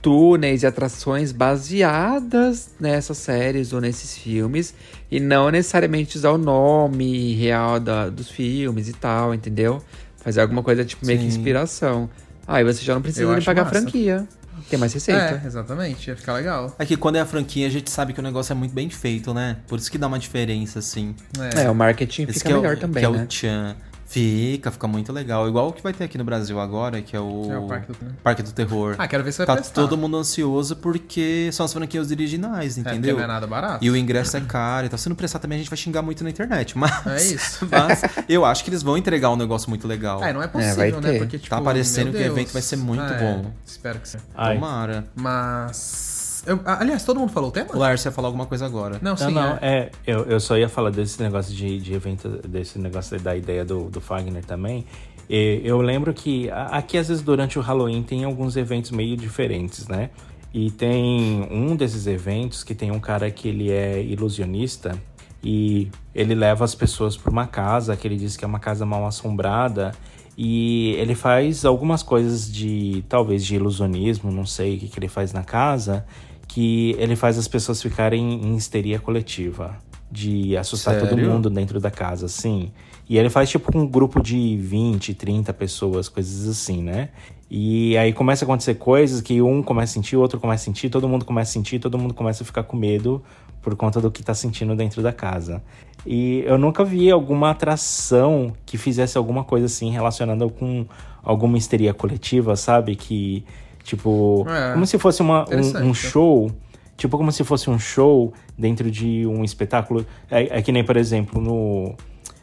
túneis 0.02 0.62
e 0.62 0.66
atrações 0.66 1.32
baseadas 1.32 2.68
nessas 2.78 3.16
séries 3.16 3.72
ou 3.72 3.80
nesses 3.80 4.18
filmes, 4.18 4.74
e 5.10 5.18
não 5.18 5.50
necessariamente 5.50 6.18
usar 6.18 6.32
o 6.32 6.36
nome 6.38 7.32
real 7.36 7.80
da- 7.80 8.10
dos 8.10 8.30
filmes 8.30 8.86
e 8.86 8.92
tal, 8.92 9.32
entendeu? 9.34 9.82
Fazer 10.18 10.42
alguma 10.42 10.62
coisa, 10.62 10.84
tipo, 10.84 11.06
meio 11.06 11.18
que 11.18 11.24
Sim. 11.24 11.30
inspiração. 11.38 12.10
Aí 12.46 12.62
você 12.62 12.84
já 12.84 12.94
não 12.94 13.00
precisa 13.00 13.32
nem 13.34 13.42
pagar 13.42 13.64
massa. 13.64 13.80
franquia. 13.80 14.26
Tem 14.68 14.78
mais 14.78 14.92
receita. 14.92 15.40
É, 15.42 15.46
exatamente. 15.46 16.08
Ia 16.10 16.16
ficar 16.16 16.34
legal. 16.34 16.74
É 16.78 16.84
que 16.84 16.96
quando 16.96 17.16
é 17.16 17.20
a 17.20 17.26
franquia, 17.26 17.66
a 17.66 17.70
gente 17.70 17.90
sabe 17.90 18.12
que 18.12 18.20
o 18.20 18.22
negócio 18.22 18.52
é 18.52 18.54
muito 18.54 18.72
bem 18.74 18.90
feito, 18.90 19.32
né? 19.32 19.56
Por 19.66 19.78
isso 19.78 19.90
que 19.90 19.96
dá 19.98 20.06
uma 20.06 20.18
diferença, 20.18 20.78
assim. 20.78 21.14
É, 21.56 21.70
o 21.70 21.74
marketing 21.74 22.24
Esse 22.24 22.34
fica 22.34 22.48
que 22.48 22.52
é 22.52 22.56
o- 22.56 22.60
melhor 22.60 22.76
também, 22.76 23.00
que 23.02 23.06
é 23.06 23.10
né? 23.10 23.26
o 23.28 23.32
Chan. 23.32 23.76
Fica, 24.10 24.70
fica 24.70 24.88
muito 24.88 25.12
legal. 25.12 25.46
Igual 25.46 25.68
o 25.68 25.72
que 25.72 25.82
vai 25.82 25.92
ter 25.92 26.04
aqui 26.04 26.16
no 26.16 26.24
Brasil 26.24 26.58
agora, 26.58 27.02
que 27.02 27.14
é 27.14 27.20
o, 27.20 27.52
É 27.52 27.58
o 27.58 27.66
Parque 27.66 27.92
do- 27.92 27.98
Parque 28.22 28.42
do 28.42 28.52
Terror. 28.52 28.94
Ah, 28.96 29.06
quero 29.06 29.22
ver 29.22 29.32
se 29.32 29.38
vai 29.38 29.46
Tá 29.46 29.54
prestar. 29.56 29.74
todo 29.74 29.98
mundo 29.98 30.16
ansioso 30.16 30.76
porque 30.76 31.50
são 31.52 31.66
as 31.66 31.72
franquias 31.74 32.10
originais, 32.10 32.78
É, 32.78 32.82
porque 32.82 32.96
entendeu? 32.96 33.16
não 33.18 33.24
é 33.24 33.26
nada 33.26 33.46
barato. 33.46 33.84
E 33.84 33.90
o 33.90 33.94
ingresso 33.96 34.34
é 34.38 34.40
caro 34.40 34.86
e 34.86 34.88
tal. 34.88 34.98
Se 34.98 35.10
não 35.10 35.14
prestar 35.16 35.40
também, 35.40 35.56
a 35.56 35.58
gente 35.60 35.68
vai 35.68 35.76
xingar 35.76 36.00
muito 36.00 36.24
na 36.24 36.30
internet. 36.30 36.76
Mas, 36.78 37.06
É 37.06 37.34
isso. 37.34 37.68
mas 37.70 38.00
eu 38.26 38.46
acho 38.46 38.64
que 38.64 38.70
eles 38.70 38.82
vão 38.82 38.96
entregar 38.96 39.28
um 39.30 39.36
negócio 39.36 39.68
muito 39.68 39.86
legal. 39.86 40.24
É, 40.24 40.32
não 40.32 40.42
é 40.42 40.48
possível, 40.48 40.74
vai 40.76 40.90
né? 40.90 41.00
ter. 41.00 41.18
Porque, 41.18 41.38
tipo, 41.38 41.50
Tá 41.54 41.60
parecendo 41.60 42.10
que 42.10 42.16
o 42.16 42.22
evento 42.22 42.50
vai 42.50 42.62
ser 42.62 42.76
muito 42.76 43.02
É, 43.02 43.18
bom. 43.18 43.52
Espero 43.66 44.00
que 44.00 44.08
sim. 44.08 44.18
Tomara. 44.34 45.04
Mas. 45.14 46.17
Eu- 46.46 46.60
aliás, 46.64 47.04
todo 47.04 47.18
mundo 47.20 47.32
falou 47.32 47.48
o 47.50 47.52
tema? 47.52 47.70
O 47.74 47.78
Lars 47.78 48.04
ia 48.04 48.10
falar 48.12 48.28
alguma 48.28 48.46
coisa 48.46 48.66
agora. 48.66 48.98
Não, 49.02 49.10
Não, 49.12 49.16
sim. 49.16 49.32
não, 49.32 49.52
é. 49.56 49.58
é, 49.62 49.90
eu, 50.06 50.24
eu 50.24 50.40
só 50.40 50.56
ia 50.56 50.68
falar 50.68 50.90
desse 50.90 51.22
negócio 51.22 51.54
de, 51.54 51.78
de 51.78 51.92
evento, 51.94 52.28
desse 52.46 52.78
negócio 52.78 53.18
da 53.20 53.36
ideia 53.36 53.64
do, 53.64 53.84
do 53.90 54.00
Fagner 54.00 54.44
também. 54.44 54.84
E 55.28 55.60
eu 55.64 55.80
lembro 55.80 56.12
que 56.14 56.50
a- 56.50 56.66
aqui, 56.78 56.96
às 56.98 57.08
vezes, 57.08 57.22
durante 57.22 57.58
o 57.58 57.62
Halloween, 57.62 58.02
tem 58.02 58.24
alguns 58.24 58.56
eventos 58.56 58.90
meio 58.90 59.16
diferentes, 59.16 59.86
né? 59.88 60.10
E 60.54 60.70
tem 60.70 61.46
um 61.50 61.76
desses 61.76 62.06
eventos 62.06 62.64
que 62.64 62.74
tem 62.74 62.90
um 62.90 62.98
cara 62.98 63.30
que 63.30 63.48
ele 63.48 63.70
é 63.70 64.02
ilusionista 64.02 64.96
e 65.44 65.88
ele 66.14 66.34
leva 66.34 66.64
as 66.64 66.74
pessoas 66.74 67.16
para 67.16 67.30
uma 67.30 67.46
casa 67.46 67.94
que 67.96 68.08
ele 68.08 68.16
diz 68.16 68.36
que 68.36 68.44
é 68.44 68.48
uma 68.48 68.58
casa 68.58 68.84
mal 68.86 69.06
assombrada 69.06 69.92
e 70.36 70.94
ele 70.98 71.14
faz 71.14 71.64
algumas 71.64 72.02
coisas 72.02 72.50
de 72.50 73.04
talvez 73.08 73.44
de 73.44 73.56
ilusionismo, 73.56 74.30
não 74.32 74.46
sei 74.46 74.76
o 74.76 74.78
que, 74.80 74.88
que 74.88 74.98
ele 74.98 75.08
faz 75.08 75.32
na 75.32 75.42
casa, 75.44 76.06
que 76.48 76.96
ele 76.98 77.14
faz 77.14 77.38
as 77.38 77.46
pessoas 77.46 77.80
ficarem 77.80 78.42
em 78.42 78.56
histeria 78.56 78.98
coletiva, 78.98 79.76
de 80.10 80.56
assustar 80.56 80.98
todo 80.98 81.10
Sério? 81.10 81.30
mundo 81.30 81.50
dentro 81.50 81.78
da 81.78 81.90
casa, 81.90 82.26
assim. 82.26 82.72
E 83.08 83.16
ele 83.18 83.30
faz 83.30 83.48
tipo 83.50 83.70
com 83.70 83.80
um 83.80 83.86
grupo 83.86 84.20
de 84.20 84.56
20, 84.56 85.14
30 85.14 85.52
pessoas, 85.52 86.08
coisas 86.08 86.48
assim, 86.48 86.82
né? 86.82 87.10
E 87.50 87.96
aí 87.96 88.12
começa 88.12 88.44
a 88.44 88.46
acontecer 88.46 88.74
coisas 88.74 89.20
que 89.20 89.40
um 89.40 89.62
começa 89.62 89.92
a 89.92 89.94
sentir, 89.94 90.16
o 90.16 90.20
outro 90.20 90.40
começa 90.40 90.62
a 90.62 90.64
sentir, 90.64 90.90
todo 90.90 91.08
mundo 91.08 91.24
começa 91.24 91.50
a 91.50 91.52
sentir, 91.52 91.78
todo 91.78 91.96
mundo 91.96 92.12
começa 92.12 92.42
a 92.42 92.46
ficar 92.46 92.62
com 92.62 92.76
medo 92.76 93.22
por 93.62 93.74
conta 93.76 94.00
do 94.00 94.10
que 94.10 94.22
tá 94.22 94.34
sentindo 94.34 94.74
dentro 94.76 95.02
da 95.02 95.12
casa. 95.12 95.62
E 96.06 96.42
eu 96.46 96.58
nunca 96.58 96.84
vi 96.84 97.10
alguma 97.10 97.50
atração 97.50 98.52
que 98.64 98.76
fizesse 98.76 99.16
alguma 99.18 99.44
coisa 99.44 99.66
assim 99.66 99.90
relacionada 99.90 100.48
com 100.48 100.86
alguma 101.22 101.58
histeria 101.58 101.92
coletiva, 101.92 102.56
sabe? 102.56 102.96
Que, 102.96 103.44
tipo, 103.88 104.46
É, 104.48 104.72
como 104.72 104.86
se 104.86 104.98
fosse 104.98 105.22
uma, 105.22 105.40
um, 105.40 105.42
um 105.42 105.60
interessante. 105.60 105.94
show 105.94 106.52
Tipo 106.98 107.16
como 107.16 107.30
se 107.30 107.44
fosse 107.44 107.70
um 107.70 107.78
show 107.78 108.34
dentro 108.58 108.90
de 108.90 109.24
um 109.24 109.44
espetáculo. 109.44 110.04
É, 110.28 110.58
é 110.58 110.62
que 110.62 110.72
nem, 110.72 110.82
por 110.82 110.96
exemplo, 110.96 111.40
no. 111.40 111.94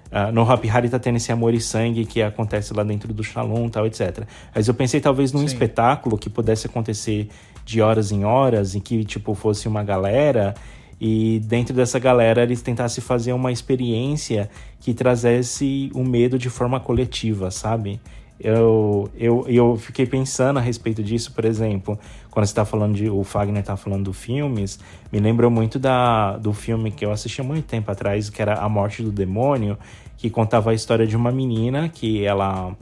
Uh, 0.06 0.32
no 0.32 0.44
Hop 0.44 0.64
Hari 0.72 0.88
tá 0.88 0.98
tendo 0.98 1.18
esse 1.18 1.30
amor 1.30 1.54
e 1.54 1.60
sangue 1.60 2.06
que 2.06 2.22
acontece 2.22 2.74
lá 2.74 2.84
dentro 2.84 3.14
do 3.14 3.22
Shalom 3.22 3.68
tal, 3.68 3.86
etc. 3.86 4.24
Mas 4.54 4.66
eu 4.70 4.74
pensei 4.74 5.02
talvez 5.02 5.34
num 5.34 5.40
Sim. 5.40 5.46
espetáculo 5.46 6.18
que 6.18 6.30
pudesse 6.30 6.68
acontecer 6.68 7.28
de 7.66 7.82
horas 7.82 8.14
em 8.14 8.24
horas, 8.24 8.76
em 8.76 8.80
que, 8.80 9.04
tipo, 9.04 9.34
fosse 9.34 9.68
uma 9.68 9.84
galera 9.84 10.54
e 11.02 11.42
dentro 11.44 11.76
dessa 11.76 12.00
galera 12.00 12.44
eles 12.44 12.62
tentassem 12.62 13.04
fazer 13.04 13.34
uma 13.34 13.52
experiência 13.52 14.50
que 14.80 14.94
trazesse 14.94 15.92
o 15.94 16.04
medo 16.06 16.40
de 16.40 16.50
forma 16.50 16.80
coletiva, 16.80 17.52
sabe? 17.52 18.00
Eu, 18.40 19.10
eu, 19.18 19.46
eu 19.48 19.78
fiquei 19.78 20.06
pensando 20.06 20.60
a 20.60 20.62
respeito 20.62 21.02
disso, 21.02 21.32
por 21.32 21.46
exemplo, 21.46 21.98
quando 22.30 22.46
você 22.46 22.52
está 22.52 22.66
falando 22.66 22.96
de. 22.96 23.10
O 23.10 23.24
Fagner 23.24 23.62
está 23.62 23.78
falando 23.78 24.06
dos 24.06 24.18
filmes, 24.18 24.78
me 25.12 25.20
lembrou 25.20 25.50
muito 25.50 25.80
da, 25.80 26.38
do 26.38 26.52
filme 26.52 26.92
que 26.92 27.06
eu 27.06 27.12
assisti 27.12 27.40
há 27.40 27.44
muito 27.44 27.66
tempo 27.66 27.90
atrás, 27.90 28.30
que 28.30 28.42
era 28.42 28.56
A 28.56 28.68
Morte 28.68 29.02
do 29.02 29.12
Demônio, 29.12 29.78
que 30.18 30.30
contava 30.30 30.72
a 30.72 30.74
história 30.74 31.08
de 31.08 31.16
uma 31.16 31.32
menina 31.32 31.88
que 31.88 32.26
ela 32.26 32.76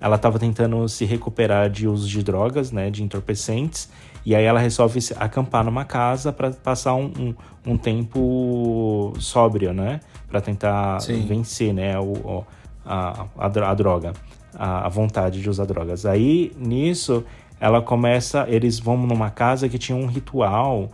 ela 0.00 0.16
estava 0.16 0.38
tentando 0.38 0.86
se 0.86 1.06
recuperar 1.06 1.70
de 1.70 1.88
uso 1.88 2.06
de 2.06 2.22
drogas, 2.22 2.70
né, 2.70 2.90
de 2.90 3.02
entorpecentes, 3.02 3.88
e 4.24 4.34
aí 4.34 4.44
ela 4.44 4.60
resolve 4.60 5.00
acampar 5.16 5.64
numa 5.64 5.84
casa 5.86 6.30
para 6.30 6.50
passar 6.50 6.94
um, 6.94 7.10
um, 7.18 7.34
um, 7.72 7.78
tempo 7.78 9.14
sóbrio, 9.18 9.72
né, 9.72 10.00
para 10.28 10.42
tentar 10.42 11.00
Sim. 11.00 11.24
vencer, 11.24 11.72
né, 11.72 11.98
o, 11.98 12.44
a, 12.84 13.24
a, 13.38 13.46
a 13.46 13.74
droga 13.74 14.12
a, 14.56 14.86
a 14.86 14.88
vontade 14.88 15.40
de 15.40 15.48
usar 15.48 15.64
drogas. 15.64 16.06
Aí, 16.06 16.52
nisso, 16.56 17.24
ela 17.60 17.80
começa. 17.82 18.46
Eles 18.48 18.78
vão 18.78 18.96
numa 18.96 19.30
casa 19.30 19.68
que 19.68 19.78
tinha 19.78 19.96
um 19.96 20.06
ritual 20.06 20.90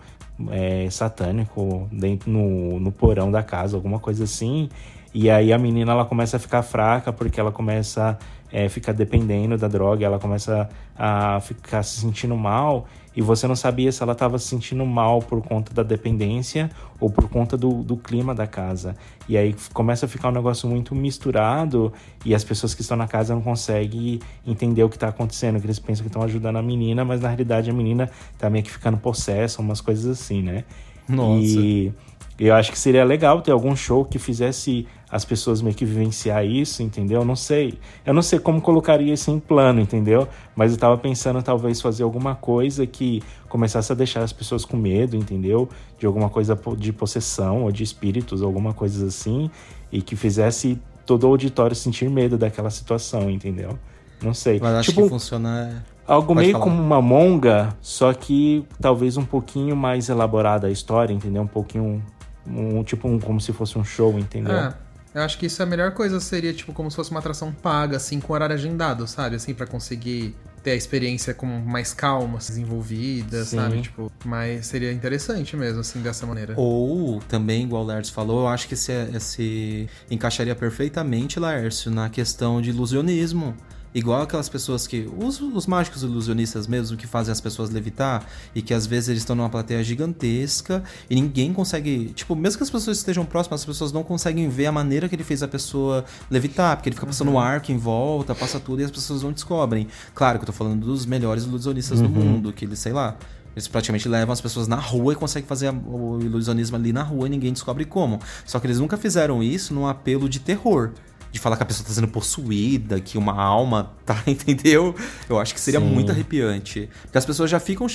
é, 0.51 0.89
satânico 0.91 1.89
dentro 1.93 2.31
no, 2.31 2.81
no 2.81 2.93
porão 2.93 3.31
da 3.31 3.43
casa, 3.43 3.77
alguma 3.77 3.99
coisa 3.99 4.25
assim. 4.25 4.69
E 5.13 5.29
aí 5.29 5.53
a 5.53 5.59
menina 5.59 5.93
ela 5.93 6.05
começa 6.05 6.37
a 6.37 6.41
ficar 6.41 6.63
fraca 6.63 7.13
porque 7.13 7.41
ela 7.41 7.51
começa 7.51 8.17
é, 8.53 8.69
fica 8.69 8.93
dependendo 8.93 9.57
da 9.57 9.69
droga, 9.69 10.05
ela 10.05 10.19
começa 10.19 10.69
a 10.97 11.41
ficar 11.41 11.83
se 11.83 12.01
sentindo 12.01 12.37
mal 12.37 12.87
e 13.15 13.21
você 13.21 13.47
não 13.47 13.57
sabia 13.57 13.91
se 13.91 14.03
ela 14.03 14.13
estava 14.13 14.39
se 14.39 14.47
sentindo 14.47 14.85
mal 14.87 15.21
por 15.21 15.43
conta 15.43 15.75
da 15.75 15.83
dependência 15.83 16.71
ou 17.01 17.11
por 17.11 17.29
conta 17.29 17.57
do, 17.57 17.83
do 17.83 17.97
clima 17.97 18.35
da 18.35 18.47
casa. 18.47 18.95
E 19.29 19.37
aí 19.37 19.55
começa 19.73 20.07
a 20.07 20.09
ficar 20.09 20.29
um 20.29 20.33
negócio 20.33 20.69
muito 20.69 20.95
misturado 20.95 21.93
e 22.25 22.35
as 22.35 22.45
pessoas 22.45 22.73
que 22.73 22.83
estão 22.83 22.97
na 22.97 23.09
casa 23.09 23.35
não 23.35 23.43
conseguem 23.43 24.21
entender 24.47 24.85
o 24.85 24.89
que 24.89 24.97
está 24.97 25.09
acontecendo, 25.09 25.59
que 25.61 25.67
eles 25.67 25.79
pensam 25.79 26.05
que 26.05 26.09
estão 26.09 26.23
ajudando 26.23 26.57
a 26.57 26.63
menina, 26.63 27.05
mas 27.05 27.21
na 27.21 27.29
realidade 27.29 27.69
a 27.69 27.73
menina 27.73 28.09
está 28.33 28.49
meio 28.49 28.65
que 28.65 28.71
ficando 28.71 28.97
possessa, 28.97 29.61
umas 29.61 29.81
coisas 29.81 30.07
assim, 30.07 30.43
né? 30.43 30.65
Nossa. 31.09 31.43
E 31.43 31.93
eu 32.39 32.55
acho 32.55 32.71
que 32.73 32.79
seria 32.79 33.05
legal 33.05 33.43
ter 33.43 33.51
algum 33.51 33.77
show 33.77 34.05
que 34.05 34.19
fizesse 34.19 34.87
as 35.11 35.25
pessoas 35.25 35.61
meio 35.61 35.75
que 35.75 35.85
vivenciar 35.85 36.45
isso, 36.45 36.83
entendeu? 36.83 37.21
Eu 37.21 37.25
não 37.25 37.35
sei. 37.35 37.79
Eu 38.07 38.15
não 38.15 38.23
sei 38.23 38.39
como 38.39 38.61
colocaria 38.61 39.13
isso 39.13 39.31
em 39.31 39.41
plano, 39.41 39.81
entendeu? 39.81 40.29
Mas 40.55 40.73
eu 40.73 40.79
tava 40.79 40.97
pensando 40.97 41.43
talvez 41.43 41.81
fazer 41.81 42.05
alguma 42.05 42.35
coisa 42.35 42.87
que 42.87 43.23
começasse 43.49 43.91
a 43.91 43.95
deixar 43.95 44.23
as 44.23 44.33
pessoas 44.33 44.65
com 44.65 44.77
medo, 44.77 45.17
entendeu? 45.17 45.69
De 45.99 46.07
alguma 46.07 46.29
coisa 46.29 46.59
de 46.79 46.93
possessão 46.93 47.65
ou 47.65 47.73
de 47.73 47.83
espíritos, 47.83 48.41
alguma 48.41 48.73
coisa 48.73 49.07
assim, 49.07 49.51
e 49.91 50.01
que 50.01 50.15
fizesse 50.15 50.81
todo 51.05 51.25
o 51.25 51.27
auditório 51.27 51.75
sentir 51.75 52.09
medo 52.09 52.39
daquela 52.39 52.71
situação, 52.71 53.29
entendeu? 53.29 53.77
Não 54.23 54.33
sei. 54.33 54.61
Mas 54.61 54.75
acho 54.75 54.91
tipo, 54.91 55.03
que 55.03 55.09
funciona. 55.09 55.85
Algo 56.07 56.29
Pode 56.29 56.41
meio 56.41 56.53
falar. 56.53 56.65
como 56.65 56.81
uma 56.81 57.03
monga, 57.03 57.77
só 57.81 58.13
que 58.13 58.65
talvez 58.81 59.17
um 59.17 59.25
pouquinho 59.25 59.75
mais 59.75 60.09
elaborada 60.09 60.69
a 60.69 60.71
história, 60.71 61.13
entendeu? 61.13 61.43
Um 61.43 61.49
pouquinho. 61.49 62.03
Um, 62.47 62.83
tipo 62.83 63.07
um, 63.09 63.19
como 63.19 63.41
se 63.41 63.53
fosse 63.53 63.79
um 63.79 63.85
show, 63.85 64.19
entendeu? 64.19 64.57
É. 64.57 64.75
Eu 65.15 65.23
acho 65.23 65.39
que 65.39 65.47
isso 65.47 65.61
é 65.61 65.65
a 65.65 65.67
melhor 65.67 65.93
coisa, 65.93 66.21
seria 66.21 66.53
tipo 66.53 66.73
como 66.73 66.91
se 66.91 66.97
fosse 66.97 67.11
uma 67.11 67.19
atração 67.19 67.53
paga, 67.53 67.97
assim, 67.97 68.21
com 68.21 68.33
horário 68.33 68.55
agendado, 68.55 69.07
sabe? 69.09 69.37
Assim, 69.37 69.53
para 69.53 69.67
conseguir 69.67 70.35
ter 70.63 70.73
a 70.73 70.75
experiência 70.75 71.35
com 71.35 71.47
mais 71.47 71.93
calma, 71.93 72.39
desenvolvida, 72.39 73.45
Sim. 73.45 73.57
sabe? 73.57 73.83
Tipo, 73.83 74.13
mas 74.25 74.67
seria 74.67 74.93
interessante 74.93 75.57
mesmo, 75.57 75.81
assim, 75.81 76.01
dessa 76.01 76.27
maneira. 76.27 76.55
Ou 76.57 77.21
também, 77.23 77.65
igual 77.65 77.83
o 77.83 77.87
Laércio 77.87 78.13
falou, 78.13 78.41
eu 78.41 78.49
acho 78.49 78.69
que 78.69 78.77
se, 78.77 78.93
se 79.19 79.89
encaixaria 80.11 80.55
perfeitamente, 80.55 81.41
Laércio, 81.41 81.91
na 81.91 82.09
questão 82.09 82.61
de 82.61 82.71
ilusionismo. 82.71 83.57
Igual 83.93 84.23
aquelas 84.23 84.49
pessoas 84.49 84.87
que. 84.87 85.11
Os, 85.19 85.41
os 85.41 85.67
mágicos 85.67 86.03
ilusionistas 86.03 86.67
mesmo, 86.67 86.97
que 86.97 87.07
fazem 87.07 87.33
as 87.33 87.41
pessoas 87.41 87.71
levitar 87.71 88.25
e 88.55 88.63
que 88.63 88.73
às 88.73 88.87
vezes 88.87 89.09
eles 89.09 89.23
estão 89.23 89.35
numa 89.35 89.49
plateia 89.49 89.83
gigantesca 89.83 90.83
e 91.09 91.15
ninguém 91.15 91.53
consegue. 91.53 92.13
Tipo, 92.15 92.37
mesmo 92.37 92.59
que 92.59 92.63
as 92.63 92.71
pessoas 92.71 92.99
estejam 92.99 93.25
próximas, 93.25 93.61
as 93.61 93.67
pessoas 93.67 93.91
não 93.91 94.05
conseguem 94.05 94.49
ver 94.49 94.67
a 94.67 94.73
maneira 94.73 95.09
que 95.09 95.17
ele 95.17 95.25
fez 95.25 95.43
a 95.43 95.49
pessoa 95.49 96.05
levitar, 96.31 96.77
porque 96.77 96.89
ele 96.89 96.95
fica 96.95 97.07
passando 97.07 97.33
uhum. 97.33 97.39
arco 97.41 97.73
em 97.73 97.79
volta, 97.79 98.35
passa 98.35 98.61
tudo 98.61 98.81
e 98.81 98.85
as 98.85 98.91
pessoas 98.91 99.25
não 99.25 99.33
descobrem. 99.33 99.89
Claro 100.15 100.39
que 100.39 100.45
eu 100.45 100.47
tô 100.47 100.53
falando 100.53 100.87
dos 100.87 101.05
melhores 101.05 101.45
ilusionistas 101.45 102.01
uhum. 102.01 102.07
do 102.07 102.13
mundo, 102.13 102.53
que 102.53 102.65
eles, 102.65 102.79
sei 102.79 102.93
lá. 102.93 103.17
Eles 103.55 103.67
praticamente 103.67 104.09
levam 104.09 104.33
as 104.33 104.41
pessoas 104.41 104.69
na 104.69 104.77
rua 104.77 105.13
e 105.13 105.17
conseguem 105.17 105.47
fazer 105.49 105.71
o 105.71 106.21
ilusionismo 106.21 106.77
ali 106.77 106.93
na 106.93 107.03
rua 107.03 107.27
e 107.27 107.31
ninguém 107.31 107.53
descobre 107.53 107.85
como. 107.85 108.21
Só 108.47 108.61
que 108.61 108.67
eles 108.69 108.79
nunca 108.79 108.97
fizeram 108.97 109.43
isso 109.43 109.75
num 109.75 109.89
apelo 109.89 110.29
de 110.29 110.39
terror 110.39 110.93
de 111.33 111.39
falar 111.39 111.57
que 111.57 111.63
a 111.63 111.67
pessoa 111.67 111.87
tá 111.87 111.93
sendo 111.93 112.09
possuída, 112.09 113.01
que 113.01 113.17
uma 113.17 113.41
alma 113.41 113.93
tá, 114.05 114.23
entendeu? 114.27 114.95
Eu 115.29 115.39
acho 115.39 115.55
que 115.55 115.61
seria 115.61 115.81
Sim. 115.81 115.87
muito 115.87 116.11
arrepiante. 116.11 116.89
Porque 117.03 117.19
as 117.19 117.25
pessoas 117.25 117.51
já 117.51 117.61
ficam. 117.61 117.87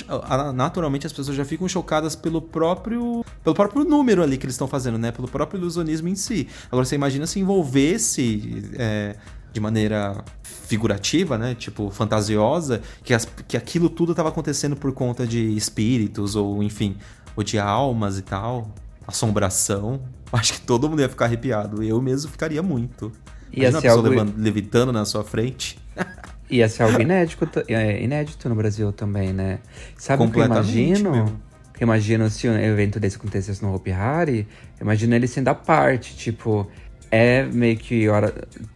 Naturalmente, 0.54 1.06
as 1.06 1.12
pessoas 1.12 1.36
já 1.36 1.44
ficam 1.44 1.68
chocadas 1.68 2.16
pelo 2.16 2.40
próprio. 2.40 3.24
pelo 3.42 3.54
próprio 3.54 3.84
número 3.84 4.22
ali 4.22 4.38
que 4.38 4.46
eles 4.46 4.54
estão 4.54 4.68
fazendo, 4.68 4.98
né? 4.98 5.12
Pelo 5.12 5.28
próprio 5.28 5.58
ilusionismo 5.58 6.08
em 6.08 6.14
si. 6.14 6.48
Agora, 6.70 6.84
você 6.84 6.94
imagina 6.94 7.26
se 7.26 7.38
envolvesse. 7.40 8.70
É, 8.74 9.16
de 9.52 9.60
maneira 9.60 10.22
figurativa, 10.42 11.38
né? 11.38 11.54
Tipo, 11.54 11.90
fantasiosa, 11.90 12.82
que, 13.02 13.14
as, 13.14 13.26
que 13.48 13.56
aquilo 13.56 13.88
tudo 13.88 14.12
estava 14.12 14.28
acontecendo 14.28 14.76
por 14.76 14.92
conta 14.92 15.26
de 15.26 15.56
espíritos, 15.56 16.36
ou 16.36 16.62
enfim, 16.62 16.96
ou 17.34 17.42
de 17.42 17.58
almas 17.58 18.18
e 18.18 18.22
tal. 18.22 18.70
Assombração. 19.06 20.00
Acho 20.32 20.54
que 20.54 20.60
todo 20.60 20.88
mundo 20.88 21.00
ia 21.00 21.08
ficar 21.08 21.26
arrepiado. 21.26 21.82
Eu 21.82 22.00
mesmo 22.02 22.30
ficaria 22.30 22.62
muito. 22.62 23.12
Ia 23.52 23.68
Imagina 23.68 23.80
ser 23.80 23.88
algo... 23.88 24.08
levitando 24.36 24.92
na 24.92 25.04
sua 25.04 25.24
frente. 25.24 25.78
Ia 26.48 26.68
ser 26.68 26.84
algo 26.84 27.00
inédito, 27.00 27.64
é, 27.66 28.00
inédito 28.00 28.48
no 28.48 28.54
Brasil 28.54 28.92
também, 28.92 29.32
né? 29.32 29.58
Sabe 29.96 30.22
o 30.22 30.30
que 30.30 30.38
eu 30.38 30.44
imagino? 30.44 31.10
Mesmo. 31.10 31.42
Imagino 31.80 32.30
se 32.30 32.48
um 32.48 32.56
evento 32.56 32.98
desse 32.98 33.16
acontecesse 33.16 33.62
no 33.62 33.74
Hopi 33.74 33.92
Hari, 33.92 34.48
imagino 34.80 35.14
ele 35.14 35.26
sendo 35.26 35.48
a 35.48 35.54
parte, 35.54 36.16
tipo, 36.16 36.66
é 37.10 37.42
meio 37.42 37.76
que 37.76 38.08
hora, 38.08 38.32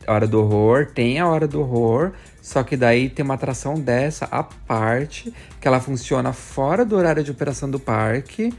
hora 0.07 0.27
do 0.27 0.41
horror, 0.41 0.87
tem 0.87 1.19
a 1.19 1.27
hora 1.27 1.49
do 1.49 1.61
horror, 1.61 2.13
só 2.43 2.63
que 2.63 2.77
daí 2.77 3.09
tem 3.09 3.25
uma 3.25 3.35
atração 3.35 3.75
dessa 3.75 4.27
à 4.27 4.43
parte, 4.43 5.33
que 5.61 5.67
ela 5.67 5.81
funciona 5.81 6.33
fora 6.33 6.85
do 6.85 6.97
horário 6.97 7.25
de 7.25 7.31
operação 7.31 7.71
do 7.71 7.81
parque, 7.81 8.53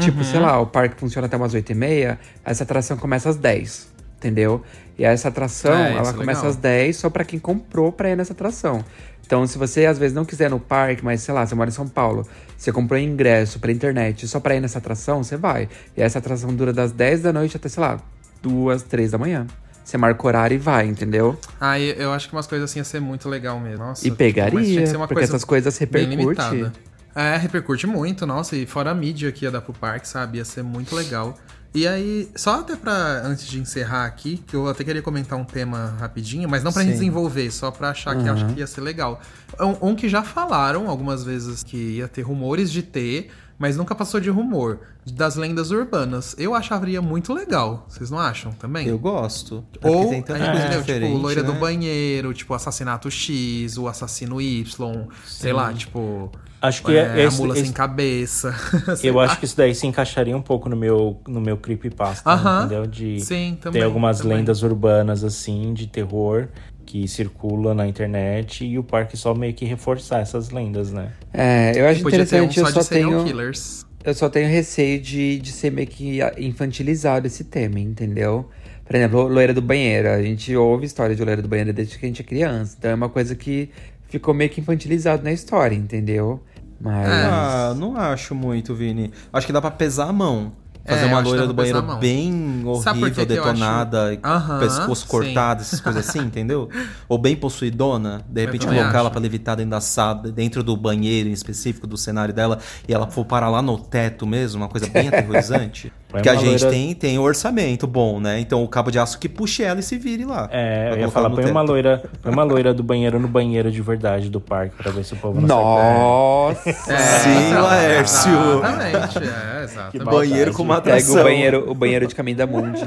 Tipo, 0.00 0.24
sei 0.24 0.38
uhum. 0.40 0.46
lá, 0.46 0.60
o 0.60 0.66
parque 0.66 0.98
funciona 0.98 1.26
até 1.26 1.36
umas 1.36 1.54
8 1.54 1.72
e 1.72 1.74
meia, 1.74 2.18
essa 2.44 2.64
atração 2.64 2.96
começa 2.96 3.28
às 3.28 3.36
10, 3.36 3.88
entendeu? 4.16 4.62
E 4.98 5.04
essa 5.04 5.28
atração, 5.28 5.74
é, 5.74 5.92
ela 5.92 6.10
é 6.10 6.12
começa 6.12 6.40
legal. 6.40 6.50
às 6.50 6.56
10 6.56 6.96
só 6.96 7.10
para 7.10 7.24
quem 7.24 7.38
comprou 7.38 7.92
pra 7.92 8.10
ir 8.10 8.16
nessa 8.16 8.32
atração. 8.32 8.84
Então, 9.24 9.46
se 9.46 9.58
você 9.58 9.84
às 9.84 9.98
vezes 9.98 10.14
não 10.14 10.24
quiser 10.24 10.48
no 10.48 10.58
parque, 10.58 11.04
mas 11.04 11.20
sei 11.20 11.34
lá, 11.34 11.46
você 11.46 11.54
mora 11.54 11.68
em 11.68 11.72
São 11.72 11.86
Paulo, 11.86 12.26
você 12.56 12.72
comprou 12.72 12.98
ingresso 12.98 13.60
pela 13.60 13.72
internet 13.72 14.26
só 14.26 14.40
pra 14.40 14.54
ir 14.54 14.60
nessa 14.60 14.78
atração, 14.78 15.22
você 15.22 15.36
vai. 15.36 15.68
E 15.96 16.00
essa 16.00 16.18
atração 16.18 16.54
dura 16.54 16.72
das 16.72 16.92
10 16.92 17.22
da 17.22 17.32
noite 17.32 17.56
até, 17.56 17.68
sei 17.68 17.82
lá, 17.82 18.00
2, 18.42 18.84
3 18.84 19.10
da 19.10 19.18
manhã. 19.18 19.46
Você 19.84 19.96
marca 19.96 20.26
horário 20.26 20.54
e 20.54 20.58
vai, 20.58 20.86
entendeu? 20.86 21.38
Ah, 21.60 21.78
eu 21.80 22.12
acho 22.12 22.28
que 22.28 22.34
umas 22.34 22.46
coisas 22.46 22.70
assim 22.70 22.78
ia 22.78 22.84
ser 22.84 23.00
muito 23.00 23.28
legal 23.28 23.58
mesmo. 23.60 23.84
Nossa, 23.84 24.06
e 24.06 24.10
pegaria, 24.10 24.82
porque 24.98 25.14
coisa 25.14 25.30
essas 25.30 25.44
coisas 25.44 25.78
repercutem. 25.78 26.70
É, 27.18 27.36
repercute 27.36 27.84
muito, 27.84 28.24
nossa, 28.24 28.54
e 28.54 28.64
fora 28.64 28.92
a 28.92 28.94
mídia 28.94 29.32
que 29.32 29.44
ia 29.44 29.50
dar 29.50 29.60
pro 29.60 29.72
parque, 29.72 30.06
sabe? 30.06 30.38
Ia 30.38 30.44
ser 30.44 30.62
muito 30.62 30.94
legal. 30.94 31.36
E 31.74 31.84
aí, 31.84 32.30
só 32.36 32.60
até 32.60 32.76
pra, 32.76 33.22
antes 33.24 33.48
de 33.48 33.58
encerrar 33.58 34.04
aqui, 34.04 34.36
que 34.36 34.54
eu 34.54 34.68
até 34.68 34.84
queria 34.84 35.02
comentar 35.02 35.36
um 35.36 35.44
tema 35.44 35.96
rapidinho, 35.98 36.48
mas 36.48 36.62
não 36.62 36.72
pra 36.72 36.82
Sim. 36.82 36.90
gente 36.90 36.98
desenvolver, 36.98 37.50
só 37.50 37.72
pra 37.72 37.90
achar 37.90 38.14
uhum. 38.14 38.22
que 38.22 38.28
acho 38.28 38.46
que 38.46 38.60
ia 38.60 38.68
ser 38.68 38.82
legal. 38.82 39.20
Um, 39.60 39.88
um 39.88 39.96
que 39.96 40.08
já 40.08 40.22
falaram 40.22 40.88
algumas 40.88 41.24
vezes 41.24 41.64
que 41.64 41.76
ia 41.76 42.06
ter 42.06 42.22
rumores 42.22 42.70
de 42.70 42.84
ter, 42.84 43.32
mas 43.58 43.76
nunca 43.76 43.96
passou 43.96 44.20
de 44.20 44.30
rumor, 44.30 44.78
das 45.04 45.34
lendas 45.34 45.72
urbanas. 45.72 46.36
Eu 46.38 46.54
acharia 46.54 47.02
muito 47.02 47.34
legal. 47.34 47.84
Vocês 47.88 48.12
não 48.12 48.20
acham 48.20 48.52
também? 48.52 48.86
Eu 48.86 48.98
gosto. 48.98 49.66
É 49.82 49.88
Ou, 49.88 50.10
tem 50.10 50.22
tanta 50.22 50.38
coisa 50.38 50.92
é, 50.92 51.00
tipo, 51.00 51.16
loira 51.16 51.42
né? 51.42 51.52
do 51.52 51.58
banheiro, 51.58 52.32
tipo, 52.32 52.54
assassinato 52.54 53.10
X, 53.10 53.76
o 53.76 53.88
assassino 53.88 54.40
Y, 54.40 54.64
Sim. 54.64 55.08
sei 55.26 55.52
lá, 55.52 55.74
tipo... 55.74 56.30
Acho 56.60 56.82
que 56.82 56.92
é, 56.92 57.22
é 57.22 57.26
a 57.26 57.30
mula 57.30 57.54
esse, 57.54 57.64
sem 57.64 57.72
cabeça. 57.72 58.54
eu 59.02 59.14
lá. 59.14 59.24
acho 59.24 59.38
que 59.38 59.44
isso 59.44 59.56
daí 59.56 59.74
se 59.74 59.86
encaixaria 59.86 60.36
um 60.36 60.42
pouco 60.42 60.68
no 60.68 60.76
meu, 60.76 61.20
no 61.26 61.40
meu 61.40 61.56
creepypasta, 61.56 62.28
uh 62.28 62.36
-huh. 62.36 62.58
entendeu? 62.60 62.86
De 62.86 63.20
Sim, 63.20 63.56
também. 63.60 63.80
Tem 63.80 63.86
algumas 63.86 64.18
também. 64.18 64.38
lendas 64.38 64.62
urbanas, 64.62 65.22
assim, 65.22 65.72
de 65.72 65.86
terror 65.86 66.48
que 66.84 67.06
circula 67.06 67.74
na 67.74 67.86
internet 67.86 68.64
e 68.64 68.78
o 68.78 68.82
parque 68.82 69.16
só 69.16 69.34
meio 69.34 69.52
que 69.52 69.66
reforçar 69.66 70.20
essas 70.20 70.50
lendas, 70.50 70.90
né? 70.90 71.12
É, 71.34 71.72
eu 71.76 71.86
acho 71.86 72.00
interessante, 72.00 72.58
um 72.58 72.64
eu 72.64 72.72
só, 72.72 72.82
só 72.82 72.88
tenho... 72.88 73.24
Killers. 73.24 73.86
Eu 74.02 74.14
só 74.14 74.30
tenho 74.30 74.48
receio 74.48 74.98
de, 74.98 75.38
de 75.38 75.52
ser 75.52 75.70
meio 75.70 75.86
que 75.86 76.20
infantilizado 76.38 77.26
esse 77.26 77.44
tema, 77.44 77.78
entendeu? 77.78 78.48
Por 78.88 78.96
exemplo, 78.96 79.28
Loira 79.28 79.52
do 79.52 79.60
Banheiro. 79.60 80.08
A 80.08 80.22
gente 80.22 80.56
ouve 80.56 80.86
história 80.86 81.14
de 81.14 81.22
Loira 81.22 81.42
do 81.42 81.48
Banheiro 81.48 81.74
desde 81.74 81.98
que 81.98 82.06
a 82.06 82.08
gente 82.08 82.22
é 82.22 82.24
criança. 82.24 82.74
Então 82.78 82.90
é 82.90 82.94
uma 82.94 83.10
coisa 83.10 83.34
que 83.34 83.68
ficou 84.08 84.32
meio 84.34 84.50
que 84.50 84.60
infantilizado 84.60 85.22
na 85.22 85.32
história, 85.32 85.74
entendeu? 85.74 86.42
Mas. 86.80 87.08
Ah, 87.08 87.74
não 87.76 87.96
acho 87.96 88.34
muito, 88.34 88.74
Vini. 88.74 89.10
Acho 89.32 89.46
que 89.46 89.52
dá 89.52 89.60
pra 89.60 89.70
pesar 89.70 90.08
a 90.08 90.12
mão. 90.12 90.52
Fazer 90.86 91.02
É, 91.04 91.06
uma 91.08 91.20
loira 91.20 91.46
do 91.46 91.52
banheiro 91.52 91.82
bem 91.98 92.62
horrível, 92.64 93.10
que 93.10 93.26
que 93.26 93.32
eu 93.34 93.44
acho- 93.44 93.52
detonada, 93.52 94.18
Aham, 94.24 94.58
pescoço 94.58 95.02
sim. 95.02 95.08
cortado, 95.08 95.60
essas 95.60 95.82
coisas 95.82 96.08
assim, 96.08 96.20
entendeu? 96.24 96.70
Ou 97.06 97.18
bem 97.18 97.36
possuidona, 97.36 98.22
de 98.26 98.40
repente 98.46 98.66
colocar 98.66 99.00
ela 99.00 99.10
pra 99.10 99.20
levitar 99.20 99.54
dentro 99.56 99.72
da 99.72 99.82
sala, 99.82 100.32
dentro 100.32 100.62
do 100.62 100.74
banheiro 100.78 101.28
em 101.28 101.32
específico 101.32 101.86
do 101.86 101.98
cenário 101.98 102.32
dela, 102.32 102.58
e 102.88 102.94
ela 102.94 103.06
for 103.10 103.26
parar 103.26 103.50
lá 103.50 103.60
no 103.60 103.76
teto 103.76 104.26
mesmo, 104.26 104.62
uma 104.62 104.68
coisa 104.68 104.86
bem 104.86 105.08
aterrorizante. 105.12 105.92
Porque 106.08 106.28
a 106.28 106.32
uma 106.32 106.40
gente 106.40 106.62
loira- 106.64 106.70
tem, 106.70 106.94
tem 106.94 107.18
um 107.18 107.22
orçamento 107.22 107.86
bom, 107.86 108.18
né? 108.18 108.40
Então 108.40 108.64
o 108.64 108.68
cabo 108.68 108.90
de 108.90 108.98
aço 108.98 109.18
que 109.18 109.28
puxe 109.28 109.62
ela 109.62 109.78
e 109.80 109.82
se 109.82 109.98
vire 109.98 110.24
lá. 110.24 110.48
É, 110.50 110.90
eu 110.92 110.98
ia 111.00 111.08
falar, 111.10 111.28
põe 111.28 111.42
teto. 111.42 111.50
uma 111.50 111.60
loira, 111.60 112.02
põe 112.22 112.32
uma 112.32 112.44
loira 112.44 112.72
do 112.72 112.82
banheiro 112.82 113.18
no 113.18 113.28
banheiro 113.28 113.70
de 113.70 113.82
verdade 113.82 114.30
do 114.30 114.40
parque 114.40 114.74
pra 114.76 114.90
ver 114.90 115.04
se 115.04 115.12
o 115.12 115.16
povo 115.16 115.40
não 115.40 115.48
sai 115.48 115.56
Nossa! 115.58 116.72
Sim, 116.72 117.52
Laércio. 117.54 118.30
Exatamente, 118.30 119.18
é, 119.18 119.64
exatamente. 119.64 120.04
Banheiro 120.04 120.52
com 120.54 120.62
uma 120.62 120.80
Pega 120.80 120.96
atração. 120.96 121.20
o 121.20 121.24
banheiro, 121.24 121.64
o 121.70 121.74
banheiro 121.74 122.06
de 122.06 122.14
caminho 122.14 122.36
da 122.38 122.46
Mundi. 122.46 122.86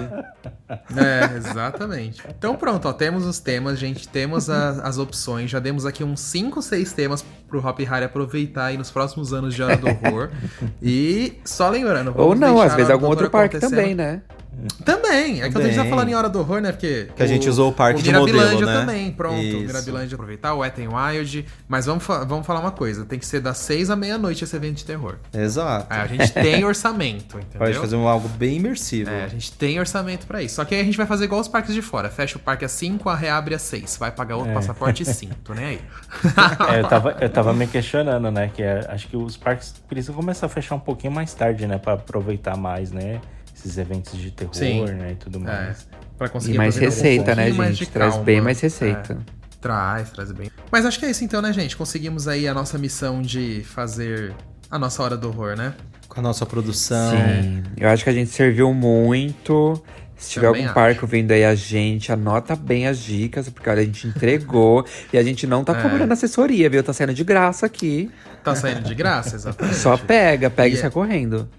É, 0.95 1.37
exatamente. 1.37 2.21
Então 2.37 2.55
pronto, 2.55 2.87
ó, 2.87 2.93
temos 2.93 3.25
os 3.25 3.39
temas, 3.39 3.77
gente, 3.79 4.07
temos 4.07 4.49
a- 4.49 4.81
as 4.83 4.97
opções, 4.97 5.49
já 5.49 5.59
demos 5.59 5.85
aqui 5.85 6.03
uns 6.03 6.19
5, 6.21 6.61
6 6.61 6.93
temas 6.93 7.23
pro 7.47 7.65
Hop 7.65 7.79
Harry 7.79 8.05
aproveitar 8.05 8.65
aí 8.65 8.77
nos 8.77 8.89
próximos 8.91 9.33
anos 9.33 9.53
de 9.53 9.61
Hora 9.63 9.77
do 9.77 9.87
Horror. 9.87 10.29
e 10.81 11.33
só 11.45 11.69
lembrando, 11.69 12.13
Ou 12.15 12.35
não, 12.35 12.61
às 12.61 12.73
vezes 12.75 12.89
algum 12.91 13.07
outro 13.07 13.29
parque 13.29 13.59
também, 13.59 13.93
né? 13.95 14.21
Também, 14.83 15.41
é 15.41 15.49
que 15.49 15.57
a 15.57 15.61
gente 15.61 15.69
tá 15.71 15.77
Também. 15.77 15.89
falando 15.89 16.09
em 16.09 16.13
Hora 16.15 16.29
do 16.29 16.39
Horror, 16.39 16.59
né? 16.61 16.71
Porque. 16.71 17.07
Que 17.15 17.23
a 17.23 17.27
gente 17.27 17.47
usou 17.49 17.69
o 17.69 17.73
parque 17.73 18.01
de 18.01 18.09
Mirabilândia 18.09 18.53
modelo, 18.53 18.65
né? 18.71 18.79
também, 18.79 19.11
pronto. 19.11 19.41
Isso. 19.41 19.57
Mirabilândia 19.65 20.15
aproveitar, 20.15 20.53
o 20.53 20.59
Wet 20.59 20.79
n 20.81 20.89
Wild. 20.93 21.45
Mas 21.67 21.85
vamos, 21.85 22.03
fa- 22.03 22.23
vamos 22.25 22.45
falar 22.45 22.59
uma 22.59 22.71
coisa: 22.71 23.05
tem 23.05 23.17
que 23.17 23.25
ser 23.25 23.39
das 23.39 23.57
6 23.59 23.89
à 23.89 23.95
meia-noite 23.95 24.43
esse 24.43 24.55
evento 24.55 24.75
de 24.77 24.85
terror. 24.85 25.15
Exato. 25.33 25.87
Aí 25.89 26.01
a 26.01 26.07
gente 26.07 26.33
tem 26.33 26.63
orçamento, 26.65 27.37
entendeu? 27.37 27.59
Pode 27.59 27.73
fazer 27.77 27.95
um 27.95 28.07
algo 28.07 28.27
bem 28.27 28.57
imersivo. 28.57 29.09
É, 29.09 29.23
a 29.23 29.27
gente 29.27 29.51
tem 29.53 29.79
orçamento 29.79 30.27
pra 30.27 30.43
isso. 30.43 30.55
Só 30.55 30.65
que 30.65 30.75
aí 30.75 30.81
a 30.81 30.83
gente 30.83 30.97
vai 30.97 31.05
fazer 31.05 31.25
igual 31.25 31.39
os 31.39 31.47
parques 31.47 31.73
de 31.73 31.81
fora. 31.81 32.09
Fecha 32.09 32.37
o 32.37 32.41
parque 32.41 32.65
às 32.65 32.71
5, 32.71 33.07
a 33.09 33.15
reabre 33.15 33.55
às 33.55 33.61
6. 33.61 33.97
Vai 33.97 34.11
pagar 34.11 34.35
outro 34.35 34.53
passaporte 34.53 35.03
e 35.03 35.05
cinto, 35.05 35.53
né? 35.55 35.65
Aí. 35.65 35.81
É, 36.75 36.79
eu, 36.81 36.87
tava, 36.87 37.17
eu 37.21 37.29
tava 37.29 37.53
me 37.53 37.65
questionando, 37.67 38.29
né? 38.31 38.51
Que 38.53 38.63
é- 38.63 38.85
acho 38.89 39.07
que 39.07 39.15
os 39.15 39.37
parques 39.37 39.73
precisam 39.87 40.13
começar 40.15 40.45
a 40.47 40.49
fechar 40.49 40.75
um 40.75 40.79
pouquinho 40.79 41.13
mais 41.13 41.33
tarde, 41.33 41.65
né? 41.65 41.77
Pra 41.77 41.93
aproveitar 41.93 42.57
mais, 42.57 42.91
né? 42.91 43.21
Esses 43.65 43.77
eventos 43.77 44.17
de 44.19 44.31
terror, 44.31 44.53
Sim. 44.53 44.85
né? 44.85 45.11
E 45.11 45.15
tudo 45.15 45.37
É, 45.39 45.41
mais. 45.41 45.87
pra 46.17 46.27
conseguir 46.29 46.55
E 46.55 46.57
mais 46.57 46.75
aproveitar 46.75 46.95
um 46.95 47.01
receita, 47.01 47.35
né, 47.35 47.51
gente? 47.51 47.85
Traz 47.87 48.11
calma. 48.11 48.25
bem 48.25 48.41
mais 48.41 48.59
receita. 48.59 49.13
É, 49.13 49.17
traz, 49.61 50.09
traz 50.11 50.31
bem. 50.31 50.49
Mas 50.71 50.85
acho 50.85 50.97
que 50.99 51.05
é 51.05 51.11
isso 51.11 51.23
então, 51.23 51.41
né, 51.41 51.53
gente? 51.53 51.77
Conseguimos 51.77 52.27
aí 52.27 52.47
a 52.47 52.53
nossa 52.53 52.77
missão 52.77 53.21
de 53.21 53.63
fazer 53.63 54.33
a 54.69 54.79
nossa 54.79 55.03
hora 55.03 55.15
do 55.15 55.27
horror, 55.29 55.55
né? 55.55 55.73
Com 56.09 56.19
a 56.19 56.23
nossa 56.23 56.45
produção. 56.45 57.11
Sim, 57.11 57.63
eu 57.77 57.87
acho 57.89 58.03
que 58.03 58.09
a 58.09 58.13
gente 58.13 58.31
serviu 58.31 58.73
muito. 58.73 59.81
Se 60.17 60.31
tiver 60.31 60.47
Também 60.47 60.61
algum 60.61 60.65
acho. 60.71 60.73
parque 60.75 61.03
ouvindo 61.03 61.31
aí 61.31 61.43
a 61.43 61.55
gente, 61.55 62.11
anota 62.11 62.55
bem 62.55 62.85
as 62.87 62.99
dicas, 62.99 63.49
porque 63.49 63.67
olha, 63.67 63.81
a 63.81 63.85
gente 63.85 64.07
entregou 64.07 64.85
e 65.11 65.17
a 65.17 65.23
gente 65.23 65.47
não 65.47 65.63
tá 65.63 65.75
É. 65.77 65.81
cobrando 65.81 66.11
assessoria, 66.13 66.69
viu? 66.69 66.83
Tá 66.83 66.93
saindo 66.93 67.13
de 67.13 67.23
graça 67.23 67.65
aqui. 67.65 68.11
Tá 68.43 68.53
saindo 68.55 68.81
de 68.81 68.93
graça, 68.93 69.35
exatamente. 69.37 69.75
Só 69.77 69.97
pega, 69.97 70.47
pega 70.49 70.69
e 70.69 70.73
E 70.73 70.77
sai 70.77 70.87
é- 70.89 70.91
correndo. 70.91 71.49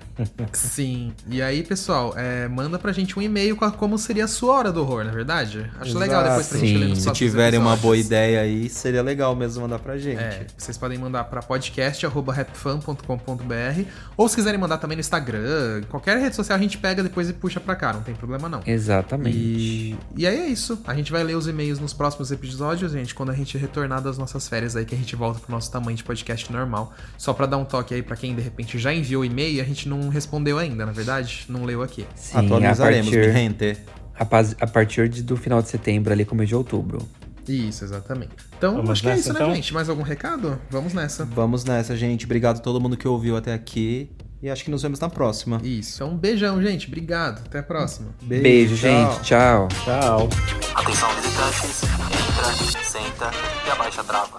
Sim. 0.52 1.12
E 1.28 1.40
aí, 1.42 1.62
pessoal, 1.62 2.14
é, 2.16 2.48
manda 2.48 2.78
pra 2.78 2.92
gente 2.92 3.18
um 3.18 3.22
e-mail 3.22 3.56
com 3.56 3.64
a- 3.64 3.70
como 3.72 3.98
seria 3.98 4.24
a 4.24 4.28
sua 4.28 4.52
hora 4.54 4.72
do 4.72 4.80
horror, 4.82 5.04
na 5.04 5.10
é 5.10 5.14
verdade? 5.14 5.70
Acho 5.80 5.98
legal 5.98 6.22
depois 6.24 6.48
pra 6.48 6.58
gente 6.58 6.70
Sim. 6.72 6.78
ler 6.78 6.88
nos 6.88 7.02
Se 7.02 7.12
tiverem 7.12 7.58
uma 7.58 7.76
boa 7.76 7.96
ideia 7.96 8.40
aí, 8.40 8.68
seria 8.68 9.02
legal 9.02 9.34
mesmo 9.36 9.62
mandar 9.62 9.78
pra 9.78 9.96
gente. 9.98 10.18
É, 10.20 10.46
vocês 10.56 10.76
podem 10.78 10.98
mandar 10.98 11.24
pra 11.24 11.42
podcast.rapfan.com.br 11.42 13.82
ou 14.16 14.28
se 14.28 14.34
quiserem 14.36 14.58
mandar 14.58 14.78
também 14.78 14.96
no 14.96 15.00
Instagram, 15.00 15.82
qualquer 15.88 16.18
rede 16.18 16.36
social 16.36 16.58
a 16.58 16.62
gente 16.62 16.78
pega 16.78 17.02
depois 17.02 17.28
e 17.28 17.32
puxa 17.32 17.60
pra 17.60 17.74
cá, 17.76 17.92
não 17.92 18.02
tem 18.02 18.14
problema 18.14 18.48
não. 18.48 18.60
Exatamente. 18.66 19.36
E, 19.36 19.96
e 20.16 20.26
aí 20.26 20.36
é 20.38 20.46
isso. 20.46 20.80
A 20.86 20.94
gente 20.94 21.12
vai 21.12 21.22
ler 21.22 21.36
os 21.36 21.46
e-mails 21.46 21.78
nos 21.78 21.92
próximos 21.92 22.30
episódios, 22.30 22.92
gente, 22.92 23.14
quando 23.14 23.30
a 23.30 23.34
gente 23.34 23.56
retornar 23.58 24.00
das 24.00 24.18
nossas 24.18 24.48
férias 24.48 24.76
aí, 24.76 24.84
que 24.84 24.94
a 24.94 24.98
gente 24.98 25.14
volta 25.16 25.40
pro 25.40 25.50
nosso 25.50 25.70
tamanho 25.70 25.96
de 25.96 26.04
podcast 26.04 26.50
normal. 26.52 26.92
Só 27.18 27.32
pra 27.32 27.46
dar 27.46 27.56
um 27.56 27.64
toque 27.64 27.94
aí 27.94 28.02
pra 28.02 28.16
quem 28.16 28.34
de 28.34 28.40
repente 28.42 28.78
já 28.78 28.92
enviou 28.92 29.24
e-mail 29.24 29.56
e 29.56 29.60
a 29.60 29.64
gente 29.64 29.88
não 29.88 30.08
respondeu 30.12 30.58
ainda, 30.58 30.86
na 30.86 30.92
verdade, 30.92 31.44
não 31.48 31.64
leu 31.64 31.82
aqui. 31.82 32.06
Sim, 32.14 32.36
a 32.36 32.40
Atualizaremos, 32.40 33.10
mi 33.10 33.16
partir, 33.16 33.32
gente. 33.32 33.78
a, 34.18 34.64
a 34.64 34.66
partir 34.68 35.08
de- 35.08 35.22
do 35.22 35.36
final 35.36 35.60
de 35.62 35.68
setembro, 35.68 36.12
ali, 36.12 36.24
começo 36.24 36.48
de 36.48 36.54
outubro. 36.54 37.06
Isso, 37.48 37.82
exatamente. 37.84 38.30
Então, 38.56 38.76
Vamos 38.76 38.90
acho 38.90 39.02
que 39.02 39.08
é 39.08 39.10
nessa, 39.10 39.20
isso, 39.20 39.30
então? 39.32 39.48
né, 39.48 39.54
gente? 39.56 39.74
Mais 39.74 39.88
algum 39.88 40.02
recado? 40.02 40.60
Vamos 40.70 40.94
nessa. 40.94 41.24
Vamos 41.24 41.64
nessa, 41.64 41.96
gente. 41.96 42.24
Obrigado 42.24 42.58
a 42.58 42.60
todo 42.60 42.80
mundo 42.80 42.96
que 42.96 43.08
ouviu 43.08 43.36
até 43.36 43.52
aqui. 43.52 44.10
E 44.40 44.48
acho 44.50 44.64
que 44.64 44.70
nos 44.70 44.82
vemos 44.82 44.98
na 45.00 45.08
próxima. 45.08 45.60
Isso. 45.62 46.02
Então, 46.02 46.14
um 46.14 46.16
beijão, 46.18 46.60
gente. 46.62 46.86
Obrigado. 46.88 47.42
Até 47.46 47.58
a 47.60 47.62
próxima. 47.62 48.08
Beijo, 48.22 48.74
gente. 48.76 49.20
Tchau. 49.22 49.68
Tchau. 49.84 50.28
Atenção 50.74 51.08
visitantes, 51.14 51.82
entra, 51.84 52.84
senta 52.84 53.30
e 53.66 53.70
abaixa 53.70 54.00
a 54.00 54.04
trava. 54.04 54.38